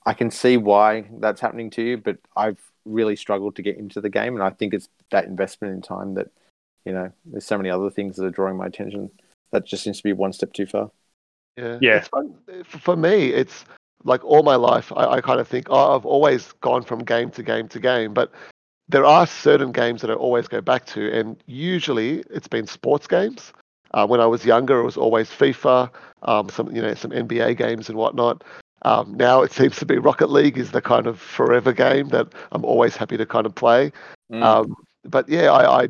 I 0.06 0.14
can 0.14 0.30
see 0.32 0.58
why 0.58 1.06
that's 1.20 1.42
happening 1.42 1.70
to 1.72 1.82
you, 1.82 1.98
but 1.98 2.18
I've 2.36 2.60
really 2.86 3.16
struggled 3.16 3.56
to 3.56 3.62
get 3.62 3.78
into 3.78 4.02
the 4.02 4.10
game, 4.10 4.36
and 4.36 4.44
I 4.44 4.52
think 4.52 4.74
it's 4.74 4.88
that 5.12 5.26
investment 5.26 5.74
in 5.74 5.82
time 5.82 6.14
that 6.16 6.30
you 6.86 6.94
know 6.94 7.12
there's 7.26 7.46
so 7.46 7.58
many 7.58 7.70
other 7.70 7.90
things 7.90 8.16
that 8.18 8.26
are 8.26 8.32
drawing 8.32 8.58
my 8.58 8.68
attention. 8.68 9.10
That 9.52 9.66
just 9.66 9.84
seems 9.84 9.98
to 9.98 10.04
be 10.04 10.14
one 10.14 10.34
step 10.34 10.54
too 10.54 10.66
far. 10.66 10.92
Yeah. 11.58 11.78
Yeah. 11.82 11.98
It's 11.98 12.08
fun. 12.10 12.36
For 12.66 12.80
for 12.80 12.96
me, 12.96 13.30
it's 13.30 13.66
like 14.04 14.24
all 14.24 14.44
my 14.44 14.56
life, 14.56 14.92
I, 14.96 15.06
I 15.06 15.22
kind 15.22 15.40
of 15.40 15.48
think, 15.48 15.68
oh, 15.70 15.96
I've 15.96 16.06
always 16.06 16.52
gone 16.62 16.84
from 16.84 17.00
game 17.00 17.32
to 17.32 17.44
game 17.44 17.68
to 17.70 17.80
game. 17.80 18.14
But 18.14 18.32
there 18.88 19.06
are 19.06 19.26
certain 19.26 19.72
games 19.72 20.02
that 20.02 20.12
I 20.12 20.14
always 20.14 20.48
go 20.48 20.62
back 20.62 20.86
to. 20.88 21.12
And 21.12 21.42
usually 21.48 22.24
it's 22.30 22.48
been 22.48 22.68
sports 22.68 23.08
games. 23.08 23.54
Uh, 23.92 24.06
when 24.06 24.20
I 24.20 24.26
was 24.26 24.46
younger, 24.46 24.80
it 24.80 24.84
was 24.84 24.98
always 24.98 25.30
FIFA, 25.30 25.90
um, 26.24 26.50
some, 26.50 26.76
you 26.76 26.82
know, 26.82 26.94
some 26.94 27.12
NBA 27.12 27.58
games 27.58 27.90
and 27.90 27.98
whatnot. 27.98 28.44
Um, 28.84 29.16
now 29.16 29.42
it 29.42 29.52
seems 29.60 29.78
to 29.78 29.86
be 29.86 29.98
Rocket 29.98 30.30
League 30.30 30.58
is 30.58 30.72
the 30.72 30.82
kind 30.82 31.08
of 31.08 31.20
forever 31.20 31.74
game 31.74 32.10
that 32.10 32.28
I'm 32.52 32.66
always 32.66 32.96
happy 32.96 33.18
to 33.18 33.26
kind 33.26 33.46
of 33.46 33.56
play. 33.56 33.92
Mm. 34.32 34.44
Um, 34.44 34.76
but 35.04 35.30
yeah, 35.30 35.52
I, 35.52 35.84
I 35.84 35.88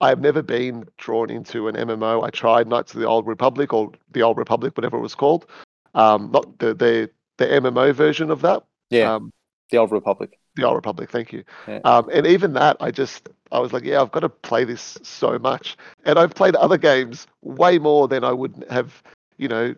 I've 0.00 0.20
never 0.20 0.42
been 0.42 0.84
drawn 0.96 1.30
into 1.30 1.66
an 1.66 1.74
MMO. 1.74 2.24
I 2.24 2.30
tried 2.30 2.68
Knights 2.68 2.94
of 2.94 3.00
the 3.00 3.06
Old 3.06 3.26
Republic 3.26 3.72
or 3.72 3.90
the 4.12 4.22
Old 4.22 4.38
Republic, 4.38 4.76
whatever 4.76 4.96
it 4.96 5.00
was 5.00 5.14
called. 5.14 5.46
Um, 5.94 6.30
not 6.32 6.58
the 6.58 6.74
the 6.74 7.10
the 7.38 7.46
MMO 7.46 7.92
version 7.94 8.30
of 8.30 8.42
that. 8.42 8.64
yeah, 8.90 9.14
Um, 9.14 9.32
the 9.70 9.78
old 9.78 9.92
Republic. 9.92 10.38
The 10.58 10.66
Old 10.66 10.76
Republic, 10.76 11.10
thank 11.10 11.32
you. 11.32 11.44
Yeah. 11.66 11.78
Um, 11.84 12.08
and 12.12 12.26
even 12.26 12.52
that, 12.54 12.76
I 12.80 12.90
just 12.90 13.28
I 13.52 13.60
was 13.60 13.72
like, 13.72 13.84
yeah, 13.84 14.00
I've 14.02 14.10
got 14.10 14.20
to 14.20 14.28
play 14.28 14.64
this 14.64 14.98
so 15.02 15.38
much. 15.38 15.76
And 16.04 16.18
I've 16.18 16.34
played 16.34 16.54
other 16.56 16.76
games 16.76 17.26
way 17.42 17.78
more 17.78 18.08
than 18.08 18.24
I 18.24 18.32
would 18.32 18.66
have, 18.70 19.02
you 19.38 19.48
know, 19.48 19.74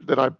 than 0.00 0.18
I 0.18 0.30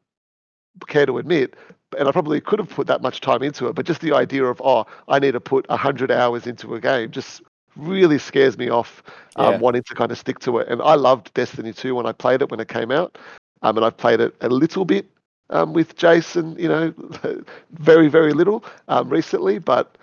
care 0.87 1.06
to 1.06 1.18
admit. 1.18 1.56
And 1.98 2.06
I 2.06 2.12
probably 2.12 2.40
could 2.40 2.58
have 2.58 2.68
put 2.68 2.87
that 2.88 3.00
much 3.00 3.20
time 3.20 3.42
into 3.42 3.66
it. 3.66 3.74
But 3.74 3.87
just 3.87 4.02
the 4.02 4.12
idea 4.12 4.44
of, 4.44 4.61
oh, 4.62 4.87
I 5.08 5.18
need 5.18 5.32
to 5.32 5.40
put 5.40 5.68
hundred 5.70 6.11
hours 6.11 6.46
into 6.46 6.74
a 6.74 6.80
game 6.80 7.11
just 7.11 7.42
really 7.76 8.18
scares 8.18 8.58
me 8.58 8.68
off 8.68 9.02
um, 9.37 9.54
Yeah. 9.54 9.58
wanting 9.58 9.82
to 9.84 9.94
kind 9.94 10.12
of 10.12 10.18
stick 10.18 10.38
to 10.40 10.58
it. 10.58 10.68
And 10.68 10.82
I 10.82 10.94
loved 10.94 11.32
Destiny 11.34 11.72
2 11.72 11.94
when 11.94 12.06
I 12.06 12.12
played 12.12 12.42
it 12.42 12.50
when 12.50 12.61
it 12.61 12.68
came 12.68 12.90
out. 12.90 13.16
Um, 13.62 13.76
and 13.76 13.84
I've 13.87 13.96
played 13.96 14.20
it 14.20 14.37
a 14.42 14.48
little 14.48 14.84
bit 14.84 15.06
um, 15.50 15.72
with 15.72 15.96
Jason, 15.96 16.58
you 16.58 16.68
know, 16.68 16.92
very, 17.72 18.08
very 18.08 18.32
little 18.32 18.64
um, 18.88 19.08
recently. 19.08 19.58
But 19.58 19.96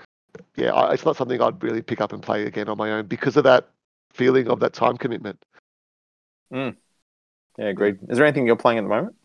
yeah, 0.56 0.74
I, 0.74 0.94
it's 0.94 1.06
not 1.06 1.16
something 1.16 1.42
I'd 1.42 1.62
really 1.64 1.82
pick 1.82 2.02
up 2.02 2.14
and 2.14 2.22
play 2.22 2.46
again 2.46 2.70
on 2.70 2.78
my 2.78 2.92
own 2.92 3.06
because 3.06 3.38
of 3.38 3.44
that 3.44 3.70
feeling 4.14 4.48
of 4.48 4.60
that 4.60 4.74
time 4.74 4.98
commitment. 4.98 5.44
Yeah, 7.58 7.68
agreed. 7.68 7.98
Is 8.10 8.18
there 8.18 8.26
anything 8.26 8.46
you're 8.46 8.56
playing 8.56 8.80
at 8.80 8.84
the 8.84 8.90
moment? 8.90 9.16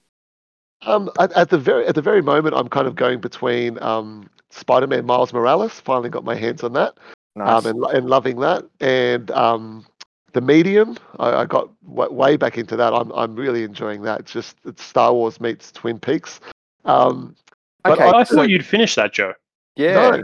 Um, 0.83 1.11
at, 1.18 1.33
at 1.33 1.50
the 1.50 1.59
very 1.59 1.87
at 1.87 1.94
the 1.94 2.02
very 2.02 2.22
moment, 2.22 2.54
I'm 2.54 2.68
kind 2.68 2.87
of 2.87 2.94
going 2.94 3.20
between 3.20 3.80
um, 3.83 4.30
Spider-Man 4.50 5.04
Miles 5.04 5.33
Morales. 5.33 5.78
Finally 5.80 6.09
got 6.09 6.24
my 6.24 6.35
hands 6.35 6.62
on 6.62 6.72
that, 6.72 6.96
Nice. 7.37 7.66
um, 7.66 7.85
and, 7.85 7.96
and 7.96 8.09
loving 8.09 8.40
that. 8.40 8.64
And 8.80 9.30
um, 9.33 9.85
the 10.32 10.40
Medium, 10.40 10.96
I, 11.18 11.42
I 11.42 11.44
got 11.46 11.68
w- 11.88 12.12
way 12.12 12.36
back 12.36 12.58
into 12.58 12.76
that. 12.76 12.92
I'm 12.94 13.10
I'm 13.12 13.34
really 13.34 13.62
enjoying 13.64 14.02
that. 14.02 14.20
It's 14.20 14.32
just 14.32 14.56
it's 14.64 14.82
Star 14.82 15.12
Wars 15.12 15.40
meets 15.40 15.72
Twin 15.72 15.98
Peaks. 15.98 16.40
Um, 16.84 17.34
but 17.84 17.98
okay, 17.98 18.04
I 18.08 18.22
so- 18.24 18.36
thought 18.36 18.48
you'd 18.50 18.64
finish 18.66 18.94
that, 18.96 19.12
Joe. 19.12 19.34
yeah. 19.76 20.10
no. 20.10 20.22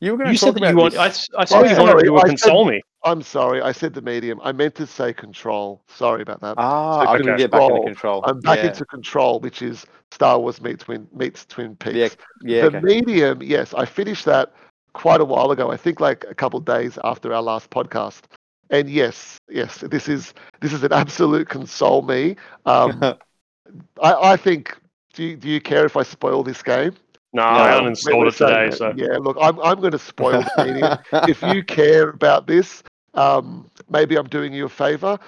You 0.00 0.12
were 0.12 0.18
going 0.18 0.28
You 0.32 0.34
to 0.34 0.38
said 0.38 0.46
talk 0.48 0.54
that 0.56 0.60
about 0.62 0.70
you 0.70 0.76
want. 0.76 0.92
this. 0.92 1.00
I, 1.00 1.06
s- 1.06 1.28
I 1.38 1.44
saw 1.46 1.60
Oh, 1.60 1.64
you 1.64 1.76
wanted 1.80 1.98
to 2.00 2.04
do 2.04 2.16
I 2.16 2.18
a 2.18 2.20
said- 2.22 2.28
console 2.28 2.64
me. 2.66 2.82
I'm 3.06 3.22
sorry, 3.22 3.60
I 3.62 3.72
said 3.72 3.92
the 3.94 4.00
Medium. 4.02 4.40
I 4.42 4.52
meant 4.52 4.74
to 4.76 4.86
say 4.86 5.12
Control. 5.12 5.82
Sorry 5.88 6.22
about 6.22 6.40
that. 6.40 6.54
Ah, 6.58 7.04
So 7.04 7.08
I 7.10 7.16
can 7.18 7.28
okay. 7.30 7.38
get 7.38 7.50
back 7.50 7.62
into 7.62 7.74
Control. 7.82 8.20
control. 8.22 8.24
I'm 8.26 8.40
back 8.40 8.58
yeah. 8.58 8.68
into 8.68 8.84
Control, 8.86 9.40
which 9.40 9.60
is 9.62 9.86
Star 10.10 10.38
Wars 10.38 10.60
meets 10.60 10.84
Twin 10.84 11.06
meets 11.14 11.44
Twin 11.46 11.76
Peaks. 11.76 11.96
Yeah, 11.96 12.08
yeah, 12.42 12.68
the 12.68 12.78
okay. 12.78 12.80
medium, 12.80 13.42
yes, 13.42 13.72
I 13.74 13.84
finished 13.84 14.24
that 14.26 14.52
quite 14.94 15.20
a 15.20 15.24
while 15.24 15.50
ago. 15.52 15.70
I 15.70 15.76
think 15.76 16.00
like 16.00 16.24
a 16.28 16.34
couple 16.34 16.58
of 16.58 16.64
days 16.64 16.98
after 17.04 17.32
our 17.32 17.42
last 17.42 17.70
podcast. 17.70 18.22
And 18.74 18.90
yes, 18.90 19.38
yes, 19.48 19.78
this 19.78 20.08
is 20.08 20.34
this 20.60 20.72
is 20.72 20.82
an 20.82 20.92
absolute 20.92 21.48
console 21.48 22.02
me. 22.02 22.34
Um, 22.66 23.00
I, 24.02 24.14
I 24.32 24.36
think. 24.36 24.76
Do 25.12 25.22
you, 25.22 25.36
do 25.36 25.48
you 25.48 25.60
care 25.60 25.86
if 25.86 25.96
I 25.96 26.02
spoil 26.02 26.42
this 26.42 26.60
game? 26.60 26.92
No, 27.32 27.42
I 27.42 27.80
No, 27.80 27.88
uninstalled 27.88 28.18
We're 28.18 28.26
it 28.26 28.34
today. 28.34 28.70
So 28.72 28.92
yeah, 28.96 29.16
look, 29.18 29.36
I'm 29.40 29.60
I'm 29.60 29.78
going 29.78 29.92
to 29.92 29.98
spoil 29.98 30.42
the 30.42 30.64
medium. 30.64 30.98
if 31.28 31.40
you 31.44 31.62
care 31.62 32.08
about 32.08 32.48
this, 32.48 32.82
um, 33.14 33.70
maybe 33.88 34.16
I'm 34.16 34.26
doing 34.26 34.52
you 34.52 34.64
a 34.64 34.68
favor. 34.68 35.20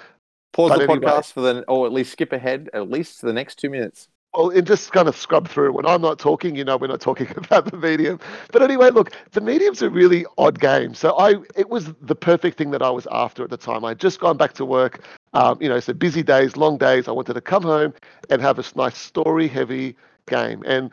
Pause 0.51 0.71
but 0.71 0.77
the 0.79 0.83
anyway. 0.83 1.05
podcast 1.05 1.31
for 1.31 1.39
the, 1.39 1.63
or 1.69 1.85
at 1.85 1.93
least 1.93 2.11
skip 2.11 2.33
ahead 2.33 2.69
at 2.73 2.89
least 2.89 3.21
to 3.21 3.27
the 3.27 3.33
next 3.33 3.59
two 3.59 3.69
minutes. 3.69 4.09
Well, 4.37 4.51
and 4.51 4.67
just 4.67 4.91
kind 4.91 5.07
of 5.07 5.17
scrub 5.17 5.47
through. 5.47 5.73
When 5.73 5.87
I'm 5.87 6.01
not 6.01 6.19
talking, 6.19 6.55
you 6.55 6.63
know, 6.63 6.77
we're 6.77 6.85
not 6.85 7.01
talking 7.01 7.27
about 7.37 7.71
the 7.71 7.75
medium. 7.75 8.19
But 8.51 8.61
anyway, 8.61 8.91
look, 8.91 9.11
the 9.31 9.41
medium's 9.41 9.81
a 9.81 9.89
really 9.89 10.27
odd 10.37 10.59
game. 10.59 10.93
So 10.93 11.17
I, 11.17 11.37
it 11.55 11.69
was 11.69 11.91
the 12.03 12.13
perfect 12.13 12.55
thing 12.55 12.69
that 12.71 12.83
I 12.83 12.91
was 12.91 13.07
after 13.11 13.43
at 13.43 13.49
the 13.49 13.57
time. 13.57 13.83
I'd 13.83 13.99
just 13.99 14.19
gone 14.19 14.37
back 14.37 14.53
to 14.53 14.65
work. 14.65 15.03
Um, 15.33 15.59
you 15.59 15.67
know, 15.67 15.79
so 15.79 15.91
busy 15.91 16.21
days, 16.21 16.55
long 16.55 16.77
days. 16.77 17.07
I 17.07 17.11
wanted 17.11 17.33
to 17.33 17.41
come 17.41 17.63
home 17.63 17.95
and 18.29 18.39
have 18.39 18.59
a 18.59 18.63
nice 18.75 18.97
story-heavy 18.97 19.95
game. 20.27 20.63
And 20.67 20.91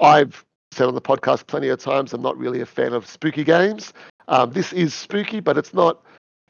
I've 0.00 0.42
said 0.70 0.88
on 0.88 0.94
the 0.94 1.02
podcast 1.02 1.48
plenty 1.48 1.68
of 1.68 1.80
times, 1.80 2.14
I'm 2.14 2.22
not 2.22 2.38
really 2.38 2.62
a 2.62 2.66
fan 2.66 2.94
of 2.94 3.06
spooky 3.06 3.44
games. 3.44 3.92
Um, 4.28 4.52
this 4.52 4.72
is 4.72 4.94
spooky, 4.94 5.40
but 5.40 5.58
it's 5.58 5.74
not, 5.74 6.02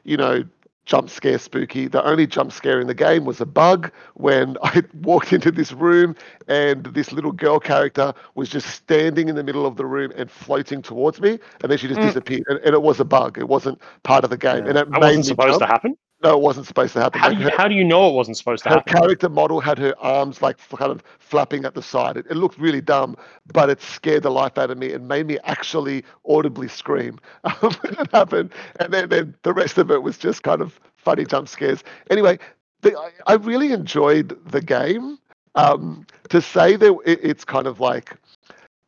you 0.05 0.15
know, 0.15 0.45
jump 0.85 1.09
scare 1.09 1.37
spooky. 1.37 1.87
The 1.87 2.03
only 2.05 2.25
jump 2.27 2.51
scare 2.51 2.79
in 2.79 2.87
the 2.87 2.93
game 2.93 3.25
was 3.25 3.39
a 3.41 3.45
bug 3.45 3.91
when 4.15 4.57
I 4.63 4.83
walked 5.01 5.33
into 5.33 5.51
this 5.51 5.71
room 5.71 6.15
and 6.47 6.83
this 6.85 7.11
little 7.11 7.31
girl 7.31 7.59
character 7.59 8.13
was 8.35 8.49
just 8.49 8.67
standing 8.69 9.29
in 9.29 9.35
the 9.35 9.43
middle 9.43 9.65
of 9.65 9.75
the 9.77 9.85
room 9.85 10.11
and 10.15 10.29
floating 10.29 10.81
towards 10.81 11.19
me, 11.21 11.39
and 11.61 11.71
then 11.71 11.77
she 11.77 11.87
just 11.87 12.01
Mm. 12.01 12.01
disappeared. 12.01 12.43
And, 12.47 12.59
and 12.59 12.73
it 12.73 12.81
was 12.81 12.99
a 12.99 13.05
bug. 13.05 13.37
It 13.37 13.47
wasn't 13.47 13.79
part 14.03 14.23
of 14.23 14.29
the 14.29 14.37
game, 14.37 14.65
Yeah. 14.65 14.67
and 14.67 14.77
it 14.77 14.89
that 14.91 15.01
wasn't 15.01 15.25
supposed 15.25 15.59
to 15.59 15.65
happen. 15.65 15.95
No, 16.23 16.33
it 16.35 16.41
wasn't 16.41 16.67
supposed 16.67 16.93
to 16.93 17.01
happen. 17.01 17.19
How 17.19 17.29
Like, 17.29 17.37
do 17.37 17.43
you 17.43 17.49
her- 17.49 17.51
how 17.57 17.67
do 17.67 17.75
you 17.75 17.83
know 17.83 18.07
it 18.09 18.13
wasn't 18.13 18.37
supposed 18.37 18.63
to 18.63 18.69
her 18.69 18.75
happen? 18.75 18.93
Her 18.93 18.99
character 18.99 19.29
model 19.29 19.59
had 19.59 19.77
her 19.79 19.93
arms 19.99 20.41
like 20.41 20.57
kind 20.77 20.91
of 20.91 21.03
flapping 21.19 21.65
at 21.65 21.73
the 21.73 21.81
side. 21.81 22.17
It, 22.17 22.25
it 22.29 22.35
looked 22.37 22.57
really 22.59 22.81
dumb, 22.81 23.15
but 23.53 23.69
it 23.69 23.81
scared 23.81 24.23
the 24.23 24.31
life 24.31 24.57
out 24.57 24.69
of 24.71 24.77
me 24.77 24.93
and 24.93 25.07
made 25.07 25.25
me 25.27 25.37
actually 25.43 26.03
audibly 26.27 26.67
scream 26.67 27.19
um, 27.43 27.53
when 27.81 27.93
it 27.99 28.11
happened. 28.11 28.51
And 28.79 28.93
then, 28.93 29.09
then 29.09 29.35
the 29.43 29.53
rest 29.53 29.77
of 29.77 29.89
it 29.91 30.03
was 30.03 30.17
just 30.17 30.43
kind 30.43 30.61
of 30.61 30.79
funny 30.95 31.25
jump 31.25 31.47
scares. 31.47 31.83
Anyway, 32.09 32.37
the, 32.81 32.97
I, 32.97 33.11
I 33.27 33.33
really 33.35 33.71
enjoyed 33.73 34.37
the 34.51 34.61
game. 34.61 35.17
Um, 35.55 36.05
to 36.29 36.41
say 36.41 36.77
that 36.77 36.97
it, 37.05 37.19
it's 37.23 37.43
kind 37.43 37.67
of 37.67 37.79
like 37.81 38.15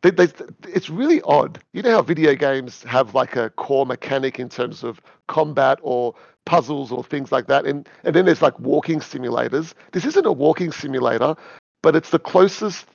they, 0.01 0.11
they, 0.11 0.27
it's 0.69 0.89
really 0.89 1.21
odd. 1.23 1.59
You 1.73 1.81
know 1.81 1.91
how 1.91 2.01
video 2.01 2.35
games 2.35 2.83
have 2.83 3.15
like 3.15 3.35
a 3.35 3.49
core 3.51 3.85
mechanic 3.85 4.39
in 4.39 4.49
terms 4.49 4.83
of 4.83 5.01
combat 5.27 5.79
or 5.81 6.13
puzzles 6.45 6.91
or 6.91 7.03
things 7.03 7.31
like 7.31 7.47
that, 7.47 7.65
and 7.65 7.87
and 8.03 8.15
then 8.15 8.25
there's 8.25 8.41
like 8.41 8.59
walking 8.59 8.99
simulators. 8.99 9.73
This 9.91 10.05
isn't 10.05 10.25
a 10.25 10.31
walking 10.31 10.71
simulator, 10.71 11.35
but 11.81 11.95
it's 11.95 12.09
the 12.09 12.19
closest. 12.19 12.85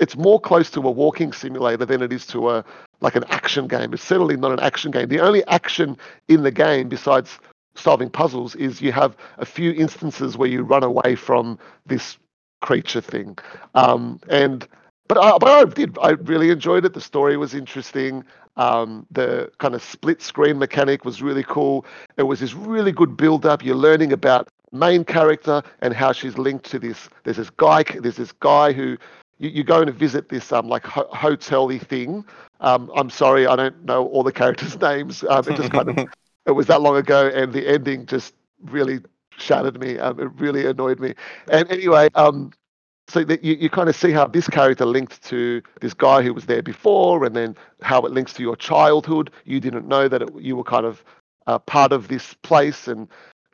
It's 0.00 0.16
more 0.16 0.40
close 0.40 0.70
to 0.72 0.80
a 0.80 0.90
walking 0.90 1.32
simulator 1.32 1.84
than 1.84 2.02
it 2.02 2.12
is 2.12 2.26
to 2.28 2.50
a 2.50 2.64
like 3.00 3.16
an 3.16 3.24
action 3.28 3.68
game. 3.68 3.92
It's 3.92 4.02
certainly 4.02 4.36
not 4.36 4.52
an 4.52 4.60
action 4.60 4.90
game. 4.90 5.08
The 5.08 5.20
only 5.20 5.44
action 5.46 5.96
in 6.28 6.42
the 6.42 6.50
game 6.50 6.88
besides 6.88 7.38
solving 7.76 8.10
puzzles 8.10 8.54
is 8.56 8.80
you 8.80 8.92
have 8.92 9.16
a 9.38 9.44
few 9.44 9.72
instances 9.72 10.36
where 10.36 10.48
you 10.48 10.62
run 10.62 10.84
away 10.84 11.14
from 11.14 11.58
this 11.86 12.16
creature 12.62 13.00
thing, 13.00 13.36
um, 13.74 14.20
and 14.28 14.66
but 15.14 15.34
I, 15.34 15.38
but 15.38 15.48
I 15.48 15.64
did. 15.64 15.98
I 16.02 16.10
really 16.10 16.50
enjoyed 16.50 16.84
it. 16.84 16.94
The 16.94 17.00
story 17.00 17.36
was 17.36 17.54
interesting. 17.54 18.24
Um, 18.56 19.06
the 19.10 19.50
kind 19.58 19.74
of 19.74 19.82
split 19.82 20.22
screen 20.22 20.58
mechanic 20.58 21.04
was 21.04 21.22
really 21.22 21.44
cool. 21.44 21.86
It 22.16 22.24
was 22.24 22.40
this 22.40 22.54
really 22.54 22.92
good 22.92 23.16
build 23.16 23.46
up. 23.46 23.64
You're 23.64 23.76
learning 23.76 24.12
about 24.12 24.48
main 24.72 25.04
character 25.04 25.62
and 25.80 25.94
how 25.94 26.12
she's 26.12 26.38
linked 26.38 26.64
to 26.70 26.78
this. 26.78 27.08
There's 27.24 27.36
this 27.36 27.50
guy. 27.50 27.84
There's 27.84 28.16
this 28.16 28.32
guy 28.32 28.72
who 28.72 28.96
you, 29.38 29.50
you 29.50 29.64
go 29.64 29.84
to 29.84 29.92
visit 29.92 30.28
this 30.28 30.52
um 30.52 30.68
like 30.68 30.84
ho- 30.84 31.08
hotel-y 31.12 31.78
thing. 31.78 32.24
Um, 32.60 32.90
I'm 32.96 33.10
sorry, 33.10 33.46
I 33.46 33.56
don't 33.56 33.84
know 33.84 34.06
all 34.08 34.22
the 34.22 34.32
characters' 34.32 34.78
names. 34.80 35.24
Um, 35.28 35.44
it 35.48 35.56
just 35.56 35.70
kind 35.70 35.90
of 35.90 36.08
it 36.46 36.52
was 36.52 36.66
that 36.68 36.80
long 36.80 36.96
ago, 36.96 37.30
and 37.34 37.52
the 37.52 37.66
ending 37.66 38.06
just 38.06 38.34
really 38.64 39.00
shattered 39.36 39.80
me. 39.80 39.98
Um, 39.98 40.18
it 40.20 40.30
really 40.36 40.66
annoyed 40.66 41.00
me. 41.00 41.14
And 41.50 41.70
anyway, 41.70 42.08
um, 42.14 42.52
so 43.08 43.24
that 43.24 43.44
you, 43.44 43.54
you 43.54 43.70
kind 43.70 43.88
of 43.88 43.96
see 43.96 44.12
how 44.12 44.26
this 44.26 44.48
character 44.48 44.86
linked 44.86 45.22
to 45.24 45.62
this 45.80 45.94
guy 45.94 46.22
who 46.22 46.32
was 46.32 46.46
there 46.46 46.62
before, 46.62 47.24
and 47.24 47.36
then 47.36 47.56
how 47.82 48.02
it 48.02 48.12
links 48.12 48.32
to 48.34 48.42
your 48.42 48.56
childhood. 48.56 49.30
You 49.44 49.60
didn't 49.60 49.86
know 49.86 50.08
that 50.08 50.22
it, 50.22 50.30
you 50.38 50.56
were 50.56 50.64
kind 50.64 50.86
of 50.86 51.04
uh, 51.46 51.58
part 51.58 51.92
of 51.92 52.08
this 52.08 52.34
place, 52.34 52.88
and 52.88 53.08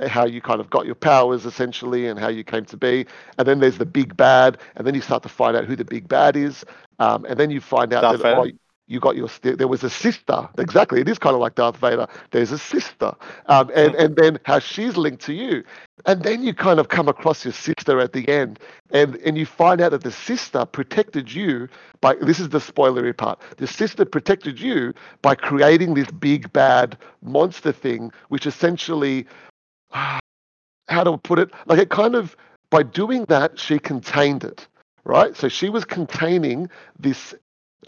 how 0.09 0.25
you 0.25 0.41
kind 0.41 0.61
of 0.61 0.71
got 0.71 0.87
your 0.87 0.95
powers 0.95 1.45
essentially, 1.45 2.07
and 2.07 2.19
how 2.19 2.29
you 2.29 2.45
came 2.45 2.65
to 2.67 2.77
be. 2.77 3.07
And 3.39 3.47
then 3.47 3.61
there's 3.61 3.79
the 3.79 3.87
big 3.87 4.17
bad, 4.17 4.59
and 4.77 4.87
then 4.87 4.95
you 4.95 5.01
start 5.01 5.23
to 5.25 5.29
find 5.29 5.57
out 5.57 5.65
who 5.65 5.77
the 5.77 5.85
big 5.85 6.09
bad 6.09 6.37
is, 6.37 6.65
um, 6.99 7.25
and 7.25 7.39
then 7.39 7.51
you 7.51 7.61
find 7.61 7.93
out 7.93 8.03
Darth 8.03 8.23
that 8.23 8.37
oh? 8.39 8.51
You 8.91 9.01
got 9.01 9.17
your 9.17 9.29
there 9.43 9.69
was 9.69 9.85
a 9.85 9.91
sister 9.91 10.49
exactly 10.59 11.01
it 11.01 11.09
is 11.09 11.19
kind 11.19 11.35
of 11.35 11.41
like 11.41 11.55
darth 11.55 11.77
vader 11.77 12.07
there's 12.33 12.53
a 12.53 12.59
sister 12.59 13.15
um, 13.47 13.71
and 13.75 13.95
and 13.95 14.17
then 14.17 14.39
how 14.45 14.59
she's 14.59 14.97
linked 14.97 15.23
to 15.23 15.33
you. 15.33 15.63
And 16.07 16.23
then 16.23 16.43
you 16.43 16.55
kind 16.55 16.81
of 16.81 16.89
come 16.89 17.09
across 17.09 17.45
your 17.45 17.53
sister 17.53 18.01
at 18.01 18.13
the 18.13 18.29
end 18.29 18.59
and 18.91 19.17
and 19.17 19.37
you 19.37 19.47
find 19.47 19.81
out 19.81 19.91
that 19.91 20.03
the 20.03 20.11
sister 20.11 20.65
protected 20.65 21.33
you 21.33 21.69
by 22.01 22.15
this 22.23 22.41
is 22.41 22.49
the 22.49 22.59
spoilery 22.59 23.17
part 23.17 23.41
the 23.59 23.67
sister 23.67 24.05
protected 24.05 24.61
you 24.61 24.95
by 25.23 25.35
creating 25.35 25.95
this 25.95 26.11
big 26.11 26.53
bad 26.53 26.97
monster 27.23 27.73
thing 27.73 28.11
which 28.29 28.47
essentially 28.47 29.27
how 29.91 31.05
to 31.05 31.19
put 31.19 31.39
it? 31.39 31.51
Like 31.67 31.79
it 31.79 31.91
kind 31.91 32.15
of 32.15 32.37
by 32.71 32.83
doing 32.83 33.25
that 33.27 33.59
she 33.59 33.79
contained 33.79 34.45
it 34.45 34.67
right? 35.05 35.37
So 35.37 35.49
she 35.49 35.69
was 35.71 35.85
containing 35.85 36.69
this 36.99 37.35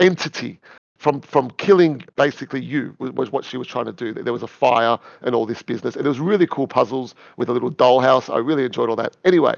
entity 0.00 0.58
from 1.02 1.20
from 1.20 1.50
killing 1.50 2.00
basically 2.14 2.62
you 2.62 2.94
was, 3.00 3.10
was 3.12 3.32
what 3.32 3.44
she 3.44 3.56
was 3.56 3.66
trying 3.66 3.86
to 3.86 3.92
do. 3.92 4.14
There 4.14 4.32
was 4.32 4.44
a 4.44 4.46
fire 4.46 4.98
and 5.22 5.34
all 5.34 5.46
this 5.46 5.60
business, 5.60 5.96
and 5.96 6.06
it 6.06 6.08
was 6.08 6.20
really 6.20 6.46
cool 6.46 6.68
puzzles 6.68 7.16
with 7.36 7.48
a 7.48 7.52
little 7.52 7.72
dollhouse. 7.72 8.32
I 8.32 8.38
really 8.38 8.64
enjoyed 8.64 8.88
all 8.88 8.96
that. 8.96 9.16
Anyway, 9.24 9.56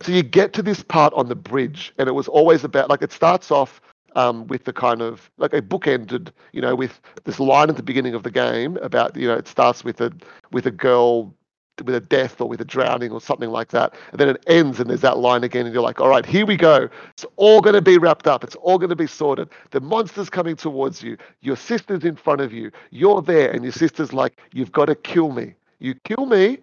so 0.00 0.10
you 0.10 0.22
get 0.22 0.54
to 0.54 0.62
this 0.62 0.82
part 0.82 1.12
on 1.12 1.28
the 1.28 1.34
bridge, 1.36 1.92
and 1.98 2.08
it 2.08 2.12
was 2.12 2.28
always 2.28 2.64
about 2.64 2.88
like 2.88 3.02
it 3.02 3.12
starts 3.12 3.50
off 3.50 3.82
um, 4.14 4.46
with 4.46 4.64
the 4.64 4.72
kind 4.72 5.02
of 5.02 5.30
like 5.36 5.52
a 5.52 5.60
book 5.60 5.86
ended, 5.86 6.32
you 6.52 6.62
know, 6.62 6.74
with 6.74 6.98
this 7.24 7.38
line 7.38 7.68
at 7.68 7.76
the 7.76 7.82
beginning 7.82 8.14
of 8.14 8.22
the 8.22 8.30
game 8.30 8.78
about 8.78 9.14
you 9.16 9.28
know 9.28 9.34
it 9.34 9.46
starts 9.46 9.84
with 9.84 10.00
a 10.00 10.10
with 10.50 10.66
a 10.66 10.70
girl 10.70 11.34
with 11.84 11.94
a 11.94 12.00
death 12.00 12.40
or 12.40 12.48
with 12.48 12.60
a 12.60 12.64
drowning 12.64 13.12
or 13.12 13.20
something 13.20 13.50
like 13.50 13.68
that. 13.68 13.94
And 14.10 14.20
then 14.20 14.28
it 14.28 14.42
ends 14.46 14.80
and 14.80 14.88
there's 14.88 15.02
that 15.02 15.18
line 15.18 15.44
again, 15.44 15.66
and 15.66 15.74
you're 15.74 15.82
like, 15.82 16.00
all 16.00 16.08
right, 16.08 16.24
here 16.24 16.46
we 16.46 16.56
go. 16.56 16.88
It's 17.10 17.26
all 17.36 17.60
going 17.60 17.74
to 17.74 17.82
be 17.82 17.98
wrapped 17.98 18.26
up. 18.26 18.44
It's 18.44 18.56
all 18.56 18.78
going 18.78 18.90
to 18.90 18.96
be 18.96 19.06
sorted. 19.06 19.48
The 19.70 19.80
monster's 19.80 20.30
coming 20.30 20.56
towards 20.56 21.02
you. 21.02 21.16
Your 21.42 21.56
sister's 21.56 22.04
in 22.04 22.16
front 22.16 22.40
of 22.40 22.52
you. 22.52 22.70
You're 22.90 23.22
there, 23.22 23.50
and 23.50 23.62
your 23.62 23.72
sister's 23.72 24.12
like, 24.12 24.38
you've 24.52 24.72
got 24.72 24.86
to 24.86 24.94
kill 24.94 25.32
me. 25.32 25.54
You 25.78 25.94
kill 26.04 26.26
me, 26.26 26.58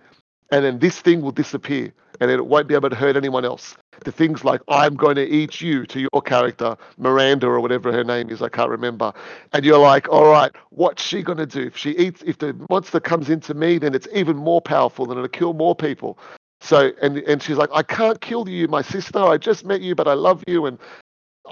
and 0.52 0.66
then 0.66 0.80
this 0.80 1.00
thing 1.00 1.22
will 1.22 1.32
disappear 1.32 1.94
and 2.20 2.30
it 2.30 2.46
won't 2.46 2.68
be 2.68 2.76
able 2.76 2.90
to 2.90 2.96
hurt 2.96 3.16
anyone 3.16 3.46
else. 3.46 3.76
The 4.06 4.12
things 4.12 4.44
like 4.44 4.62
I'm 4.68 4.96
going 4.96 5.16
to 5.16 5.28
eat 5.28 5.62
you 5.62 5.86
to 5.88 6.00
your 6.00 6.22
character, 6.24 6.76
Miranda 6.98 7.48
or 7.48 7.60
whatever 7.60 7.92
her 7.92 8.04
name 8.04 8.30
is, 8.30 8.42
I 8.42 8.50
can't 8.50 8.70
remember. 8.70 9.14
And 9.54 9.64
you're 9.66 9.78
like, 9.78 10.10
all 10.10 10.30
right, 10.30 10.52
what's 10.70 11.04
she 11.04 11.22
going 11.22 11.38
to 11.38 11.46
do? 11.46 11.64
If 11.64 11.78
she 11.78 11.92
eats, 11.92 12.22
if 12.26 12.40
the 12.40 12.56
monster 12.70 13.00
comes 13.00 13.30
into 13.30 13.54
me, 13.54 13.78
then 13.78 13.96
it's 13.96 14.08
even 14.14 14.36
more 14.36 14.62
powerful 14.62 15.10
and 15.10 15.14
it'll 15.14 15.28
kill 15.28 15.54
more 15.54 15.76
people. 15.76 16.18
So 16.62 16.94
and 17.02 17.18
and 17.18 17.44
she's 17.44 17.58
like, 17.58 17.70
I 17.74 17.84
can't 17.84 18.22
kill 18.22 18.48
you, 18.48 18.70
my 18.70 18.82
sister. 18.82 19.20
I 19.20 19.38
just 19.38 19.66
met 19.66 19.82
you, 19.82 19.96
but 19.96 20.08
I 20.08 20.14
love 20.14 20.44
you, 20.48 20.66
and 20.66 20.80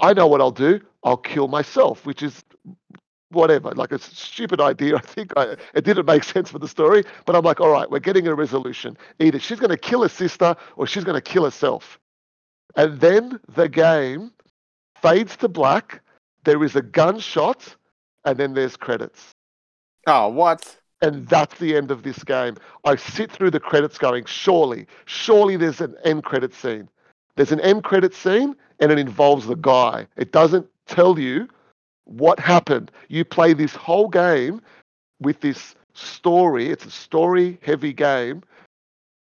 I 0.00 0.14
know 0.14 0.26
what 0.26 0.40
I'll 0.40 0.50
do. 0.50 0.80
I'll 1.04 1.18
kill 1.18 1.48
myself, 1.48 2.06
which 2.06 2.22
is 2.22 2.42
whatever, 3.32 3.70
like 3.72 3.92
a 3.92 3.98
stupid 3.98 4.60
idea. 4.60 4.96
I 4.96 5.00
think 5.00 5.32
I, 5.36 5.56
it 5.74 5.84
didn't 5.84 6.06
make 6.06 6.24
sense 6.24 6.50
for 6.50 6.58
the 6.58 6.68
story, 6.68 7.04
but 7.26 7.36
I'm 7.36 7.44
like, 7.44 7.60
all 7.60 7.70
right, 7.70 7.90
we're 7.90 8.00
getting 8.00 8.26
a 8.28 8.34
resolution. 8.34 8.96
Either 9.18 9.38
she's 9.38 9.58
going 9.58 9.70
to 9.70 9.76
kill 9.76 10.02
her 10.02 10.08
sister 10.08 10.56
or 10.76 10.86
she's 10.86 11.04
going 11.04 11.20
to 11.20 11.32
kill 11.32 11.44
herself. 11.44 11.98
And 12.76 13.00
then 13.00 13.40
the 13.54 13.68
game 13.68 14.32
fades 15.00 15.36
to 15.38 15.48
black. 15.48 16.00
There 16.44 16.64
is 16.64 16.74
a 16.74 16.82
gunshot, 16.82 17.76
and 18.24 18.38
then 18.38 18.54
there's 18.54 18.76
credits. 18.76 19.32
Oh, 20.06 20.28
what? 20.28 20.76
And 21.02 21.28
that's 21.28 21.58
the 21.58 21.76
end 21.76 21.90
of 21.90 22.02
this 22.02 22.22
game. 22.24 22.56
I 22.84 22.96
sit 22.96 23.30
through 23.30 23.50
the 23.50 23.60
credits 23.60 23.98
going, 23.98 24.24
surely, 24.24 24.86
surely 25.04 25.56
there's 25.56 25.80
an 25.80 25.96
end 26.04 26.24
credit 26.24 26.54
scene. 26.54 26.88
There's 27.36 27.52
an 27.52 27.60
end 27.60 27.84
credit 27.84 28.14
scene, 28.14 28.54
and 28.80 28.92
it 28.92 28.98
involves 28.98 29.46
the 29.46 29.56
guy. 29.56 30.06
It 30.16 30.32
doesn't 30.32 30.66
tell 30.86 31.18
you 31.18 31.48
what 32.04 32.38
happened. 32.38 32.90
You 33.08 33.24
play 33.24 33.52
this 33.52 33.74
whole 33.74 34.08
game 34.08 34.60
with 35.20 35.40
this 35.40 35.74
story. 35.94 36.68
It's 36.70 36.84
a 36.84 36.90
story 36.90 37.58
heavy 37.62 37.92
game, 37.92 38.42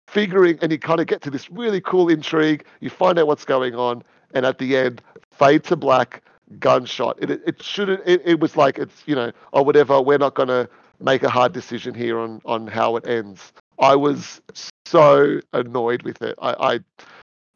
figuring, 0.08 0.58
and 0.62 0.72
you 0.72 0.78
kind 0.78 1.00
of 1.00 1.06
get 1.06 1.22
to 1.22 1.30
this 1.30 1.50
really 1.50 1.80
cool 1.80 2.08
intrigue. 2.08 2.64
You 2.80 2.90
find 2.90 3.18
out 3.18 3.26
what's 3.26 3.44
going 3.44 3.74
on, 3.74 4.02
and 4.34 4.46
at 4.46 4.58
the 4.58 4.76
end, 4.76 5.02
fade 5.30 5.64
to 5.64 5.76
black, 5.76 6.22
gunshot. 6.58 7.18
It, 7.20 7.30
it, 7.30 7.42
it 7.46 7.62
shouldn't, 7.62 8.00
it, 8.06 8.22
it 8.24 8.40
was 8.40 8.56
like, 8.56 8.78
it's, 8.78 9.02
you 9.06 9.14
know, 9.14 9.32
or 9.52 9.64
whatever, 9.64 10.00
we're 10.00 10.18
not 10.18 10.34
going 10.34 10.48
to 10.48 10.68
make 11.00 11.22
a 11.22 11.28
hard 11.28 11.52
decision 11.52 11.94
here 11.94 12.18
on, 12.18 12.40
on 12.44 12.66
how 12.66 12.96
it 12.96 13.06
ends. 13.06 13.52
I 13.78 13.94
was 13.96 14.40
so 14.86 15.40
annoyed 15.52 16.02
with 16.02 16.22
it. 16.22 16.38
I, 16.40 16.74
I 16.74 16.80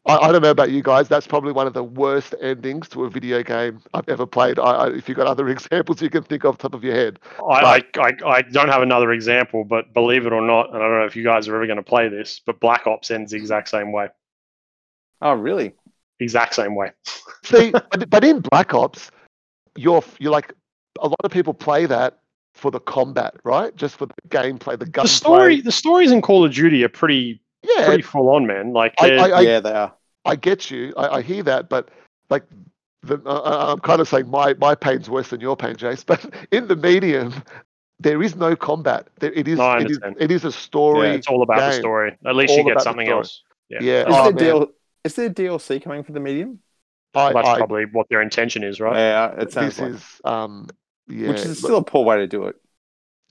I, 0.05 0.17
I, 0.17 0.31
don't 0.31 0.41
know 0.41 0.49
about 0.49 0.71
you 0.71 0.81
guys. 0.81 1.07
That's 1.07 1.27
probably 1.27 1.51
one 1.51 1.67
of 1.67 1.73
the 1.73 1.83
worst 1.83 2.33
endings 2.41 2.89
to 2.89 3.03
a 3.05 3.09
video 3.09 3.43
game 3.43 3.81
I've 3.93 4.09
ever 4.09 4.25
played. 4.25 4.57
I, 4.57 4.63
I, 4.63 4.87
if 4.89 5.07
you've 5.07 5.17
got 5.17 5.27
other 5.27 5.47
examples 5.49 6.01
you 6.01 6.09
can 6.09 6.23
think 6.23 6.43
of 6.43 6.57
top 6.57 6.73
of 6.73 6.83
your 6.83 6.95
head. 6.95 7.19
I, 7.39 7.83
I, 7.97 8.11
I, 8.25 8.41
don't 8.41 8.69
have 8.69 8.81
another 8.81 9.11
example, 9.11 9.63
but 9.63 9.93
believe 9.93 10.25
it 10.25 10.33
or 10.33 10.41
not, 10.41 10.69
and 10.69 10.77
I 10.77 10.79
don't 10.79 10.99
know 10.99 11.05
if 11.05 11.15
you 11.15 11.23
guys 11.23 11.47
are 11.47 11.55
ever 11.55 11.67
going 11.67 11.77
to 11.77 11.83
play 11.83 12.09
this, 12.09 12.41
but 12.43 12.59
Black 12.59 12.87
Ops 12.87 13.11
ends 13.11 13.31
the 13.31 13.37
exact 13.37 13.69
same 13.69 13.91
way. 13.91 14.07
Oh, 15.21 15.33
really? 15.33 15.73
Exact 16.19 16.55
same 16.55 16.75
way. 16.75 16.91
See, 17.43 17.71
but, 17.71 18.09
but 18.09 18.23
in 18.23 18.39
Black 18.39 18.73
Ops, 18.73 19.11
you're 19.77 20.03
you're 20.19 20.31
like 20.31 20.53
a 20.99 21.07
lot 21.07 21.23
of 21.23 21.31
people 21.31 21.53
play 21.53 21.85
that 21.85 22.19
for 22.53 22.71
the 22.71 22.79
combat, 22.79 23.35
right? 23.43 23.75
Just 23.75 23.95
for 23.95 24.05
the 24.07 24.13
gameplay, 24.29 24.77
the 24.77 24.85
gunplay. 24.85 25.03
The 25.03 25.07
story, 25.07 25.61
the 25.61 25.71
stories 25.71 26.11
in 26.11 26.21
Call 26.21 26.43
of 26.43 26.53
Duty 26.53 26.83
are 26.83 26.89
pretty 26.89 27.41
yeah, 27.63 27.85
pretty 27.85 28.03
full 28.03 28.29
on, 28.29 28.47
man. 28.47 28.73
Like, 28.73 28.93
I, 28.99 29.11
I, 29.11 29.29
I, 29.29 29.41
yeah, 29.41 29.59
they 29.59 29.71
are. 29.71 29.93
I 30.25 30.35
get 30.35 30.69
you. 30.69 30.93
I, 30.97 31.17
I 31.17 31.21
hear 31.21 31.43
that, 31.43 31.69
but 31.69 31.89
like, 32.29 32.43
the, 33.03 33.19
uh, 33.25 33.73
I'm 33.73 33.79
kind 33.79 33.99
of 33.99 34.07
saying 34.07 34.29
my 34.29 34.53
my 34.55 34.75
pain's 34.75 35.09
worse 35.09 35.29
than 35.29 35.41
your 35.41 35.57
pain, 35.57 35.75
Jace. 35.75 36.05
But 36.05 36.25
in 36.51 36.67
the 36.67 36.75
medium, 36.75 37.33
there 37.99 38.21
is 38.21 38.35
no 38.35 38.55
combat. 38.55 39.07
There, 39.19 39.33
it 39.33 39.47
is. 39.47 39.57
No, 39.57 39.73
it 39.77 39.89
is. 39.89 39.99
It 40.19 40.31
is 40.31 40.45
a 40.45 40.51
story. 40.51 41.07
Yeah, 41.07 41.13
it's 41.15 41.27
all 41.27 41.41
about 41.41 41.57
game. 41.57 41.69
the 41.69 41.77
story. 41.77 42.17
At 42.25 42.35
least 42.35 42.51
All 42.51 42.59
you 42.59 42.65
get 42.65 42.81
something 42.81 43.07
else. 43.07 43.41
Yeah, 43.69 43.79
Yeah. 43.81 44.01
Is, 44.01 44.05
Oh, 44.09 44.31
there 44.31 44.53
man. 44.53 44.61
DL- 44.63 44.71
is 45.03 45.15
there 45.15 45.29
DLC 45.29 45.81
coming 45.83 46.03
for 46.03 46.11
the 46.11 46.19
medium? 46.19 46.59
I, 47.13 47.33
that's 47.33 47.47
I, 47.47 47.57
probably 47.57 47.85
what 47.85 48.07
their 48.09 48.21
intention 48.21 48.63
is, 48.63 48.79
right? 48.79 48.95
Yeah, 48.95 49.31
it 49.41 49.51
sounds 49.51 49.75
this 49.75 49.79
like. 49.79 49.91
is 49.91 50.21
um 50.23 50.67
yeah, 51.07 51.29
Which 51.29 51.39
is 51.39 51.61
look, 51.61 51.69
still 51.69 51.77
a 51.77 51.83
poor 51.83 52.05
way 52.05 52.17
to 52.17 52.27
do 52.27 52.45
it. 52.45 52.55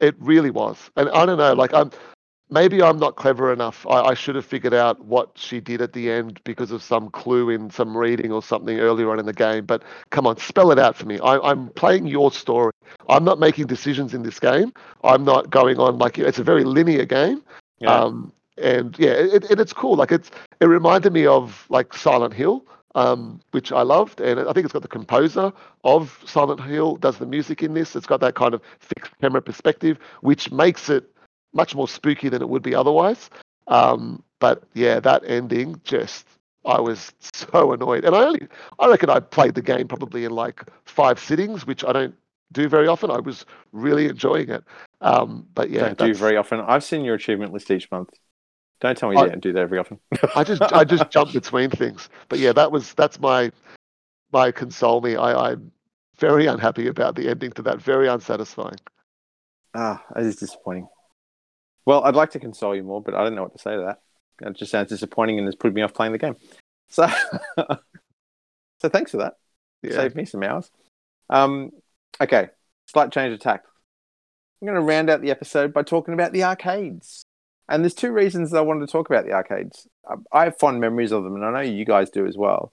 it 0.01 0.14
really 0.19 0.51
was. 0.51 0.90
And 0.97 1.09
I 1.11 1.25
don't 1.25 1.38
know, 1.38 1.55
like 1.55 1.73
I'm 1.73 1.90
maybe 2.51 2.83
I'm 2.83 2.99
not 2.99 3.17
clever 3.17 3.53
enough. 3.53 3.87
I, 3.87 4.01
I 4.01 4.15
should 4.15 4.35
have 4.35 4.45
figured 4.45 4.75
out 4.75 5.05
what 5.05 5.31
she 5.35 5.61
did 5.61 5.81
at 5.81 5.93
the 5.93 6.11
end 6.11 6.41
because 6.45 6.71
of 6.71 6.83
some 6.83 7.11
clue 7.11 7.51
in 7.51 7.71
some 7.71 7.97
reading 7.97 8.33
or 8.33 8.43
something 8.43 8.79
earlier 8.79 9.11
on 9.11 9.19
in 9.19 9.27
the 9.27 9.33
game. 9.33 9.67
But 9.67 9.83
come 10.11 10.27
on, 10.27 10.37
spell 10.39 10.71
it 10.71 10.79
out 10.79 10.97
for 10.97 11.07
me. 11.07 11.19
I, 11.21 11.39
I'm 11.39 11.69
playing 11.71 12.07
your 12.07 12.31
story. 12.31 12.73
I'm 13.09 13.25
not 13.25 13.39
making 13.39 13.67
decisions 13.67 14.15
in 14.15 14.23
this 14.23 14.41
game. 14.41 14.73
I'm 15.05 15.25
not 15.25 15.51
going 15.51 15.79
on 15.79 15.99
like 15.99 16.19
it's 16.19 16.39
a 16.39 16.45
very 16.45 16.65
linear 16.65 17.05
game. 17.05 17.43
Yeah. 17.79 17.95
Um, 17.95 18.33
and 18.59 18.99
yeah, 18.99 19.13
it, 19.13 19.51
it, 19.51 19.59
it's 19.61 19.73
cool. 19.73 19.97
Like 19.97 20.13
it's 20.13 20.31
it 20.61 20.67
reminded 20.67 21.13
me 21.13 21.27
of 21.27 21.67
like 21.71 21.95
Silent 21.95 22.35
Hill, 22.35 22.65
um, 22.95 23.41
which 23.53 23.73
I 23.73 23.83
loved, 23.83 24.21
and 24.21 24.41
I 24.41 24.53
think 24.53 24.65
it's 24.65 24.73
got 24.73 24.83
the 24.83 24.89
composer 24.89 25.53
of 25.85 26.23
Silent 26.27 26.61
Hill 26.61 26.97
does 26.97 27.19
the 27.19 27.27
music 27.27 27.63
in 27.63 27.75
this. 27.75 27.96
It's 27.96 28.07
got 28.07 28.21
that 28.21 28.35
kind 28.35 28.53
of 28.53 28.61
fixed 28.81 29.13
camera 29.21 29.40
perspective, 29.40 29.98
which 30.21 30.51
makes 30.51 30.90
it 30.90 31.11
much 31.53 31.75
more 31.75 31.88
spooky 31.88 32.29
than 32.29 32.42
it 32.42 32.48
would 32.48 32.63
be 32.63 32.75
otherwise. 32.75 33.31
Um, 33.67 34.23
but 34.38 34.63
yeah, 34.75 35.01
that 35.01 35.23
ending 35.27 35.81
just 35.85 36.27
I 36.65 36.81
was 36.81 37.13
so 37.21 37.73
annoyed, 37.73 38.05
and 38.05 38.15
I 38.15 38.25
only 38.25 38.48
I 38.79 38.88
reckon 38.88 39.11
I 39.11 39.21
played 39.21 39.55
the 39.55 39.63
game 39.63 39.88
probably 39.88 40.25
in 40.25 40.33
like 40.33 40.65
five 40.85 41.19
sittings, 41.19 41.67
which 41.67 41.85
I 41.85 41.92
don't 41.92 42.15
do 42.53 42.69
very 42.69 42.88
often. 42.88 43.11
I 43.11 43.21
was 43.21 43.46
really 43.73 44.07
enjoying 44.07 44.51
it. 44.51 44.65
Um, 45.01 45.46
but 45.55 45.71
yeah, 45.71 45.92
don't 45.94 45.98
do 45.98 46.15
very 46.15 46.37
often. 46.37 46.61
I've 46.61 46.85
seen 46.85 47.05
your 47.05 47.15
achievement 47.15 47.53
list 47.53 47.71
each 47.71 47.90
month. 47.90 48.11
Don't 48.81 48.96
tell 48.96 49.11
me 49.11 49.17
I- 49.17 49.25
you 49.25 49.31
don't 49.31 49.40
do 49.40 49.53
that 49.53 49.69
very 49.69 49.79
often. 49.79 50.01
I 50.37 50.44
just 50.44 50.63
I 50.63 50.85
just 50.85 51.11
jump 51.11 51.33
between 51.33 51.71
things. 51.71 52.09
But 52.29 52.38
yeah, 52.38 52.53
that 52.53 52.73
was 52.73 52.94
that's 52.94 53.21
my 53.21 53.53
my 54.33 54.53
console 54.53 55.01
me. 55.01 55.17
I, 55.17 55.53
I 55.53 55.57
very 56.19 56.46
unhappy 56.46 56.87
about 56.87 57.15
the 57.15 57.29
ending 57.29 57.53
to 57.53 57.63
that. 57.63 57.81
Very 57.81 58.09
unsatisfying. 58.09 58.79
Ah, 59.75 60.05
it 60.17 60.27
is 60.27 60.37
disappointing. 60.37 60.88
Well, 61.87 62.04
I'd 62.04 62.14
like 62.14 62.31
to 62.33 62.38
console 62.40 62.74
you 62.76 62.83
more, 62.83 63.02
but 63.02 63.14
I 63.14 63.24
don't 63.24 63.35
know 63.35 63.42
what 63.42 63.52
to 63.52 63.58
say 63.58 63.74
to 63.74 63.83
that. 63.83 64.00
It 64.46 64.56
just 64.56 64.70
sounds 64.70 64.88
disappointing 64.88 65.38
and 65.38 65.46
has 65.46 65.54
put 65.54 65.74
me 65.74 65.83
off 65.83 65.94
playing 65.94 66.12
the 66.12 66.18
game. 66.18 66.37
So, 66.88 67.06
so 68.81 68.88
thanks 68.88 69.10
for 69.10 69.18
that. 69.18 69.35
Yeah. 69.83 69.92
Saved 69.92 70.16
me 70.16 70.24
some 70.24 70.42
hours. 70.42 70.70
Um, 71.28 71.70
okay, 72.20 72.48
slight 72.87 73.12
change 73.12 73.33
of 73.33 73.40
tack. 73.40 73.64
I'm 74.60 74.66
going 74.66 74.76
to 74.76 74.83
round 74.83 75.08
out 75.08 75.22
the 75.22 75.31
episode 75.31 75.72
by 75.72 75.83
talking 75.83 76.14
about 76.14 76.33
the 76.33 76.44
arcades. 76.44 77.24
And 77.68 77.85
there's 77.85 77.94
two 77.94 78.12
reasons 78.12 78.50
that 78.50 78.58
I 78.58 78.62
wanted 78.62 78.87
to 78.87 78.92
talk 78.92 79.08
about 79.08 79.24
the 79.24 79.33
arcades. 79.33 79.87
I- 80.08 80.40
I 80.40 80.44
have 80.44 80.58
fond 80.58 80.81
memories 80.81 81.12
of 81.12 81.24
them, 81.24 81.37
and 81.37 81.44
I 81.44 81.52
know 81.52 81.60
you 81.60 81.85
guys 81.85 82.10
do 82.10 82.26
as 82.26 82.37
well. 82.37 82.72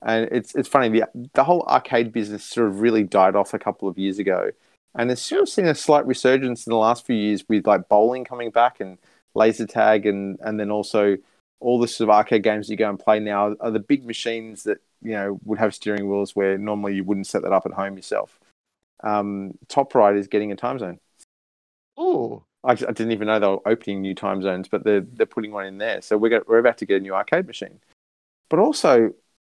And 0.00 0.28
it's 0.30 0.54
it's 0.54 0.68
funny 0.68 0.88
the 0.88 1.04
the 1.34 1.42
whole 1.44 1.62
arcade 1.62 2.12
business 2.12 2.44
sort 2.44 2.68
of 2.68 2.80
really 2.80 3.02
died 3.02 3.34
off 3.34 3.52
a 3.52 3.58
couple 3.58 3.88
of 3.88 3.98
years 3.98 4.18
ago, 4.20 4.50
and 4.96 5.10
it's 5.10 5.22
sort 5.22 5.42
of 5.42 5.48
seen 5.48 5.66
a 5.66 5.74
slight 5.74 6.06
resurgence 6.06 6.66
in 6.66 6.70
the 6.70 6.76
last 6.76 7.06
few 7.06 7.16
years 7.16 7.44
with 7.48 7.66
like 7.66 7.88
bowling 7.88 8.24
coming 8.24 8.50
back 8.50 8.80
and 8.80 8.98
laser 9.34 9.66
tag, 9.66 10.06
and 10.06 10.38
and 10.42 10.58
then 10.58 10.70
also 10.70 11.16
all 11.60 11.78
the 11.78 11.88
sort 11.88 12.08
of 12.08 12.14
arcade 12.14 12.42
games 12.42 12.68
you 12.68 12.76
go 12.76 12.88
and 12.88 12.98
play 12.98 13.18
now 13.18 13.54
are 13.60 13.70
the 13.70 13.80
big 13.80 14.04
machines 14.04 14.62
that 14.64 14.78
you 15.02 15.12
know 15.12 15.38
would 15.44 15.58
have 15.58 15.74
steering 15.74 16.08
wheels 16.08 16.36
where 16.36 16.56
normally 16.56 16.94
you 16.94 17.04
wouldn't 17.04 17.26
set 17.26 17.42
that 17.42 17.52
up 17.52 17.66
at 17.66 17.72
home 17.72 17.96
yourself. 17.96 18.38
Um, 19.02 19.56
Top 19.68 19.94
Ryde 19.94 20.16
is 20.16 20.28
getting 20.28 20.52
a 20.52 20.56
time 20.56 20.78
zone. 20.78 20.98
Oh, 21.96 22.44
I, 22.64 22.72
I 22.72 22.74
didn't 22.74 23.12
even 23.12 23.26
know 23.26 23.38
they 23.38 23.46
were 23.46 23.68
opening 23.68 24.02
new 24.02 24.14
time 24.14 24.42
zones, 24.42 24.68
but 24.68 24.84
they're 24.84 25.00
they're 25.00 25.26
putting 25.26 25.52
one 25.52 25.66
in 25.66 25.78
there. 25.78 26.00
So 26.02 26.16
we're 26.16 26.30
go, 26.30 26.42
we're 26.46 26.58
about 26.58 26.78
to 26.78 26.86
get 26.86 26.96
a 26.96 27.00
new 27.00 27.14
arcade 27.14 27.46
machine. 27.46 27.80
But 28.50 28.58
also, 28.58 29.12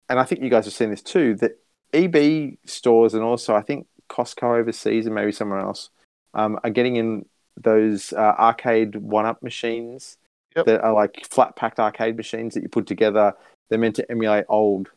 and 0.08 0.18
I 0.18 0.24
think 0.24 0.42
you 0.42 0.50
guys 0.50 0.64
have 0.64 0.74
seen 0.74 0.90
this 0.90 1.02
too, 1.02 1.36
that 1.36 1.58
EB 1.92 2.56
stores 2.66 3.14
and 3.14 3.22
also 3.22 3.54
I 3.54 3.62
think 3.62 3.86
Costco 4.10 4.58
overseas 4.58 5.06
and 5.06 5.14
maybe 5.14 5.32
somewhere 5.32 5.60
else 5.60 5.90
um, 6.34 6.58
are 6.64 6.70
getting 6.70 6.96
in 6.96 7.24
those 7.56 8.12
uh, 8.12 8.34
Arcade1Up 8.36 9.42
machines 9.42 10.16
Yep. 10.56 10.66
that 10.66 10.80
are 10.82 10.92
like 10.92 11.24
flat 11.30 11.54
packed 11.54 11.78
arcade 11.78 12.16
machines 12.16 12.54
that 12.54 12.62
you 12.64 12.68
put 12.68 12.84
together. 12.88 13.34
They're 13.68 13.78
meant 13.78 13.94
to 13.96 14.10
emulate 14.10 14.46
old 14.48 14.88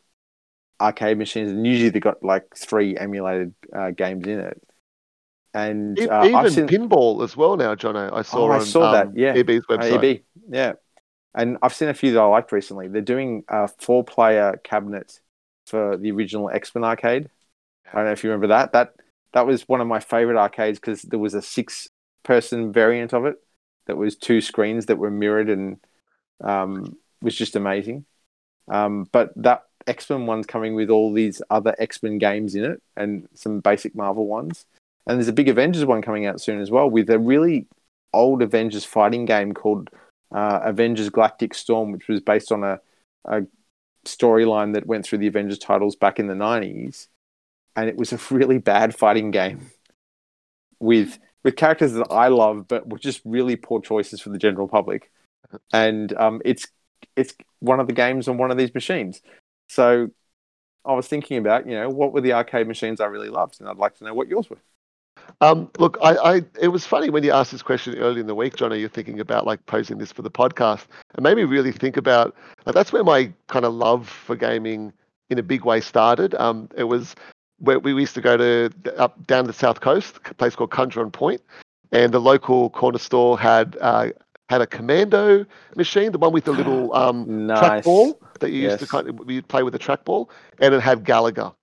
arcade 0.81 1.19
machines, 1.19 1.51
and 1.51 1.63
usually 1.67 1.89
they've 1.89 2.01
got 2.01 2.23
like 2.23 2.55
three 2.57 2.97
emulated 2.97 3.53
uh, 3.71 3.91
games 3.91 4.25
in 4.25 4.39
it. 4.39 4.59
And 5.53 5.99
uh, 5.99 6.23
even 6.25 6.49
seen- 6.51 6.67
pinball 6.67 7.23
as 7.23 7.37
well 7.37 7.55
now, 7.55 7.75
Jono. 7.75 8.11
I 8.11 8.23
saw 8.23 8.47
Oh, 8.47 8.49
I 8.51 8.55
on 8.55 8.65
saw 8.65 8.91
that, 8.93 9.07
um, 9.09 9.13
yeah. 9.15 9.35
EB's 9.35 9.63
Uh, 9.69 9.77
website. 9.77 10.03
EB, 10.13 10.21
yeah. 10.49 10.73
And 11.35 11.59
I've 11.61 11.75
seen 11.75 11.89
a 11.89 11.93
few 11.93 12.11
that 12.13 12.19
I 12.19 12.25
liked 12.25 12.51
recently. 12.51 12.87
They're 12.87 13.01
doing 13.03 13.43
a 13.47 13.67
four-player 13.67 14.59
cabinet 14.63 15.19
for 15.67 15.97
the 15.97 16.09
original 16.11 16.49
X-Men 16.49 16.83
arcade. 16.83 17.29
I 17.91 17.97
don't 17.97 18.05
know 18.05 18.11
if 18.11 18.23
you 18.23 18.31
remember 18.31 18.47
that. 18.47 18.71
That 18.73 18.95
that 19.33 19.45
was 19.45 19.67
one 19.67 19.81
of 19.81 19.87
my 19.87 19.99
favorite 19.99 20.37
arcades 20.37 20.79
because 20.79 21.01
there 21.03 21.19
was 21.19 21.33
a 21.33 21.41
six-person 21.41 22.71
variant 22.71 23.13
of 23.13 23.25
it 23.25 23.35
that 23.87 23.97
was 23.97 24.15
two 24.15 24.41
screens 24.41 24.85
that 24.85 24.97
were 24.97 25.11
mirrored 25.11 25.49
and 25.49 25.77
um, 26.41 26.97
was 27.21 27.35
just 27.35 27.55
amazing. 27.55 28.05
Um, 28.67 29.07
but 29.11 29.33
that 29.35 29.63
X-Men 29.87 30.25
one's 30.25 30.45
coming 30.45 30.75
with 30.75 30.89
all 30.89 31.11
these 31.11 31.41
other 31.49 31.75
X-Men 31.77 32.17
games 32.17 32.55
in 32.55 32.63
it 32.63 32.81
and 32.95 33.27
some 33.33 33.59
basic 33.59 33.95
Marvel 33.95 34.27
ones. 34.27 34.65
And 35.05 35.17
there's 35.17 35.27
a 35.27 35.33
big 35.33 35.49
Avengers 35.49 35.85
one 35.85 36.01
coming 36.01 36.25
out 36.25 36.39
soon 36.39 36.61
as 36.61 36.71
well 36.71 36.89
with 36.89 37.09
a 37.09 37.19
really 37.19 37.67
old 38.13 38.41
Avengers 38.41 38.85
fighting 38.85 39.25
game 39.25 39.53
called 39.53 39.89
uh, 40.33 40.61
Avengers 40.63 41.09
Galactic 41.09 41.53
Storm, 41.53 41.91
which 41.91 42.07
was 42.07 42.21
based 42.21 42.51
on 42.51 42.63
a, 42.63 42.79
a 43.25 43.41
storyline 44.05 44.73
that 44.73 44.87
went 44.87 45.05
through 45.05 45.17
the 45.19 45.27
Avengers 45.27 45.59
titles 45.59 45.95
back 45.95 46.19
in 46.19 46.27
the 46.27 46.33
90s. 46.33 47.07
And 47.75 47.89
it 47.89 47.97
was 47.97 48.13
a 48.13 48.19
really 48.33 48.59
bad 48.59 48.95
fighting 48.95 49.31
game 49.31 49.71
with 50.79 51.17
with 51.43 51.55
characters 51.55 51.93
that 51.93 52.07
I 52.09 52.27
love, 52.29 52.67
but 52.67 52.87
were 52.87 52.99
just 52.99 53.21
really 53.25 53.55
poor 53.55 53.81
choices 53.81 54.21
for 54.21 54.29
the 54.29 54.37
general 54.37 54.67
public. 54.67 55.11
And 55.71 56.15
um, 56.17 56.41
it's 56.45 56.67
it's 57.15 57.35
one 57.59 57.79
of 57.79 57.87
the 57.87 57.93
games 57.93 58.27
on 58.27 58.37
one 58.37 58.51
of 58.51 58.57
these 58.57 58.73
machines. 58.73 59.21
So 59.69 60.09
I 60.85 60.93
was 60.93 61.07
thinking 61.07 61.37
about, 61.37 61.67
you 61.67 61.73
know, 61.73 61.89
what 61.89 62.13
were 62.13 62.21
the 62.21 62.33
arcade 62.33 62.67
machines 62.67 62.99
I 62.99 63.05
really 63.05 63.29
loved, 63.29 63.59
and 63.59 63.69
I'd 63.69 63.77
like 63.77 63.97
to 63.97 64.03
know 64.03 64.13
what 64.13 64.27
yours 64.27 64.49
were. 64.49 64.59
Um, 65.41 65.69
look, 65.77 65.97
I, 66.01 66.15
I, 66.15 66.41
it 66.59 66.69
was 66.69 66.85
funny 66.85 67.09
when 67.09 67.23
you 67.23 67.31
asked 67.31 67.51
this 67.51 67.61
question 67.61 67.97
early 67.97 68.19
in 68.19 68.27
the 68.27 68.35
week, 68.35 68.55
John. 68.55 68.73
Are 68.73 68.75
You're 68.75 68.89
thinking 68.89 69.19
about 69.19 69.45
like 69.45 69.65
posing 69.65 69.97
this 69.97 70.11
for 70.11 70.21
the 70.21 70.31
podcast, 70.31 70.85
and 71.15 71.23
made 71.23 71.37
me 71.37 71.43
really 71.43 71.71
think 71.71 71.97
about. 71.97 72.35
Like, 72.65 72.75
that's 72.75 72.91
where 72.91 73.03
my 73.03 73.31
kind 73.47 73.65
of 73.65 73.73
love 73.73 74.07
for 74.07 74.35
gaming 74.35 74.91
in 75.29 75.39
a 75.39 75.43
big 75.43 75.63
way 75.63 75.81
started. 75.81 76.35
Um, 76.35 76.69
it 76.75 76.83
was 76.83 77.15
where 77.63 77.79
we 77.79 77.93
used 77.93 78.13
to 78.15 78.21
go 78.21 78.35
to 78.37 78.69
up 78.97 79.25
down 79.25 79.45
the 79.47 79.53
south 79.53 79.79
coast, 79.79 80.19
a 80.29 80.33
place 80.33 80.55
called 80.55 80.69
Conjuron 80.69 81.11
Point, 81.11 81.41
and 81.91 82.13
the 82.13 82.19
local 82.19 82.69
corner 82.69 82.99
store 82.99 83.39
had 83.39 83.77
uh, 83.79 84.09
had 84.49 84.61
a 84.61 84.67
commando 84.67 85.45
machine, 85.75 86.11
the 86.11 86.17
one 86.17 86.33
with 86.33 86.43
the 86.43 86.51
little 86.61 86.93
um, 86.93 87.47
Nice. 87.47 87.85
trackball 87.85 88.15
that 88.39 88.51
you 88.51 88.63
used 88.63 88.79
to 88.79 88.87
kind 88.87 89.07
of 89.07 89.31
you 89.31 89.41
play 89.41 89.63
with 89.63 89.73
a 89.75 89.79
trackball, 89.79 90.29
and 90.59 90.73
it 90.73 90.81
had 90.81 91.05
Galaga. 91.05 91.55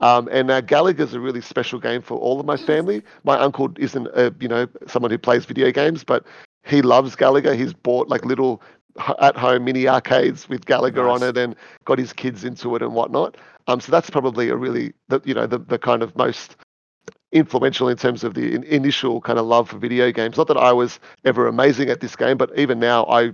Um, 0.00 0.28
and 0.30 0.50
uh, 0.50 0.60
Galaga's 0.60 1.14
a 1.14 1.20
really 1.20 1.40
special 1.40 1.78
game 1.80 2.02
for 2.02 2.18
all 2.18 2.38
of 2.38 2.44
my 2.44 2.58
family. 2.58 3.02
My 3.24 3.38
uncle 3.38 3.70
isn't, 3.78 4.08
a, 4.08 4.34
you 4.38 4.48
know, 4.48 4.68
someone 4.86 5.10
who 5.10 5.16
plays 5.16 5.46
video 5.46 5.72
games, 5.72 6.04
but 6.04 6.26
he 6.66 6.82
loves 6.82 7.16
Galaga. 7.16 7.56
He's 7.56 7.72
bought 7.72 8.08
like 8.08 8.22
little 8.26 8.60
h- 8.98 9.16
at-home 9.20 9.64
mini 9.64 9.88
arcades 9.88 10.48
with 10.48 10.66
Galaga 10.66 11.10
on 11.10 11.22
it, 11.22 11.36
and 11.36 11.56
got 11.84 11.98
his 11.98 12.12
kids 12.12 12.44
into 12.44 12.74
it 12.76 12.82
and 12.82 12.94
whatnot. 12.94 13.36
Um, 13.66 13.80
so 13.80 13.90
that's 13.90 14.10
probably 14.10 14.48
a 14.48 14.56
really, 14.56 14.92
the, 15.08 15.20
you 15.24 15.34
know, 15.34 15.46
the, 15.46 15.58
the 15.58 15.78
kind 15.78 16.02
of 16.02 16.14
most 16.16 16.56
influential 17.32 17.88
in 17.88 17.96
terms 17.96 18.24
of 18.24 18.34
the 18.34 18.54
in, 18.54 18.62
initial 18.64 19.20
kind 19.20 19.38
of 19.38 19.46
love 19.46 19.68
for 19.68 19.78
video 19.78 20.12
games. 20.12 20.36
Not 20.36 20.46
that 20.48 20.56
I 20.56 20.72
was 20.72 21.00
ever 21.24 21.48
amazing 21.48 21.90
at 21.90 22.00
this 22.00 22.16
game, 22.16 22.36
but 22.36 22.56
even 22.56 22.78
now, 22.78 23.04
I 23.06 23.32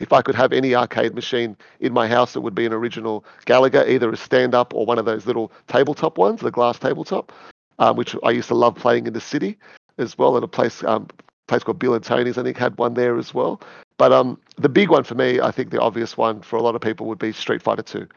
if 0.00 0.12
I 0.12 0.22
could 0.22 0.34
have 0.34 0.52
any 0.52 0.74
arcade 0.74 1.14
machine 1.14 1.56
in 1.78 1.92
my 1.92 2.08
house, 2.08 2.34
it 2.34 2.40
would 2.40 2.54
be 2.54 2.66
an 2.66 2.72
original 2.72 3.24
Galaga, 3.46 3.88
either 3.88 4.10
a 4.10 4.16
stand-up 4.16 4.74
or 4.74 4.86
one 4.86 4.98
of 4.98 5.04
those 5.04 5.24
little 5.24 5.52
tabletop 5.68 6.18
ones, 6.18 6.40
the 6.40 6.50
glass 6.50 6.78
tabletop, 6.78 7.32
um, 7.78 7.96
which 7.96 8.16
I 8.24 8.30
used 8.30 8.48
to 8.48 8.54
love 8.54 8.74
playing 8.74 9.06
in 9.06 9.12
the 9.12 9.20
city 9.20 9.56
as 9.98 10.18
well. 10.18 10.36
At 10.36 10.42
a 10.42 10.48
place 10.48 10.82
um, 10.82 11.06
place 11.46 11.62
called 11.62 11.78
Bill 11.78 11.94
and 11.94 12.04
Tony's, 12.04 12.38
I 12.38 12.42
think 12.42 12.56
had 12.56 12.76
one 12.78 12.94
there 12.94 13.16
as 13.18 13.34
well. 13.34 13.60
But 13.96 14.12
um, 14.12 14.40
the 14.56 14.68
big 14.68 14.90
one 14.90 15.04
for 15.04 15.14
me, 15.14 15.40
I 15.40 15.50
think 15.50 15.70
the 15.70 15.80
obvious 15.80 16.16
one 16.16 16.40
for 16.40 16.56
a 16.56 16.62
lot 16.62 16.74
of 16.74 16.80
people 16.80 17.06
would 17.06 17.18
be 17.18 17.32
Street 17.32 17.62
Fighter 17.62 17.82
Two. 17.82 18.08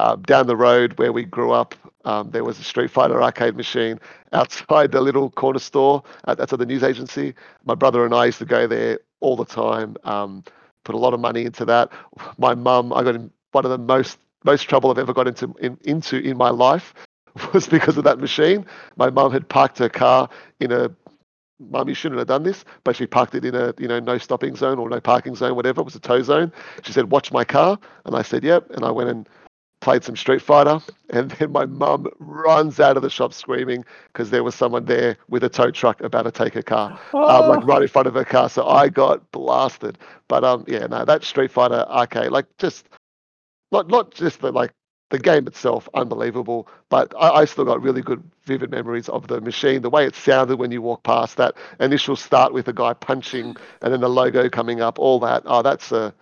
Um, 0.00 0.22
down 0.22 0.48
the 0.48 0.56
road 0.56 0.98
where 0.98 1.12
we 1.12 1.24
grew 1.24 1.52
up, 1.52 1.74
um, 2.04 2.30
there 2.32 2.42
was 2.44 2.58
a 2.58 2.64
Street 2.64 2.90
Fighter 2.90 3.22
arcade 3.22 3.56
machine 3.56 4.00
outside 4.32 4.92
the 4.92 5.00
little 5.00 5.30
corner 5.30 5.60
store. 5.60 6.02
Uh, 6.24 6.34
that's 6.34 6.52
at 6.52 6.58
the 6.58 6.66
news 6.66 6.82
agency. 6.82 7.34
My 7.64 7.74
brother 7.74 8.04
and 8.04 8.12
I 8.12 8.26
used 8.26 8.38
to 8.38 8.44
go 8.44 8.66
there 8.66 8.98
all 9.20 9.36
the 9.36 9.44
time. 9.44 9.96
Um, 10.04 10.44
put 10.84 10.94
a 10.94 10.98
lot 10.98 11.14
of 11.14 11.20
money 11.20 11.44
into 11.44 11.64
that. 11.64 11.90
My 12.38 12.54
mum, 12.54 12.92
I 12.92 13.02
got 13.02 13.14
in 13.14 13.30
one 13.52 13.64
of 13.64 13.70
the 13.70 13.78
most 13.78 14.18
most 14.44 14.68
trouble 14.68 14.90
I've 14.90 14.98
ever 14.98 15.14
got 15.14 15.26
into 15.26 15.54
in, 15.60 15.78
into 15.84 16.18
in 16.18 16.36
my 16.36 16.50
life 16.50 16.92
was 17.54 17.66
because 17.66 17.96
of 17.96 18.04
that 18.04 18.18
machine. 18.18 18.66
My 18.96 19.10
mum 19.10 19.32
had 19.32 19.48
parked 19.48 19.78
her 19.78 19.88
car 19.88 20.28
in 20.60 20.70
a 20.70 20.90
Mum, 21.70 21.88
you 21.88 21.94
shouldn't 21.94 22.18
have 22.18 22.28
done 22.28 22.42
this, 22.42 22.64
but 22.84 22.96
she 22.96 23.06
parked 23.06 23.34
it 23.34 23.44
in 23.44 23.54
a 23.54 23.74
you 23.78 23.88
know 23.88 24.00
no 24.00 24.18
stopping 24.18 24.56
zone 24.56 24.78
or 24.78 24.88
no 24.88 25.00
parking 25.00 25.34
zone, 25.34 25.56
whatever. 25.56 25.80
It 25.80 25.84
was 25.84 25.94
a 25.94 26.00
tow 26.00 26.22
zone. 26.22 26.52
She 26.82 26.92
said, 26.92 27.10
"Watch 27.10 27.32
my 27.32 27.44
car," 27.44 27.78
and 28.04 28.16
I 28.16 28.22
said, 28.22 28.44
"Yep." 28.44 28.70
And 28.70 28.84
I 28.84 28.90
went 28.90 29.10
and 29.10 29.28
played 29.80 30.02
some 30.02 30.16
Street 30.16 30.40
Fighter, 30.40 30.80
and 31.10 31.30
then 31.32 31.52
my 31.52 31.66
mum 31.66 32.06
runs 32.18 32.80
out 32.80 32.96
of 32.96 33.02
the 33.02 33.10
shop 33.10 33.34
screaming 33.34 33.84
because 34.12 34.30
there 34.30 34.42
was 34.42 34.54
someone 34.54 34.86
there 34.86 35.16
with 35.28 35.44
a 35.44 35.48
tow 35.48 35.70
truck 35.70 36.00
about 36.00 36.22
to 36.22 36.32
take 36.32 36.54
her 36.54 36.62
car, 36.62 36.98
um, 37.12 37.48
like 37.48 37.66
right 37.66 37.82
in 37.82 37.88
front 37.88 38.08
of 38.08 38.14
her 38.14 38.24
car. 38.24 38.48
So 38.48 38.66
I 38.66 38.88
got 38.88 39.30
blasted. 39.30 39.98
But 40.28 40.42
um, 40.42 40.64
yeah, 40.66 40.86
no, 40.86 41.04
that 41.04 41.22
Street 41.22 41.50
Fighter 41.50 41.84
arcade, 41.88 42.30
like 42.30 42.46
just 42.58 42.88
not 43.72 43.88
not 43.88 44.12
just 44.14 44.40
the 44.40 44.52
like 44.52 44.72
the 45.10 45.18
game 45.18 45.46
itself, 45.46 45.88
unbelievable. 45.94 46.68
But 46.88 47.14
I, 47.18 47.30
I 47.30 47.44
still 47.44 47.64
got 47.64 47.82
really 47.82 48.02
good, 48.02 48.22
vivid 48.44 48.70
memories 48.70 49.08
of 49.08 49.28
the 49.28 49.40
machine, 49.40 49.82
the 49.82 49.90
way 49.90 50.06
it 50.06 50.14
sounded 50.14 50.58
when 50.58 50.72
you 50.72 50.82
walk 50.82 51.02
past 51.02 51.36
that 51.36 51.54
initial 51.80 52.16
start 52.16 52.52
with 52.52 52.68
a 52.68 52.72
guy 52.72 52.94
punching 52.94 53.56
and 53.82 53.92
then 53.92 54.00
the 54.00 54.08
logo 54.08 54.48
coming 54.48 54.80
up, 54.80 54.98
all 54.98 55.20
that. 55.20 55.42
Oh, 55.46 55.62
that's 55.62 55.92
a 55.92 56.14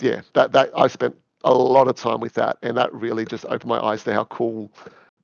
yeah, 0.00 0.22
that 0.34 0.52
that 0.52 0.70
I 0.76 0.86
spent 0.86 1.16
a 1.44 1.52
lot 1.52 1.88
of 1.88 1.96
time 1.96 2.20
with 2.20 2.34
that, 2.34 2.58
and 2.62 2.76
that 2.76 2.92
really 2.92 3.24
just 3.24 3.44
opened 3.46 3.66
my 3.66 3.80
eyes 3.80 4.04
to 4.04 4.12
how 4.12 4.24
cool. 4.24 4.70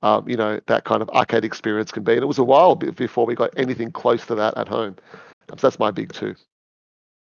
Um, 0.02 0.26
you 0.26 0.36
know 0.36 0.58
that 0.66 0.84
kind 0.84 1.02
of 1.02 1.10
arcade 1.10 1.44
experience 1.44 1.92
can 1.92 2.02
be, 2.02 2.14
and 2.14 2.22
it 2.22 2.26
was 2.26 2.38
a 2.38 2.44
while 2.44 2.74
before 2.74 3.26
we 3.26 3.34
got 3.34 3.50
anything 3.58 3.90
close 3.92 4.24
to 4.26 4.34
that 4.34 4.56
at 4.56 4.66
home. 4.66 4.96
So 5.50 5.56
that's 5.56 5.78
my 5.78 5.90
big 5.90 6.12
two. 6.12 6.34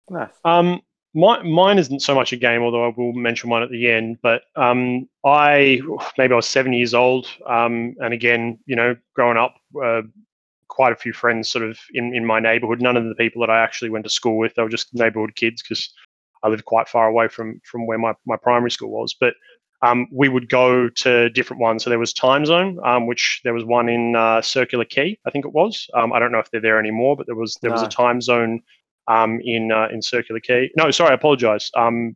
nice. 0.10 0.30
Um, 0.46 0.82
my, 1.14 1.42
mine 1.44 1.80
isn't 1.80 2.02
so 2.02 2.14
much 2.14 2.34
a 2.34 2.38
game, 2.38 2.62
although 2.62 2.88
I 2.88 2.94
will 2.96 3.14
mention 3.14 3.50
one 3.50 3.64
at 3.64 3.70
the 3.70 3.90
end. 3.90 4.20
But 4.22 4.44
um, 4.56 5.08
I 5.26 5.82
maybe 6.18 6.34
I 6.34 6.36
was 6.36 6.48
seven 6.48 6.74
years 6.74 6.94
old, 6.94 7.28
um, 7.48 7.96
and 8.00 8.14
again, 8.14 8.60
you 8.66 8.76
know, 8.76 8.96
growing 9.16 9.38
up, 9.38 9.56
uh, 9.84 10.02
quite 10.68 10.94
a 10.94 10.96
few 10.96 11.14
friends 11.14 11.50
sort 11.50 11.66
of 11.66 11.78
in, 11.94 12.14
in 12.14 12.26
my 12.26 12.40
neighborhood. 12.40 12.82
None 12.82 12.96
of 12.96 13.06
the 13.06 13.16
people 13.16 13.42
that 13.42 13.50
I 13.50 13.60
actually 13.62 13.90
went 13.90 14.06
to 14.06 14.10
school 14.10 14.38
with, 14.38 14.54
they 14.56 14.62
were 14.62 14.70
just 14.70 14.94
neighborhood 14.94 15.36
kids 15.36 15.62
because 15.62 15.92
I 16.44 16.48
lived 16.48 16.66
quite 16.66 16.88
far 16.88 17.08
away 17.08 17.28
from 17.28 17.60
from 17.64 17.88
where 17.88 17.98
my, 17.98 18.14
my 18.26 18.38
primary 18.38 18.72
school 18.72 18.92
was. 18.92 19.16
But 19.20 19.34
um, 19.82 20.08
we 20.12 20.30
would 20.30 20.50
go 20.50 20.90
to 20.90 21.30
different 21.30 21.62
ones. 21.62 21.84
So 21.84 21.90
there 21.90 22.00
was 22.00 22.14
Time 22.14 22.46
Zone, 22.46 22.80
um, 22.86 23.08
which 23.08 23.42
there 23.44 23.54
was 23.54 23.64
one 23.64 23.90
in 23.90 24.16
uh, 24.16 24.42
Circular 24.42 24.86
Quay, 24.86 25.18
I 25.26 25.32
think 25.32 25.46
it 25.46 25.54
was. 25.54 25.88
Um, 25.94 26.12
I 26.12 26.20
don't 26.20 26.32
know 26.32 26.40
if 26.40 26.52
they're 26.52 26.62
there 26.62 26.80
anymore, 26.80 27.16
but 27.16 27.26
there 27.26 27.36
was 27.36 27.58
there 27.62 27.72
was 27.72 27.82
a 27.82 27.88
Time 27.88 28.22
Zone 28.22 28.62
um, 29.10 29.40
in 29.44 29.72
uh, 29.72 29.88
in 29.92 30.02
Circular 30.02 30.40
Quay. 30.40 30.72
No, 30.78 30.90
sorry, 30.92 31.12
I 31.12 31.16
apologise. 31.16 31.70
Um, 31.76 32.16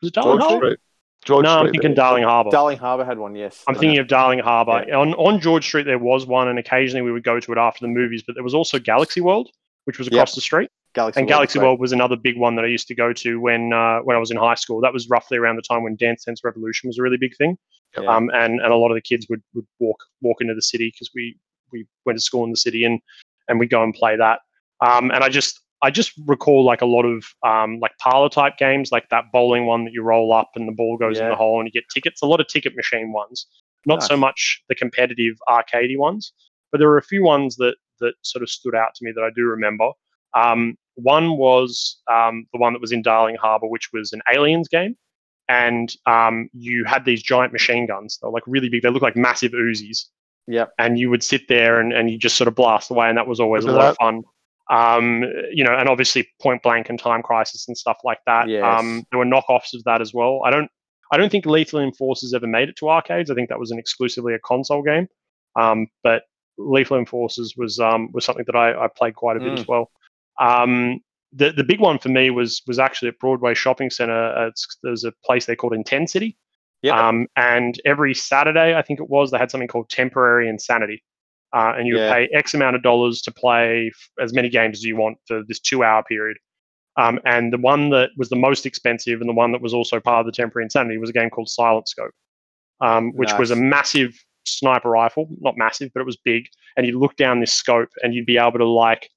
was 0.00 0.08
it 0.08 0.14
Darling 0.14 0.38
George 0.38 0.50
Harbour? 0.50 0.66
Street. 0.66 0.80
George 1.24 1.42
No, 1.42 1.58
I'm 1.58 1.64
thinking 1.72 1.90
there. 1.90 1.94
Darling 1.96 2.22
Harbour. 2.22 2.50
Darling 2.50 2.78
Harbour 2.78 3.04
had 3.04 3.18
one, 3.18 3.34
yes. 3.34 3.64
I'm 3.66 3.74
thinking 3.74 3.98
of 3.98 4.06
Darling 4.06 4.38
Harbour. 4.38 4.84
Yeah. 4.86 4.98
On 4.98 5.14
on 5.14 5.40
George 5.40 5.66
Street 5.66 5.84
there 5.84 5.98
was 5.98 6.24
one, 6.26 6.46
and 6.46 6.58
occasionally 6.58 7.02
we 7.02 7.10
would 7.10 7.24
go 7.24 7.40
to 7.40 7.52
it 7.52 7.58
after 7.58 7.80
the 7.80 7.88
movies. 7.88 8.22
But 8.24 8.34
there 8.34 8.44
was 8.44 8.54
also 8.54 8.78
Galaxy 8.78 9.20
World, 9.20 9.50
which 9.86 9.98
was 9.98 10.06
Yep. 10.06 10.12
across 10.12 10.34
the 10.36 10.40
street, 10.40 10.70
Galaxy 10.94 11.20
and 11.20 11.26
World, 11.26 11.38
Galaxy 11.38 11.58
great. 11.58 11.66
World 11.66 11.80
was 11.80 11.92
another 11.92 12.16
big 12.16 12.38
one 12.38 12.54
that 12.56 12.64
I 12.64 12.68
used 12.68 12.86
to 12.88 12.94
go 12.94 13.12
to 13.12 13.40
when 13.40 13.72
uh, 13.72 14.00
when 14.00 14.14
I 14.14 14.20
was 14.20 14.30
in 14.30 14.36
high 14.36 14.54
school. 14.54 14.80
That 14.80 14.92
was 14.92 15.08
roughly 15.08 15.38
around 15.38 15.56
the 15.56 15.62
time 15.62 15.82
when 15.82 15.96
Dance 15.96 16.26
Dance 16.26 16.42
Revolution 16.44 16.88
was 16.88 16.98
a 16.98 17.02
really 17.02 17.16
big 17.16 17.36
thing. 17.36 17.58
Yeah. 17.98 18.08
Um, 18.14 18.30
and 18.34 18.60
and 18.60 18.72
a 18.72 18.76
lot 18.76 18.90
of 18.90 18.94
the 18.94 19.00
kids 19.00 19.26
would, 19.28 19.42
would 19.54 19.66
walk 19.80 19.98
walk 20.20 20.40
into 20.40 20.54
the 20.54 20.62
city 20.62 20.92
because 20.92 21.10
we 21.14 21.36
we 21.72 21.86
went 22.04 22.18
to 22.18 22.22
school 22.22 22.44
in 22.44 22.50
the 22.50 22.56
city 22.56 22.84
and 22.84 23.00
and 23.48 23.58
we'd 23.58 23.70
go 23.70 23.82
and 23.82 23.94
play 23.94 24.16
that. 24.16 24.40
Um, 24.80 25.10
and 25.10 25.24
I 25.24 25.28
just 25.28 25.60
I 25.86 25.90
just 25.90 26.10
recall 26.26 26.64
like 26.64 26.82
a 26.82 26.86
lot 26.86 27.04
of 27.04 27.24
um, 27.44 27.78
like 27.78 27.92
parlor 27.98 28.28
type 28.28 28.56
games, 28.58 28.90
like 28.90 29.08
that 29.10 29.26
bowling 29.32 29.66
one 29.66 29.84
that 29.84 29.92
you 29.92 30.02
roll 30.02 30.32
up 30.32 30.50
and 30.56 30.66
the 30.66 30.72
ball 30.72 30.96
goes 30.96 31.16
in 31.18 31.28
the 31.30 31.36
hole 31.36 31.60
and 31.60 31.68
you 31.68 31.72
get 31.72 31.84
tickets. 31.94 32.22
A 32.22 32.26
lot 32.26 32.40
of 32.40 32.48
ticket 32.48 32.74
machine 32.74 33.12
ones, 33.12 33.46
not 33.86 34.02
so 34.02 34.16
much 34.16 34.60
the 34.68 34.74
competitive 34.74 35.36
arcadey 35.48 35.96
ones, 35.96 36.32
but 36.72 36.78
there 36.78 36.88
were 36.88 36.98
a 36.98 37.04
few 37.04 37.22
ones 37.22 37.54
that 37.56 37.76
that 38.00 38.14
sort 38.22 38.42
of 38.42 38.50
stood 38.50 38.74
out 38.74 38.96
to 38.96 39.04
me 39.04 39.12
that 39.14 39.22
I 39.22 39.30
do 39.36 39.44
remember. 39.44 39.90
Um, 40.34 40.76
one 40.96 41.36
was 41.36 42.00
um, 42.12 42.46
the 42.52 42.58
one 42.58 42.72
that 42.72 42.80
was 42.82 42.90
in 42.90 43.02
Darling 43.02 43.36
Harbour, 43.36 43.68
which 43.68 43.90
was 43.92 44.12
an 44.12 44.22
aliens 44.34 44.66
game, 44.66 44.96
and 45.48 45.94
um, 46.06 46.50
you 46.52 46.84
had 46.84 47.04
these 47.04 47.22
giant 47.22 47.52
machine 47.52 47.86
guns. 47.86 48.18
They 48.20 48.26
were 48.26 48.32
like 48.32 48.42
really 48.48 48.68
big. 48.68 48.82
They 48.82 48.90
looked 48.90 49.04
like 49.04 49.14
massive 49.14 49.52
Uzis, 49.52 50.06
Yep. 50.48 50.72
and 50.80 50.98
you 50.98 51.10
would 51.10 51.22
sit 51.22 51.46
there 51.48 51.78
and, 51.80 51.92
and 51.92 52.10
you 52.10 52.18
just 52.18 52.36
sort 52.36 52.48
of 52.48 52.56
blast 52.56 52.90
away, 52.90 53.08
and 53.08 53.16
that 53.16 53.28
was 53.28 53.38
always 53.38 53.64
a 53.64 53.70
lot 53.70 53.90
of 53.90 53.96
fun. 53.98 54.24
Um, 54.68 55.22
you 55.52 55.62
know, 55.62 55.72
and 55.72 55.88
obviously 55.88 56.28
Point 56.42 56.62
Blank 56.62 56.88
and 56.88 56.98
Time 56.98 57.22
Crisis 57.22 57.68
and 57.68 57.76
stuff 57.76 57.98
like 58.04 58.18
that. 58.26 58.48
Yes. 58.48 58.64
Um, 58.64 59.04
there 59.10 59.18
were 59.18 59.24
knockoffs 59.24 59.74
of 59.74 59.84
that 59.84 60.00
as 60.00 60.12
well. 60.12 60.40
I 60.44 60.50
don't, 60.50 60.68
I 61.12 61.16
don't 61.16 61.30
think 61.30 61.46
Lethal 61.46 61.80
Enforcers 61.80 62.34
ever 62.34 62.48
made 62.48 62.68
it 62.68 62.76
to 62.78 62.88
arcades. 62.88 63.30
I 63.30 63.34
think 63.34 63.48
that 63.48 63.60
was 63.60 63.70
an 63.70 63.78
exclusively 63.78 64.34
a 64.34 64.40
console 64.40 64.82
game. 64.82 65.06
Um, 65.54 65.86
but 66.02 66.22
Lethal 66.58 66.98
Enforcers 66.98 67.54
was 67.56 67.78
um, 67.78 68.10
was 68.12 68.24
something 68.24 68.44
that 68.46 68.56
I, 68.56 68.84
I 68.84 68.88
played 68.88 69.14
quite 69.14 69.36
a 69.36 69.40
bit 69.40 69.52
Mm. 69.52 69.58
as 69.60 69.68
well. 69.68 69.90
Um, 70.40 71.00
the 71.32 71.52
the 71.52 71.64
big 71.64 71.80
one 71.80 71.98
for 71.98 72.08
me 72.08 72.30
was 72.30 72.62
was 72.66 72.78
actually 72.78 73.08
at 73.08 73.18
Broadway 73.20 73.54
Shopping 73.54 73.90
Centre. 73.90 74.48
It's, 74.48 74.66
there's 74.82 75.04
a 75.04 75.12
place 75.24 75.46
there 75.46 75.56
called 75.56 75.74
Intencity. 75.74 76.36
Yep. 76.82 76.94
Um, 76.94 77.26
and 77.36 77.80
every 77.84 78.14
Saturday, 78.14 78.74
I 78.76 78.82
think 78.82 79.00
it 79.00 79.08
was, 79.08 79.30
they 79.30 79.38
had 79.38 79.50
something 79.50 79.68
called 79.68 79.88
Temporary 79.88 80.48
Insanity. 80.48 81.02
Uh, 81.54 81.72
and 81.76 81.86
you 81.86 81.96
Yeah. 81.98 82.12
pay 82.12 82.28
X 82.34 82.54
amount 82.54 82.76
of 82.76 82.82
dollars 82.82 83.22
to 83.22 83.32
play 83.32 83.88
f- 83.94 84.10
as 84.22 84.32
many 84.34 84.48
games 84.48 84.78
as 84.78 84.84
you 84.84 84.96
want 84.96 85.16
for 85.26 85.42
this 85.46 85.60
two 85.60 85.84
hour 85.84 86.02
period. 86.02 86.36
Um, 86.98 87.20
and 87.24 87.52
the 87.52 87.58
one 87.58 87.90
that 87.90 88.10
was 88.16 88.28
the 88.30 88.36
most 88.36 88.66
expensive 88.66 89.20
and 89.20 89.28
the 89.28 89.34
one 89.34 89.52
that 89.52 89.60
was 89.60 89.74
also 89.74 90.00
part 90.00 90.20
of 90.20 90.26
the 90.26 90.32
Temporary 90.32 90.64
Insanity 90.64 90.98
was 90.98 91.10
a 91.10 91.12
game 91.12 91.30
called 91.30 91.48
Silent 91.48 91.88
Scope, 91.88 92.12
um, 92.80 93.12
which 93.12 93.30
was 93.38 93.50
a 93.50 93.56
massive 93.56 94.14
sniper 94.44 94.90
rifle. 94.90 95.28
Not 95.40 95.56
massive, 95.56 95.90
but 95.94 96.00
it 96.00 96.06
was 96.06 96.16
big. 96.16 96.46
And 96.76 96.86
you'd 96.86 96.96
look 96.96 97.16
down 97.16 97.40
this 97.40 97.52
scope 97.52 97.90
and 98.02 98.14
you'd 98.14 98.26
be 98.26 98.38
able 98.38 98.58
to 98.58 98.64
like 98.66 99.08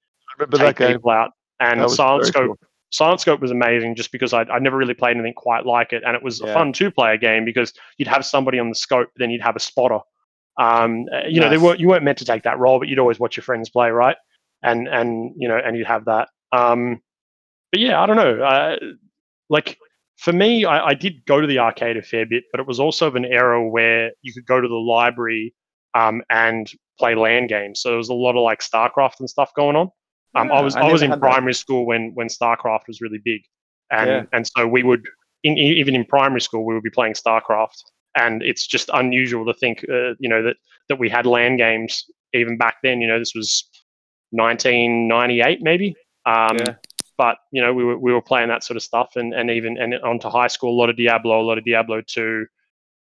take 0.56 0.76
game. 0.78 0.94
people 0.98 1.12
out. 1.12 1.32
And 1.60 1.90
Silent 1.90 2.26
Scope 2.26 2.46
cool. 2.48 2.60
Silent 2.92 3.22
Scope 3.22 3.40
was 3.40 3.52
amazing 3.52 3.96
just 3.96 4.12
because 4.12 4.34
I'd, 4.34 4.50
I'd 4.50 4.62
never 4.64 4.76
really 4.78 4.94
played 4.94 5.16
anything 5.16 5.34
quite 5.34 5.66
like 5.66 5.94
it. 5.94 6.04
And 6.06 6.16
it 6.16 6.24
was 6.24 6.42
a 6.42 6.48
Yeah. 6.48 6.54
fun 6.54 6.74
two 6.74 6.90
player 6.92 7.18
game 7.18 7.46
because 7.46 7.72
you'd 7.98 8.08
have 8.08 8.26
somebody 8.26 8.60
on 8.60 8.70
the 8.70 8.76
scope, 8.76 9.10
then 9.18 9.30
you'd 9.30 9.42
have 9.42 9.56
a 9.56 9.60
spotter. 9.60 10.00
Um, 10.60 11.05
uh, 11.14 11.22
you 11.28 11.39
know, 11.39 11.49
they 11.49 11.57
weren't, 11.57 11.80
you 11.80 11.88
weren't 11.88 12.03
meant 12.03 12.18
to 12.20 12.26
take 12.26 12.43
that 12.43 12.60
role, 12.60 12.80
but 12.80 12.88
you'd 12.89 12.99
always 12.99 13.20
watch 13.20 13.38
your 13.38 13.43
friends 13.43 13.70
play, 13.70 13.89
right? 13.89 14.18
And, 14.62 14.88
and 14.88 15.34
you 15.38 15.47
know, 15.47 15.57
and 15.57 15.78
you'd 15.78 15.88
have 15.88 16.05
that. 16.05 16.28
Um, 16.51 17.01
but 17.72 17.80
yeah, 17.80 18.01
I 18.01 18.05
don't 18.05 18.18
know. 18.18 18.43
Uh, 18.43 18.76
like 19.49 19.78
for 20.18 20.34
me, 20.34 20.66
I, 20.66 20.88
I 20.88 20.93
did 20.93 21.26
go 21.26 21.39
to 21.39 21.47
the 21.47 21.60
arcade 21.60 21.95
a 21.97 22.01
fair 22.01 22.26
bit, 22.26 22.43
but 22.51 22.60
it 22.60 22.68
was 22.68 22.80
also 22.80 23.07
of 23.07 23.16
an 23.16 23.26
era 23.26 23.66
where 23.68 24.12
you 24.22 24.34
could 24.34 24.45
go 24.45 24.60
to 24.60 24.68
the 24.68 24.76
library 24.76 25.55
um, 25.95 26.22
and 26.30 26.70
play 26.99 27.16
LAN 27.16 27.47
games. 27.47 27.80
So 27.82 27.89
there 27.89 27.97
was 27.97 28.10
a 28.10 28.14
lot 28.14 28.36
of 28.36 28.43
like 28.43 28.60
StarCraft 28.60 29.20
and 29.22 29.30
stuff 29.30 29.53
going 29.55 29.78
on. 29.78 29.89
Um, 30.36 30.51
I 30.51 30.62
was 30.62 30.76
I 30.76 30.82
I, 30.82 30.91
was 30.91 31.01
in 31.01 31.10
had 31.10 31.22
that. 31.22 31.26
primary 31.26 31.53
school 31.53 31.86
when 31.88 32.12
when 32.14 32.28
StarCraft 32.28 32.82
was 32.88 33.01
really 33.01 33.18
big, 33.24 33.41
and 33.91 34.10
Yeah. 34.10 34.24
and 34.32 34.45
so 34.45 34.68
we 34.68 34.84
would 34.84 35.03
in, 35.43 35.57
even 35.57 35.95
in 35.95 36.05
primary 36.05 36.41
school 36.41 36.66
we 36.66 36.74
would 36.76 36.84
be 36.84 36.91
playing 36.91 37.14
StarCraft, 37.14 37.82
and 38.16 38.41
it's 38.43 38.66
just 38.68 38.89
unusual 38.93 39.45
to 39.45 39.53
think 39.53 39.86
uh, 39.89 40.14
you 40.20 40.30
know 40.30 40.41
that 40.43 40.57
that 40.89 40.99
we 40.99 41.10
had 41.10 41.26
LAN 41.26 41.57
games 41.57 42.05
even 42.34 42.57
back 42.57 42.76
then. 42.84 43.01
You 43.01 43.07
know 43.07 43.20
this 43.20 43.36
was 43.36 43.70
1998 44.32 45.62
maybe. 45.62 45.95
Um, 46.26 46.57
Yeah. 46.57 46.76
But 47.18 47.38
you 47.51 47.62
know 47.62 47.74
we 47.74 47.84
were 47.84 47.97
we 47.97 48.14
were 48.14 48.22
playing 48.22 48.47
that 48.47 48.64
sort 48.64 48.78
of 48.78 48.84
stuff, 48.84 49.18
and 49.18 49.34
and 49.34 49.49
even 49.51 49.78
and 49.78 49.93
onto 49.95 50.30
high 50.30 50.47
school 50.47 50.72
a 50.74 50.78
lot 50.80 50.89
of 50.89 50.95
Diablo, 50.95 51.41
a 51.41 51.43
lot 51.43 51.57
of 51.57 51.66
Diablo 51.66 52.01
two. 52.01 52.45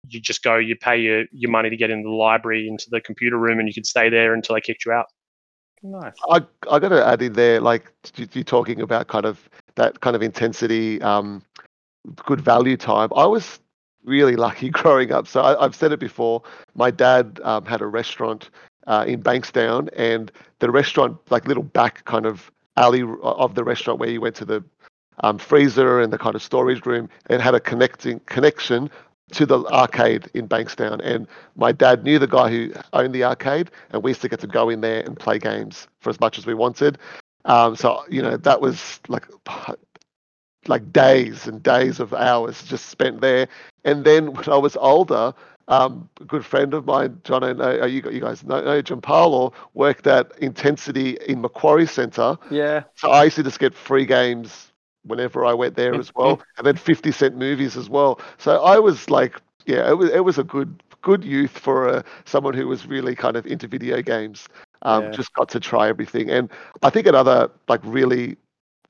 You 0.09 0.19
just 0.19 0.43
go, 0.43 0.57
you 0.57 0.75
pay 0.75 0.97
your, 0.97 1.25
your 1.31 1.49
money 1.49 1.69
to 1.69 1.77
get 1.77 1.91
into 1.91 2.09
the 2.09 2.15
library, 2.15 2.67
into 2.67 2.89
the 2.89 2.99
computer 2.99 3.37
room, 3.37 3.59
and 3.59 3.67
you 3.69 3.73
could 3.73 3.85
stay 3.85 4.09
there 4.09 4.33
until 4.33 4.55
they 4.55 4.61
kicked 4.61 4.83
you 4.85 4.91
out. 4.91 5.05
Nice. 5.81 6.11
I 6.29 6.41
I 6.69 6.79
got 6.79 6.89
to 6.89 7.05
add 7.05 7.21
in 7.21 7.31
there, 7.33 7.61
like 7.61 7.89
you- 8.17 8.27
you're 8.33 8.43
talking 8.43 8.81
about 8.81 9.07
kind 9.07 9.25
of 9.25 9.49
that 9.75 10.01
kind 10.01 10.15
of 10.15 10.21
intensity, 10.21 11.01
um, 11.01 11.41
good 12.25 12.41
value 12.41 12.75
time. 12.75 13.09
I 13.15 13.25
was 13.25 13.60
really 14.03 14.35
lucky 14.35 14.69
growing 14.81 15.11
up. 15.11 15.27
So 15.27 15.41
I, 15.41 15.63
I've 15.63 15.75
said 15.75 15.91
it 15.91 15.99
before. 15.99 16.43
My 16.75 16.91
dad 16.91 17.39
um, 17.43 17.65
had 17.65 17.81
a 17.81 17.87
restaurant 17.87 18.49
uh, 18.87 19.05
in 19.07 19.21
Bankstown, 19.21 19.89
and 19.95 20.31
the 20.59 20.71
restaurant, 20.71 21.17
like 21.29 21.47
little 21.47 21.63
back 21.63 22.03
kind 22.05 22.25
of 22.25 22.51
alley 22.77 23.03
of 23.21 23.55
the 23.55 23.63
restaurant 23.63 23.99
where 23.99 24.09
you 24.09 24.21
went 24.21 24.35
to 24.35 24.45
the 24.45 24.63
um, 25.23 25.37
freezer 25.37 25.99
and 25.99 26.11
the 26.11 26.17
kind 26.17 26.35
of 26.35 26.41
storage 26.41 26.85
room, 26.85 27.09
and 27.27 27.41
had 27.41 27.53
a 27.53 27.59
connecting 27.59 28.19
connection 28.21 28.89
to 29.31 29.45
the 29.45 29.59
arcade 29.67 30.29
in 30.33 30.47
Bankstown. 30.47 30.99
And 31.03 31.27
my 31.55 31.71
dad 31.71 32.03
knew 32.03 32.19
the 32.19 32.27
guy 32.27 32.49
who 32.49 32.73
owned 32.93 33.13
the 33.13 33.23
arcade, 33.23 33.71
and 33.91 34.03
we 34.03 34.11
used 34.11 34.21
to 34.21 34.29
get 34.29 34.39
to 34.41 34.47
go 34.47 34.69
in 34.69 34.81
there 34.81 35.01
and 35.01 35.17
play 35.17 35.39
games 35.39 35.87
for 35.99 36.09
as 36.09 36.19
much 36.19 36.37
as 36.37 36.45
we 36.45 36.53
wanted. 36.53 36.97
Um, 37.45 37.75
so 37.75 38.03
you 38.09 38.21
know 38.21 38.37
that 38.37 38.61
was 38.61 38.99
like 39.07 39.25
like 40.67 40.91
days 40.91 41.47
and 41.47 41.61
days 41.63 41.99
of 41.99 42.13
hours 42.13 42.63
just 42.63 42.87
spent 42.87 43.21
there. 43.21 43.47
And 43.83 44.03
then 44.03 44.33
when 44.33 44.49
I 44.49 44.57
was 44.57 44.75
older, 44.77 45.33
um, 45.67 46.09
a 46.19 46.25
good 46.25 46.45
friend 46.45 46.73
of 46.73 46.85
mine, 46.85 47.19
John, 47.23 47.43
I 47.43 47.53
know 47.53 47.81
uh, 47.81 47.85
you, 47.85 48.01
you 48.11 48.19
guys 48.19 48.43
know, 48.43 48.61
know 48.61 48.81
John 48.81 49.01
Paolo, 49.01 49.53
worked 49.73 50.07
at 50.07 50.35
Intencity 50.39 51.21
in 51.23 51.41
Macquarie 51.41 51.87
Centre. 51.87 52.37
Yeah. 52.49 52.83
So 52.95 53.09
I 53.09 53.23
used 53.25 53.35
to 53.37 53.43
just 53.43 53.59
get 53.59 53.73
free 53.73 54.05
games 54.05 54.71
whenever 55.03 55.45
I 55.45 55.53
went 55.53 55.75
there 55.75 55.97
as 55.97 56.13
well, 56.15 56.41
and 56.57 56.65
then 56.65 56.75
fifty 56.75 57.11
cent 57.11 57.35
movies 57.37 57.75
as 57.77 57.89
well. 57.89 58.19
So 58.37 58.63
I 58.63 58.77
was 58.79 59.09
like, 59.09 59.39
yeah, 59.65 59.89
it 59.89 59.97
was 59.97 60.09
it 60.11 60.23
was 60.23 60.37
a 60.37 60.43
good 60.43 60.83
good 61.01 61.23
youth 61.23 61.57
for 61.57 61.89
uh, 61.89 62.03
someone 62.25 62.53
who 62.53 62.67
was 62.67 62.85
really 62.85 63.15
kind 63.15 63.35
of 63.35 63.45
into 63.45 63.67
video 63.67 64.01
games. 64.01 64.47
Um, 64.83 65.05
Yeah. 65.05 65.11
Just 65.11 65.33
got 65.33 65.49
to 65.49 65.59
try 65.59 65.87
everything, 65.89 66.29
and 66.29 66.49
I 66.83 66.89
think 66.89 67.07
another 67.07 67.49
like 67.67 67.81
really 67.83 68.37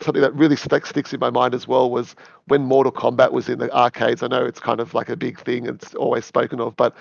something 0.01 0.21
that 0.21 0.33
really 0.35 0.55
stick, 0.55 0.85
sticks 0.85 1.13
in 1.13 1.19
my 1.19 1.29
mind 1.29 1.53
as 1.53 1.67
well 1.67 1.89
was 1.89 2.15
when 2.47 2.63
Mortal 2.63 2.91
Kombat 2.91 3.31
was 3.31 3.49
in 3.49 3.59
the 3.59 3.71
arcades. 3.75 4.23
I 4.23 4.27
know 4.27 4.45
it's 4.45 4.59
kind 4.59 4.79
of 4.79 4.93
like 4.93 5.09
a 5.09 5.15
big 5.15 5.39
thing; 5.39 5.65
it's 5.65 5.93
always 5.95 6.25
spoken 6.25 6.59
of, 6.59 6.75
but 6.75 6.95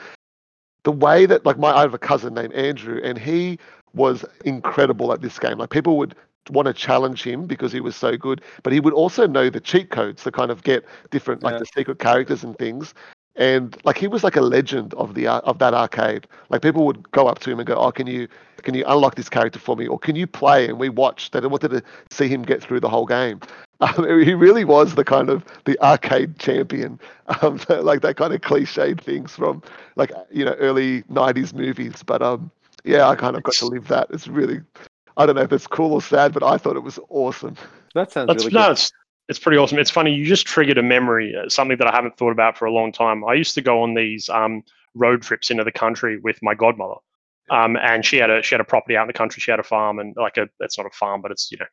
the 0.84 0.92
way 0.92 1.26
that 1.26 1.44
like 1.44 1.59
my 1.59 1.70
I 1.72 1.80
have 1.82 1.94
a 1.94 1.98
cousin 1.98 2.34
named 2.34 2.53
Andrew, 2.55 3.01
and 3.03 3.18
he 3.18 3.59
was 3.94 4.24
incredible 4.44 5.12
at 5.12 5.20
this 5.20 5.38
game. 5.38 5.59
Like 5.59 5.70
people 5.70 5.96
would 5.98 6.14
want 6.51 6.66
to 6.66 6.72
challenge 6.74 7.22
him 7.22 7.46
because 7.46 7.72
he 7.72 7.80
was 7.80 7.94
so 7.96 8.16
good, 8.16 8.40
but 8.62 8.72
he 8.72 8.80
would 8.80 8.94
also 8.94 9.26
know 9.26 9.51
the 9.51 9.61
cheat 9.61 9.90
codes 9.90 10.22
to 10.24 10.30
kind 10.32 10.51
of 10.51 10.62
get 10.62 10.84
different 11.11 11.42
like 11.42 11.55
Yeah. 11.55 11.59
the 11.61 11.66
secret 11.66 11.98
characters 11.98 12.44
and 12.44 12.57
things. 12.59 12.94
And 13.36 13.76
like 13.84 13.96
he 13.98 14.09
was 14.09 14.24
like 14.24 14.36
a 14.36 14.40
legend 14.40 14.94
of 14.94 15.14
the 15.14 15.26
ar- 15.26 15.40
of 15.42 15.59
that 15.59 15.74
arcade. 15.74 16.26
Like 16.48 16.62
people 16.62 16.84
would 16.86 17.11
go 17.12 17.26
up 17.28 17.38
to 17.40 17.51
him 17.51 17.61
and 17.61 17.66
go, 17.66 17.74
"Oh, 17.76 17.92
can 17.92 18.07
you 18.07 18.26
can 18.62 18.74
you 18.74 18.84
unlock 18.86 19.14
this 19.14 19.28
character 19.28 19.58
for 19.58 19.76
me, 19.76 19.86
or 19.86 19.98
can 19.98 20.16
you 20.16 20.26
play?" 20.26 20.68
And 20.68 20.78
we 20.78 20.88
watched. 20.88 21.32
They 21.32 21.40
wanted 21.40 21.70
to 21.70 21.82
see 22.11 22.28
him 22.28 22.42
get 22.42 22.62
through 22.62 22.80
the 22.80 22.88
whole 22.88 23.06
game. 23.06 23.40
Um, 23.82 24.04
he 24.22 24.34
really 24.34 24.66
was 24.66 24.94
the 24.94 25.04
kind 25.04 25.30
of 25.30 25.42
the 25.64 25.82
arcade 25.82 26.38
champion, 26.38 27.00
um, 27.40 27.58
like 27.70 28.02
that 28.02 28.18
kind 28.18 28.34
of 28.34 28.42
cliched 28.42 29.00
things 29.00 29.34
from 29.34 29.62
like 29.96 30.12
you 30.30 30.44
know 30.44 30.52
early 30.58 31.02
'90s 31.04 31.54
movies. 31.54 32.02
But 32.04 32.20
um, 32.20 32.50
yeah, 32.84 33.08
I 33.08 33.14
kind 33.14 33.36
of 33.36 33.42
got 33.42 33.54
to 33.54 33.64
live 33.64 33.88
that. 33.88 34.08
It's 34.11 34.28
really, 34.28 34.61
I 35.16 35.24
don't 35.24 35.36
know 35.36 35.40
if 35.40 35.50
it's 35.50 35.66
cool 35.66 35.94
or 35.94 36.02
sad, 36.02 36.34
but 36.34 36.42
I 36.42 36.58
thought 36.58 36.76
it 36.76 36.82
was 36.82 36.98
awesome. 37.08 37.56
That 37.94 38.12
sounds 38.12 38.26
That's 38.26 38.44
really 38.44 38.54
no, 38.54 38.66
good. 38.66 38.72
it's 38.72 38.92
it's 39.30 39.38
pretty 39.38 39.58
awesome. 39.58 39.78
It's 39.78 39.90
funny. 39.90 40.12
You 40.12 40.24
just 40.26 40.46
triggered 40.46 40.76
a 40.76 40.82
memory, 40.82 41.34
uh, 41.34 41.48
something 41.48 41.78
that 41.78 41.86
I 41.86 41.94
haven't 41.94 42.16
thought 42.16 42.32
about 42.32 42.58
for 42.58 42.64
a 42.64 42.72
long 42.72 42.92
time. 42.92 43.24
I 43.24 43.34
used 43.34 43.54
to 43.54 43.62
go 43.62 43.82
on 43.82 43.94
these 43.94 44.28
um, 44.28 44.64
road 44.94 45.22
trips 45.22 45.50
into 45.50 45.64
the 45.64 45.72
country 45.72 46.18
with 46.18 46.42
my 46.42 46.54
godmother, 46.54 46.96
um, 47.51 47.76
and 47.76 48.05
she 48.05 48.16
had 48.16 48.30
a 48.30 48.42
she 48.42 48.55
had 48.55 48.61
a 48.61 48.64
property 48.64 48.96
out 48.96 49.03
in 49.03 49.07
the 49.09 49.12
country. 49.12 49.40
She 49.40 49.51
had 49.51 49.61
a 49.61 49.64
farm 49.64 49.98
and 49.98 50.14
like 50.16 50.36
a 50.36 50.48
it's 50.61 50.78
not 50.78 50.86
a 50.86 50.90
farm, 50.90 51.20
but 51.20 51.30
it's 51.30 51.51
you 51.51 51.59
know 51.59 51.66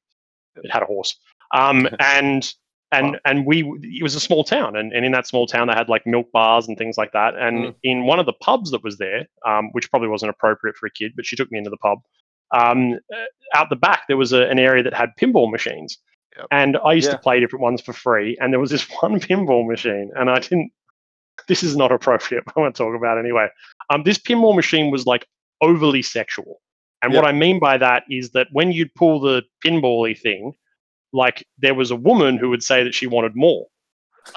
it 0.63 0.71
had 0.71 0.83
a 0.83 0.85
horse. 0.85 1.17
Um, 1.53 1.87
and 1.99 2.51
and 2.91 3.13
Wow. 3.13 3.19
and 3.25 3.45
we 3.45 3.63
it 3.83 4.01
was 4.03 4.15
a 4.15 4.19
small 4.19 4.43
town, 4.43 4.75
and, 4.75 4.91
and 4.93 5.05
in 5.05 5.11
that 5.11 5.27
small 5.27 5.45
town 5.45 5.67
they 5.67 5.73
had 5.73 5.89
like 5.89 6.05
milk 6.07 6.31
bars 6.31 6.67
and 6.67 6.77
things 6.77 6.97
like 6.97 7.11
that. 7.13 7.35
And 7.35 7.57
Mm. 7.67 7.75
in 7.83 8.05
one 8.05 8.19
of 8.19 8.25
the 8.25 8.33
pubs 8.33 8.71
that 8.71 8.83
was 8.83 8.97
there, 8.97 9.27
um, 9.45 9.69
which 9.73 9.89
probably 9.89 10.07
wasn't 10.09 10.29
appropriate 10.29 10.75
for 10.77 10.87
a 10.87 10.91
kid, 10.91 11.11
but 11.15 11.25
she 11.25 11.35
took 11.35 11.51
me 11.51 11.57
into 11.57 11.69
the 11.69 11.77
pub. 11.77 11.99
Um, 12.55 12.93
uh, 13.13 13.25
out 13.53 13.69
the 13.69 13.75
back 13.75 14.03
there 14.07 14.15
was 14.17 14.31
a, 14.31 14.43
an 14.49 14.57
area 14.57 14.81
that 14.83 14.93
had 14.93 15.09
pinball 15.19 15.51
machines, 15.51 15.97
Yep. 16.37 16.45
and 16.51 16.77
I 16.77 16.93
used 16.93 17.07
Yeah. 17.07 17.13
to 17.15 17.19
play 17.19 17.39
different 17.41 17.61
ones 17.63 17.81
for 17.81 17.91
free. 17.93 18.37
And 18.39 18.53
there 18.53 18.59
was 18.59 18.69
this 18.71 18.87
one 19.01 19.19
pinball 19.19 19.67
machine, 19.67 20.11
and 20.15 20.29
I 20.29 20.39
didn't. 20.39 20.71
This 21.47 21.61
is 21.63 21.75
not 21.75 21.91
appropriate. 21.91 22.43
But 22.45 22.53
I 22.57 22.59
want 22.61 22.75
to 22.75 22.83
talk 22.83 22.95
about 22.95 23.17
it 23.17 23.21
anyway. 23.25 23.49
Um, 23.89 24.03
this 24.03 24.17
pinball 24.17 24.55
machine 24.55 24.91
was 24.91 25.05
like 25.05 25.27
overly 25.61 26.01
sexual. 26.01 26.61
And 27.03 27.13
what 27.13 27.25
I 27.25 27.31
mean 27.31 27.59
by 27.59 27.77
that 27.77 28.03
is 28.09 28.31
that 28.31 28.47
when 28.51 28.71
you'd 28.71 28.93
pull 28.95 29.19
the 29.19 29.43
pinball-y 29.63 30.13
thing, 30.15 30.53
like 31.13 31.45
there 31.59 31.75
was 31.75 31.91
a 31.91 31.95
woman 31.95 32.37
who 32.37 32.49
would 32.49 32.63
say 32.63 32.83
that 32.83 32.93
she 32.95 33.05
wanted 33.07 33.35
more. 33.35 33.67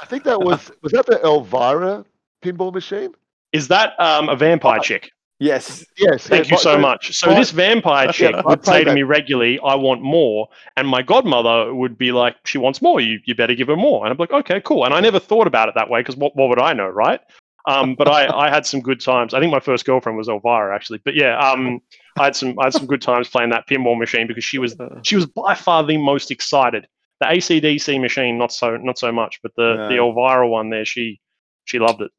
I 0.01 0.05
think 0.07 0.25
that 0.25 0.41
was 0.43 0.71
was 0.83 0.93
that 0.93 1.07
the 1.07 1.21
Elvira 1.25 2.05
pinball 2.43 2.73
machine? 2.73 3.13
Is 3.53 3.69
that 3.69 3.99
um, 3.99 4.29
a 4.29 4.37
vampire 4.37 4.79
Uh, 4.79 4.83
chick? 4.83 5.11
Yes. 5.41 5.87
Yes. 5.97 6.27
Thank 6.29 6.45
yeah, 6.45 6.51
you 6.51 6.57
my- 6.57 6.63
so 6.63 6.79
much. 6.79 7.17
So 7.17 7.29
my- 7.29 7.35
this 7.39 7.51
vampire 7.51 8.13
chick 8.13 8.35
I 8.35 8.43
would 8.45 8.63
say 8.65 8.71
played 8.71 8.85
to 8.85 8.91
that. 8.91 8.95
me 8.95 9.03
regularly, 9.05 9.59
"I 9.65 9.75
want 9.75 10.03
more," 10.03 10.49
and 10.77 10.87
my 10.87 11.01
godmother 11.01 11.75
would 11.75 11.97
be 11.97 12.13
like, 12.13 12.37
"She 12.45 12.59
wants 12.59 12.83
more. 12.83 13.01
You 13.01 13.21
you 13.25 13.35
better 13.35 13.55
give 13.55 13.69
her 13.69 13.77
more." 13.77 14.05
And 14.05 14.13
I'm 14.13 14.19
like, 14.19 14.33
"Okay, 14.33 14.61
cool." 14.61 14.85
And 14.85 14.93
I 14.93 15.01
never 15.01 15.19
thought 15.19 15.47
about 15.47 15.71
it 15.71 15.75
that 15.77 15.89
way 15.89 16.01
because 16.01 16.17
what 16.17 16.37
what 16.37 16.51
would 16.51 16.61
I 16.61 16.75
know, 16.75 16.89
right? 16.89 17.21
Um, 17.67 17.95
but 17.95 18.09
I, 18.09 18.27
I 18.27 18.51
had 18.51 18.65
some 18.65 18.81
good 18.81 19.01
times. 19.01 19.35
I 19.35 19.41
think 19.41 19.53
my 19.53 19.61
first 19.61 19.85
girlfriend 19.85 20.17
was 20.17 20.29
Elvira 20.29 20.75
actually. 20.75 21.01
But 21.05 21.15
yeah, 21.15 21.39
um, 21.39 21.81
I 22.19 22.25
had 22.25 22.37
some 22.37 22.59
I 22.59 22.65
had 22.65 22.75
some 22.75 22.87
good 22.87 23.03
times 23.03 23.29
playing 23.29 23.51
that 23.51 23.69
pinball 23.69 23.99
machine 23.99 24.27
because 24.27 24.45
she 24.45 24.59
was 24.59 24.79
Uh, 24.79 25.01
she 25.03 25.17
was 25.17 25.27
by 25.27 25.55
far 25.55 25.85
the 25.85 25.99
most 25.99 26.31
excited. 26.31 26.87
The 27.21 27.27
ACDC 27.27 28.01
machine, 28.01 28.39
not 28.39 28.53
so 28.53 28.77
not 28.77 28.99
so 28.99 29.13
much, 29.13 29.41
but 29.43 29.53
the 29.57 29.89
the 29.89 29.97
Elvira 29.97 30.49
one 30.49 30.71
there, 30.71 30.85
she 30.85 31.21
she 31.65 31.79
loved 31.79 32.01
it. 32.01 32.11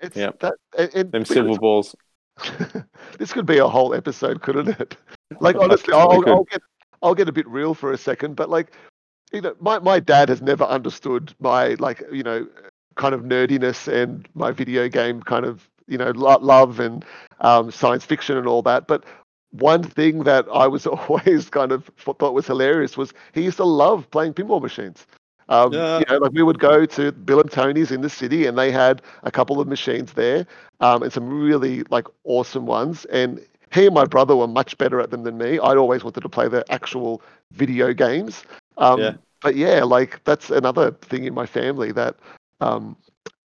It's 0.00 0.16
Yep. 0.16 0.40
that 0.40 0.54
and, 0.78 0.94
and 0.94 1.12
them 1.12 1.24
silver 1.24 1.58
balls. 1.58 1.94
this 3.18 3.32
could 3.32 3.46
be 3.46 3.58
a 3.58 3.68
whole 3.68 3.94
episode, 3.94 4.42
couldn't 4.42 4.68
it? 4.80 4.96
Like 5.40 5.56
honestly, 5.56 5.94
I'll. 5.94 6.28
I'll 6.28 6.44
get 6.44 6.60
I'll 7.02 7.14
get 7.14 7.28
a 7.28 7.32
bit 7.32 7.48
real 7.48 7.74
for 7.74 7.92
a 7.92 7.98
second, 7.98 8.36
but 8.36 8.48
like 8.50 8.72
you 9.32 9.40
know, 9.40 9.54
my, 9.60 9.78
my 9.78 9.98
dad 9.98 10.28
has 10.28 10.42
never 10.42 10.64
understood 10.64 11.34
my 11.40 11.74
like 11.78 12.02
you 12.12 12.22
know 12.22 12.46
kind 12.96 13.14
of 13.14 13.22
nerdiness 13.22 13.88
and 13.88 14.28
my 14.34 14.50
video 14.52 14.88
game 14.88 15.22
kind 15.22 15.44
of 15.44 15.68
you 15.86 15.98
know 15.98 16.10
love 16.10 16.80
and 16.80 17.04
um, 17.40 17.70
science 17.70 18.04
fiction 18.04 18.36
and 18.36 18.46
all 18.46 18.62
that. 18.62 18.86
But 18.86 19.04
one 19.50 19.82
thing 19.82 20.24
that 20.24 20.46
I 20.52 20.66
was 20.66 20.86
always 20.94 21.48
kind 21.50 21.72
of 21.72 21.90
thought 21.96 22.34
was 22.34 22.46
hilarious 22.46 22.96
was 22.96 23.12
he 23.32 23.42
used 23.42 23.56
to 23.58 23.64
love 23.64 24.10
playing 24.10 24.34
pinball 24.34 24.60
machines. 24.62 25.06
Um, 25.48 25.72
Yeah. 25.72 25.98
You 25.98 26.04
know, 26.08 26.18
like 26.18 26.32
we 26.32 26.42
would 26.42 26.58
go 26.58 26.86
to 26.86 27.12
Bill 27.12 27.40
and 27.40 27.50
Tony's 27.50 27.90
in 27.90 28.00
the 28.00 28.08
city, 28.10 28.46
and 28.46 28.56
they 28.58 28.70
had 28.70 29.02
a 29.22 29.30
couple 29.30 29.60
of 29.60 29.68
machines 29.68 30.12
there, 30.12 30.46
um, 30.80 31.02
and 31.02 31.12
some 31.12 31.28
really 31.28 31.82
like 31.90 32.06
awesome 32.24 32.66
ones. 32.66 33.04
And 33.06 33.40
he 33.72 33.86
and 33.86 33.94
my 33.94 34.04
brother 34.04 34.36
were 34.36 34.46
much 34.48 34.76
better 34.78 35.00
at 35.00 35.10
them 35.10 35.24
than 35.24 35.36
me. 35.38 35.58
I'd 35.58 35.76
always 35.76 36.04
wanted 36.04 36.20
to 36.22 36.28
play 36.28 36.48
the 36.48 36.64
actual 36.72 37.22
video 37.52 37.92
games. 37.92 38.44
Um, 38.78 39.00
Yeah. 39.00 39.12
But 39.42 39.56
yeah, 39.56 39.82
like 39.82 40.22
that's 40.24 40.50
another 40.50 40.92
thing 40.92 41.24
in 41.24 41.34
my 41.34 41.46
family 41.46 41.90
that, 41.92 42.14
um, 42.62 42.96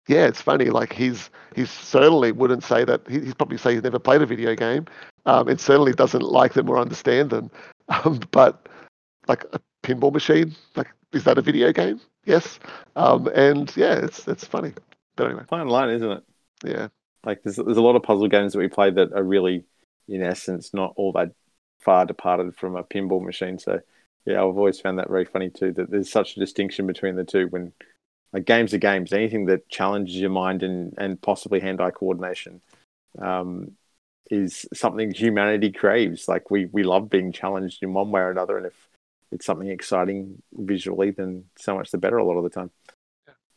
yeah, 0.07 0.25
it's 0.25 0.41
funny. 0.41 0.65
Like 0.65 0.93
he's 0.93 1.29
he 1.55 1.65
certainly 1.65 2.31
wouldn't 2.31 2.63
say 2.63 2.83
that. 2.85 3.01
He, 3.07 3.19
he'd 3.19 3.37
probably 3.37 3.57
say 3.57 3.73
he's 3.73 3.83
never 3.83 3.99
played 3.99 4.21
a 4.21 4.25
video 4.25 4.55
game, 4.55 4.85
um, 5.25 5.47
and 5.47 5.59
certainly 5.59 5.93
doesn't 5.93 6.23
like 6.23 6.53
them 6.53 6.69
or 6.69 6.77
understand 6.77 7.29
them. 7.29 7.51
Um, 8.05 8.21
but 8.31 8.69
like 9.27 9.43
a 9.51 9.59
pinball 9.83 10.13
machine, 10.13 10.55
like 10.77 10.87
is 11.11 11.25
that 11.25 11.37
a 11.37 11.41
video 11.41 11.73
game? 11.73 11.99
Yes. 12.25 12.57
Um, 12.95 13.27
and 13.35 13.75
yeah, 13.75 13.95
it's 13.95 14.25
it's 14.29 14.45
funny. 14.45 14.71
But 15.17 15.25
anyway, 15.27 15.43
Fine 15.49 15.67
line, 15.67 15.89
isn't 15.89 16.09
it? 16.09 16.23
yeah. 16.63 16.87
Like 17.25 17.43
there's 17.43 17.57
there's 17.57 17.75
a 17.75 17.81
lot 17.81 17.97
of 17.97 18.03
puzzle 18.03 18.29
games 18.29 18.53
that 18.53 18.59
we 18.59 18.69
play 18.69 18.91
that 18.91 19.11
are 19.11 19.23
really, 19.23 19.65
in 20.07 20.21
essence, 20.23 20.73
not 20.73 20.93
all 20.95 21.11
that 21.13 21.31
far 21.79 22.05
departed 22.05 22.55
from 22.55 22.77
a 22.77 22.83
pinball 22.83 23.25
machine. 23.25 23.59
So 23.59 23.81
yeah, 24.25 24.35
I've 24.35 24.57
always 24.57 24.79
found 24.79 24.99
that 24.99 25.09
very 25.09 25.25
funny 25.25 25.49
too. 25.49 25.73
That 25.73 25.91
there's 25.91 26.11
such 26.11 26.37
a 26.37 26.39
distinction 26.39 26.87
between 26.87 27.17
the 27.17 27.25
two. 27.25 27.47
When 27.47 27.73
like 28.33 28.45
games 28.45 28.73
are 28.73 28.77
games, 28.77 29.13
anything 29.13 29.45
that 29.47 29.67
challenges 29.69 30.15
your 30.15 30.29
mind 30.29 30.63
and 30.63 30.93
and 30.97 31.21
possibly 31.21 31.59
hand-eye 31.59 31.91
coordination, 31.91 32.61
um, 33.19 33.71
is 34.29 34.65
something 34.73 35.11
humanity 35.11 35.71
craves. 35.71 36.27
Like 36.27 36.49
we 36.49 36.65
we 36.65 36.83
love 36.83 37.09
being 37.09 37.31
challenged 37.31 37.83
in 37.83 37.93
one 37.93 38.11
way 38.11 38.21
or 38.21 38.31
another, 38.31 38.57
and 38.57 38.65
if 38.65 38.87
it's 39.31 39.45
something 39.45 39.69
exciting 39.69 40.41
visually, 40.53 41.11
then 41.11 41.45
so 41.57 41.75
much 41.75 41.91
the 41.91 41.97
better. 41.97 42.17
A 42.17 42.23
lot 42.23 42.37
of 42.37 42.43
the 42.43 42.49
time. 42.49 42.71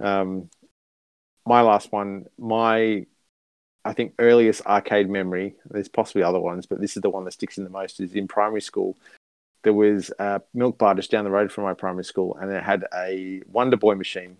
Um, 0.00 0.50
my 1.46 1.60
last 1.60 1.92
one, 1.92 2.26
my 2.38 3.06
I 3.84 3.92
think 3.92 4.14
earliest 4.18 4.64
arcade 4.64 5.10
memory, 5.10 5.56
there's 5.68 5.88
possibly 5.88 6.22
other 6.22 6.40
ones, 6.40 6.66
but 6.66 6.80
this 6.80 6.96
is 6.96 7.02
the 7.02 7.10
one 7.10 7.24
that 7.24 7.32
sticks 7.32 7.58
in 7.58 7.64
the 7.64 7.70
most, 7.70 8.00
is 8.00 8.14
in 8.14 8.26
primary 8.26 8.62
school. 8.62 8.96
There 9.62 9.74
was 9.74 10.10
a 10.18 10.40
milk 10.54 10.78
bar 10.78 10.94
just 10.94 11.10
down 11.10 11.24
the 11.24 11.30
road 11.30 11.52
from 11.52 11.64
my 11.64 11.74
primary 11.74 12.04
school, 12.04 12.36
and 12.40 12.50
it 12.50 12.62
had 12.62 12.86
a 12.94 13.42
Wonder 13.46 13.76
Boy 13.76 13.94
machine. 13.94 14.38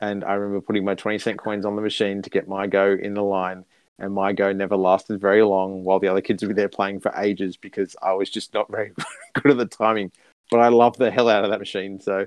And 0.00 0.24
I 0.24 0.34
remember 0.34 0.60
putting 0.60 0.84
my 0.84 0.94
20 0.94 1.18
cent 1.18 1.38
coins 1.38 1.64
on 1.64 1.76
the 1.76 1.82
machine 1.82 2.22
to 2.22 2.30
get 2.30 2.48
my 2.48 2.66
go 2.66 2.96
in 3.00 3.14
the 3.14 3.22
line. 3.22 3.64
And 3.98 4.14
my 4.14 4.32
go 4.32 4.52
never 4.52 4.76
lasted 4.76 5.20
very 5.20 5.42
long 5.42 5.82
while 5.82 5.98
the 5.98 6.06
other 6.06 6.20
kids 6.20 6.44
were 6.44 6.54
there 6.54 6.68
playing 6.68 7.00
for 7.00 7.12
ages 7.16 7.56
because 7.56 7.96
I 8.00 8.12
was 8.12 8.30
just 8.30 8.54
not 8.54 8.68
very 8.70 8.92
good 9.34 9.52
at 9.52 9.58
the 9.58 9.66
timing. 9.66 10.12
But 10.50 10.60
I 10.60 10.68
loved 10.68 10.98
the 10.98 11.10
hell 11.10 11.28
out 11.28 11.44
of 11.44 11.50
that 11.50 11.58
machine. 11.58 12.00
So, 12.00 12.26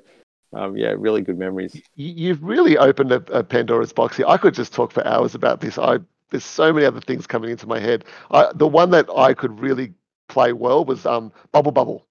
um, 0.53 0.75
yeah, 0.75 0.93
really 0.97 1.21
good 1.21 1.39
memories. 1.39 1.81
You've 1.95 2.43
really 2.43 2.77
opened 2.77 3.13
a, 3.13 3.23
a 3.31 3.43
Pandora's 3.43 3.93
box 3.93 4.17
here. 4.17 4.27
I 4.27 4.37
could 4.37 4.53
just 4.53 4.73
talk 4.73 4.91
for 4.91 5.05
hours 5.07 5.33
about 5.33 5.61
this. 5.61 5.77
I 5.77 5.99
there's 6.31 6.45
so 6.45 6.73
many 6.73 6.85
other 6.85 7.01
things 7.01 7.27
coming 7.27 7.51
into 7.51 7.67
my 7.67 7.79
head. 7.79 8.05
I, 8.31 8.51
the 8.55 8.67
one 8.67 8.89
that 8.91 9.07
I 9.15 9.33
could 9.33 9.59
really 9.59 9.93
play 10.27 10.53
well 10.53 10.83
was 10.83 11.05
um, 11.05 11.31
Bubble 11.51 11.71
Bobble. 11.71 12.05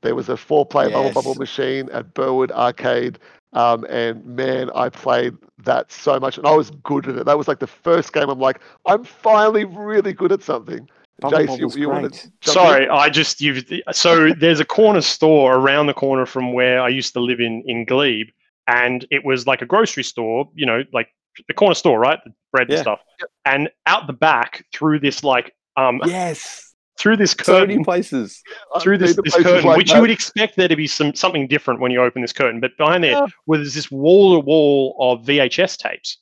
There 0.00 0.14
was 0.14 0.28
a 0.28 0.36
four-player 0.36 0.90
Bubble 0.90 1.12
Bobble 1.12 1.34
machine 1.34 1.88
at 1.92 2.14
Burwood 2.14 2.52
Arcade, 2.52 3.18
um, 3.54 3.84
and 3.88 4.24
man, 4.24 4.70
I 4.74 4.88
played 4.88 5.34
that 5.64 5.90
so 5.90 6.18
much, 6.20 6.38
and 6.38 6.46
I 6.46 6.54
was 6.54 6.70
good 6.82 7.08
at 7.08 7.16
it. 7.16 7.26
That 7.26 7.38
was 7.38 7.48
like 7.48 7.60
the 7.60 7.66
first 7.66 8.12
game. 8.12 8.28
I'm 8.28 8.38
like, 8.38 8.60
I'm 8.86 9.04
finally 9.04 9.64
really 9.64 10.12
good 10.12 10.32
at 10.32 10.42
something. 10.42 10.88
Bubble 11.20 11.38
Jace, 11.38 11.40
you, 11.42 11.46
Bubble's 11.46 11.76
you 11.76 11.88
want 11.88 12.12
to 12.12 12.20
jump 12.20 12.34
in? 12.46 12.52
Sorry, 12.52 12.88
I 12.88 13.08
just 13.08 13.40
you've 13.40 13.64
so 13.92 14.32
there's 14.34 14.60
a 14.60 14.64
corner 14.64 15.00
store 15.00 15.54
around 15.54 15.86
the 15.86 15.94
corner 15.94 16.26
from 16.26 16.52
where 16.52 16.80
I 16.80 16.88
used 16.88 17.12
to 17.14 17.20
live 17.20 17.40
in 17.40 17.62
in 17.66 17.84
Glebe, 17.84 18.28
and 18.66 19.06
it 19.10 19.24
was 19.24 19.46
like 19.46 19.62
a 19.62 19.66
grocery 19.66 20.02
store, 20.02 20.48
you 20.54 20.66
know, 20.66 20.82
like 20.92 21.08
the 21.48 21.54
corner 21.54 21.74
store, 21.74 21.98
right? 21.98 22.18
The 22.24 22.32
bread 22.52 22.68
Yeah. 22.68 22.76
and 22.76 22.82
stuff. 22.82 23.00
And 23.44 23.70
out 23.86 24.06
the 24.06 24.12
back 24.12 24.64
through 24.72 25.00
this 25.00 25.22
like 25.22 25.54
um 25.76 26.00
Yes. 26.04 26.63
Through 26.96 27.16
this 27.16 27.34
curtain. 27.34 27.54
So 27.54 27.60
many 27.60 27.72
curtain 27.74 27.84
places. 27.84 28.42
Through 28.80 28.98
this, 28.98 29.16
this 29.22 29.34
curtain, 29.34 29.64
like 29.64 29.76
which 29.78 29.88
that. 29.88 29.96
you 29.96 30.00
would 30.00 30.10
expect 30.10 30.56
there 30.56 30.68
to 30.68 30.76
be 30.76 30.86
some 30.86 31.14
something 31.14 31.48
different 31.48 31.80
when 31.80 31.90
you 31.90 32.00
open 32.00 32.22
this 32.22 32.32
curtain, 32.32 32.60
but 32.60 32.76
behind 32.78 33.02
there, 33.04 33.12
Yeah. 33.12 33.26
where 33.46 33.58
there's 33.58 33.74
this 33.74 33.90
wall 33.90 34.34
to 34.34 34.40
wall 34.40 34.96
of 35.00 35.24
VHS 35.26 35.76
tapes. 35.76 36.18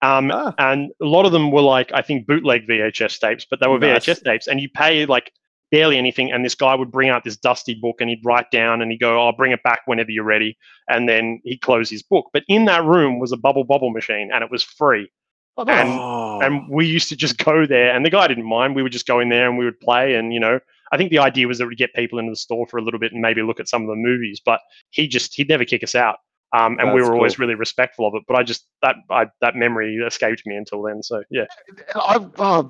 Um, 0.00 0.30
Ah. 0.32 0.54
and 0.58 0.90
a 1.02 1.06
lot 1.06 1.26
of 1.26 1.32
them 1.32 1.50
were 1.50 1.60
like 1.60 1.90
I 1.92 2.02
think 2.02 2.26
bootleg 2.26 2.66
VHS 2.66 3.18
tapes, 3.18 3.46
but 3.50 3.60
they 3.60 3.66
were 3.68 3.78
Nice. 3.78 4.06
VHS 4.06 4.22
tapes, 4.24 4.46
and 4.46 4.60
you 4.60 4.68
pay 4.70 5.04
like 5.06 5.30
barely 5.70 5.98
anything. 5.98 6.32
And 6.32 6.42
this 6.44 6.54
guy 6.54 6.74
would 6.74 6.90
bring 6.90 7.10
out 7.10 7.24
this 7.24 7.36
dusty 7.36 7.74
book, 7.74 8.00
and 8.00 8.08
he'd 8.08 8.24
write 8.24 8.50
down, 8.50 8.80
and 8.80 8.90
he'd 8.90 9.00
go, 9.00 9.20
"I'll 9.22 9.32
bring 9.36 9.52
it 9.52 9.62
back 9.62 9.80
whenever 9.86 10.10
you're 10.10 10.24
ready," 10.24 10.56
and 10.88 11.06
then 11.08 11.40
he'd 11.44 11.60
close 11.60 11.90
his 11.90 12.02
book. 12.02 12.30
But 12.32 12.44
in 12.48 12.64
that 12.64 12.84
room 12.84 13.18
was 13.18 13.32
a 13.32 13.36
bubble 13.36 13.64
bobble 13.64 13.90
machine, 13.90 14.30
and 14.32 14.42
it 14.42 14.50
was 14.50 14.62
free. 14.62 15.10
Oh, 15.58 15.64
and- 15.68 15.88
Oh. 15.90 16.40
And 16.40 16.68
we 16.70 16.86
used 16.86 17.08
to 17.08 17.16
just 17.16 17.36
go 17.44 17.66
there, 17.66 17.94
and 17.94 18.04
the 18.06 18.10
guy 18.10 18.28
didn't 18.28 18.44
mind. 18.48 18.76
We 18.76 18.82
would 18.82 18.92
just 18.92 19.06
go 19.06 19.18
in 19.20 19.28
there 19.28 19.48
and 19.48 19.58
we 19.58 19.64
would 19.64 19.80
play, 19.80 20.14
and 20.14 20.32
you 20.32 20.40
know. 20.40 20.60
I 20.90 20.96
think 20.96 21.10
the 21.10 21.18
idea 21.18 21.46
was 21.46 21.58
that 21.58 21.66
we'd 21.66 21.76
get 21.76 21.92
people 21.92 22.18
into 22.18 22.30
the 22.32 22.36
store 22.36 22.66
for 22.66 22.78
a 22.78 22.82
little 22.82 22.98
bit 22.98 23.12
and 23.12 23.20
maybe 23.20 23.42
look 23.42 23.60
at 23.60 23.68
some 23.68 23.82
of 23.82 23.88
the 23.88 23.94
movies, 23.94 24.40
but 24.42 24.60
he 24.88 25.06
just 25.06 25.34
he'd 25.34 25.46
never 25.50 25.66
kick 25.66 25.82
us 25.82 25.94
out. 25.94 26.16
Um, 26.56 26.78
and 26.80 26.94
we 26.94 27.00
That's 27.00 27.10
were 27.10 27.14
always 27.14 27.38
really 27.38 27.54
respectful 27.56 28.06
of 28.08 28.14
it. 28.14 28.22
But 28.26 28.38
I 28.38 28.42
just 28.42 28.64
that 28.80 28.96
I, 29.10 29.26
that 29.42 29.54
memory 29.54 29.96
escaped 29.96 30.44
me 30.46 30.56
until 30.56 30.80
then. 30.80 31.02
So 31.02 31.22
yeah, 31.30 31.44
I've, 31.94 32.30
oh, 32.38 32.62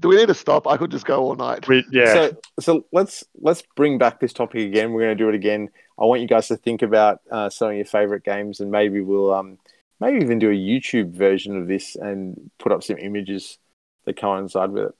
do 0.00 0.08
we 0.08 0.16
need 0.16 0.26
to 0.26 0.34
stop? 0.34 0.66
I 0.66 0.76
could 0.76 0.90
just 0.90 1.04
go 1.06 1.22
all 1.22 1.36
night. 1.36 1.68
we, 1.68 1.84
yeah. 1.92 2.12
So, 2.12 2.36
so 2.58 2.84
let's 2.92 3.22
let's 3.36 3.62
bring 3.76 3.96
back 3.96 4.18
this 4.18 4.32
topic 4.32 4.66
again. 4.66 4.92
We're 4.92 5.02
going 5.02 5.16
to 5.16 5.22
do 5.24 5.28
it 5.28 5.36
again. 5.36 5.68
I 6.00 6.04
want 6.06 6.20
you 6.20 6.26
guys 6.26 6.48
to 6.48 6.56
think 6.56 6.82
about 6.82 7.20
uh, 7.30 7.48
some 7.48 7.68
of 7.70 7.76
your 7.76 7.84
favorite 7.84 8.24
games, 8.24 8.58
and 8.58 8.72
maybe 8.72 9.00
we'll 9.00 9.32
um 9.32 9.58
maybe 10.02 10.22
even 10.22 10.38
do 10.40 10.50
a 10.50 10.54
YouTube 10.54 11.12
version 11.12 11.56
of 11.56 11.68
this 11.68 11.94
and 11.94 12.50
put 12.58 12.72
up 12.72 12.82
some 12.82 12.98
images 12.98 13.58
that 14.04 14.16
coincide 14.16 14.72
with 14.72 14.86
it. 14.86 14.94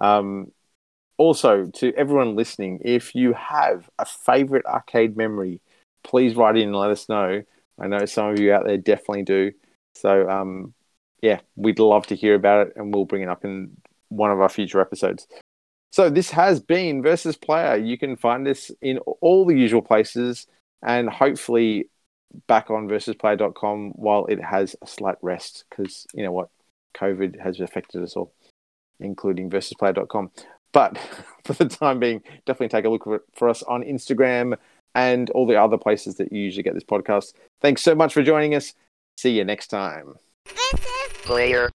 Um, 0.00 0.52
also, 1.16 1.66
to 1.66 1.92
everyone 1.94 2.36
listening, 2.36 2.80
if 2.84 3.14
you 3.14 3.32
have 3.32 3.90
a 3.98 4.04
favorite 4.04 4.64
arcade 4.66 5.16
memory, 5.16 5.60
please 6.04 6.36
write 6.36 6.56
in 6.56 6.68
and 6.68 6.76
let 6.76 6.90
us 6.90 7.08
know. 7.08 7.42
I 7.80 7.86
know 7.88 8.04
some 8.04 8.28
of 8.28 8.38
you 8.38 8.52
out 8.52 8.64
there 8.64 8.78
definitely 8.78 9.24
do. 9.24 9.52
So, 9.96 10.28
um, 10.28 10.72
yeah, 11.20 11.40
we'd 11.56 11.80
love 11.80 12.06
to 12.08 12.16
hear 12.16 12.34
about 12.34 12.68
it, 12.68 12.74
and 12.76 12.94
we'll 12.94 13.06
bring 13.06 13.22
it 13.22 13.28
up 13.28 13.44
in 13.44 13.76
one 14.08 14.30
of 14.30 14.40
our 14.40 14.48
future 14.48 14.80
episodes. 14.80 15.26
So 15.92 16.10
this 16.10 16.30
has 16.30 16.60
been 16.60 17.02
Versus 17.02 17.36
Player. 17.36 17.76
You 17.76 17.98
can 17.98 18.16
find 18.16 18.46
us 18.46 18.70
in 18.80 18.98
all 18.98 19.46
the 19.46 19.56
usual 19.56 19.82
places, 19.82 20.46
and 20.82 21.08
hopefully 21.08 21.88
back 22.46 22.70
on 22.70 22.88
versusplayer.com 22.88 23.90
while 23.96 24.26
it 24.26 24.40
has 24.40 24.76
a 24.82 24.86
slight 24.86 25.16
rest 25.22 25.64
because 25.68 26.06
you 26.14 26.22
know 26.22 26.32
what, 26.32 26.48
COVID 26.96 27.40
has 27.40 27.60
affected 27.60 28.02
us 28.02 28.16
all, 28.16 28.32
including 29.00 29.50
versusplayer.com. 29.50 30.30
But 30.72 30.98
for 31.44 31.52
the 31.54 31.66
time 31.66 31.98
being, 31.98 32.22
definitely 32.46 32.68
take 32.68 32.84
a 32.84 32.88
look 32.88 33.24
for, 33.34 33.48
us 33.48 33.62
on 33.62 33.82
Instagram 33.82 34.56
and 34.94 35.30
all 35.30 35.46
the 35.46 35.60
other 35.60 35.78
places 35.78 36.16
that 36.16 36.32
you 36.32 36.40
usually 36.40 36.62
get 36.62 36.74
this 36.74 36.84
podcast. 36.84 37.32
Thanks 37.60 37.82
so 37.82 37.94
much 37.94 38.12
for 38.12 38.22
joining 38.22 38.54
us. 38.54 38.74
See 39.16 39.30
you 39.30 39.44
next 39.44 39.68
time. 39.68 40.14
Player. 41.24 41.70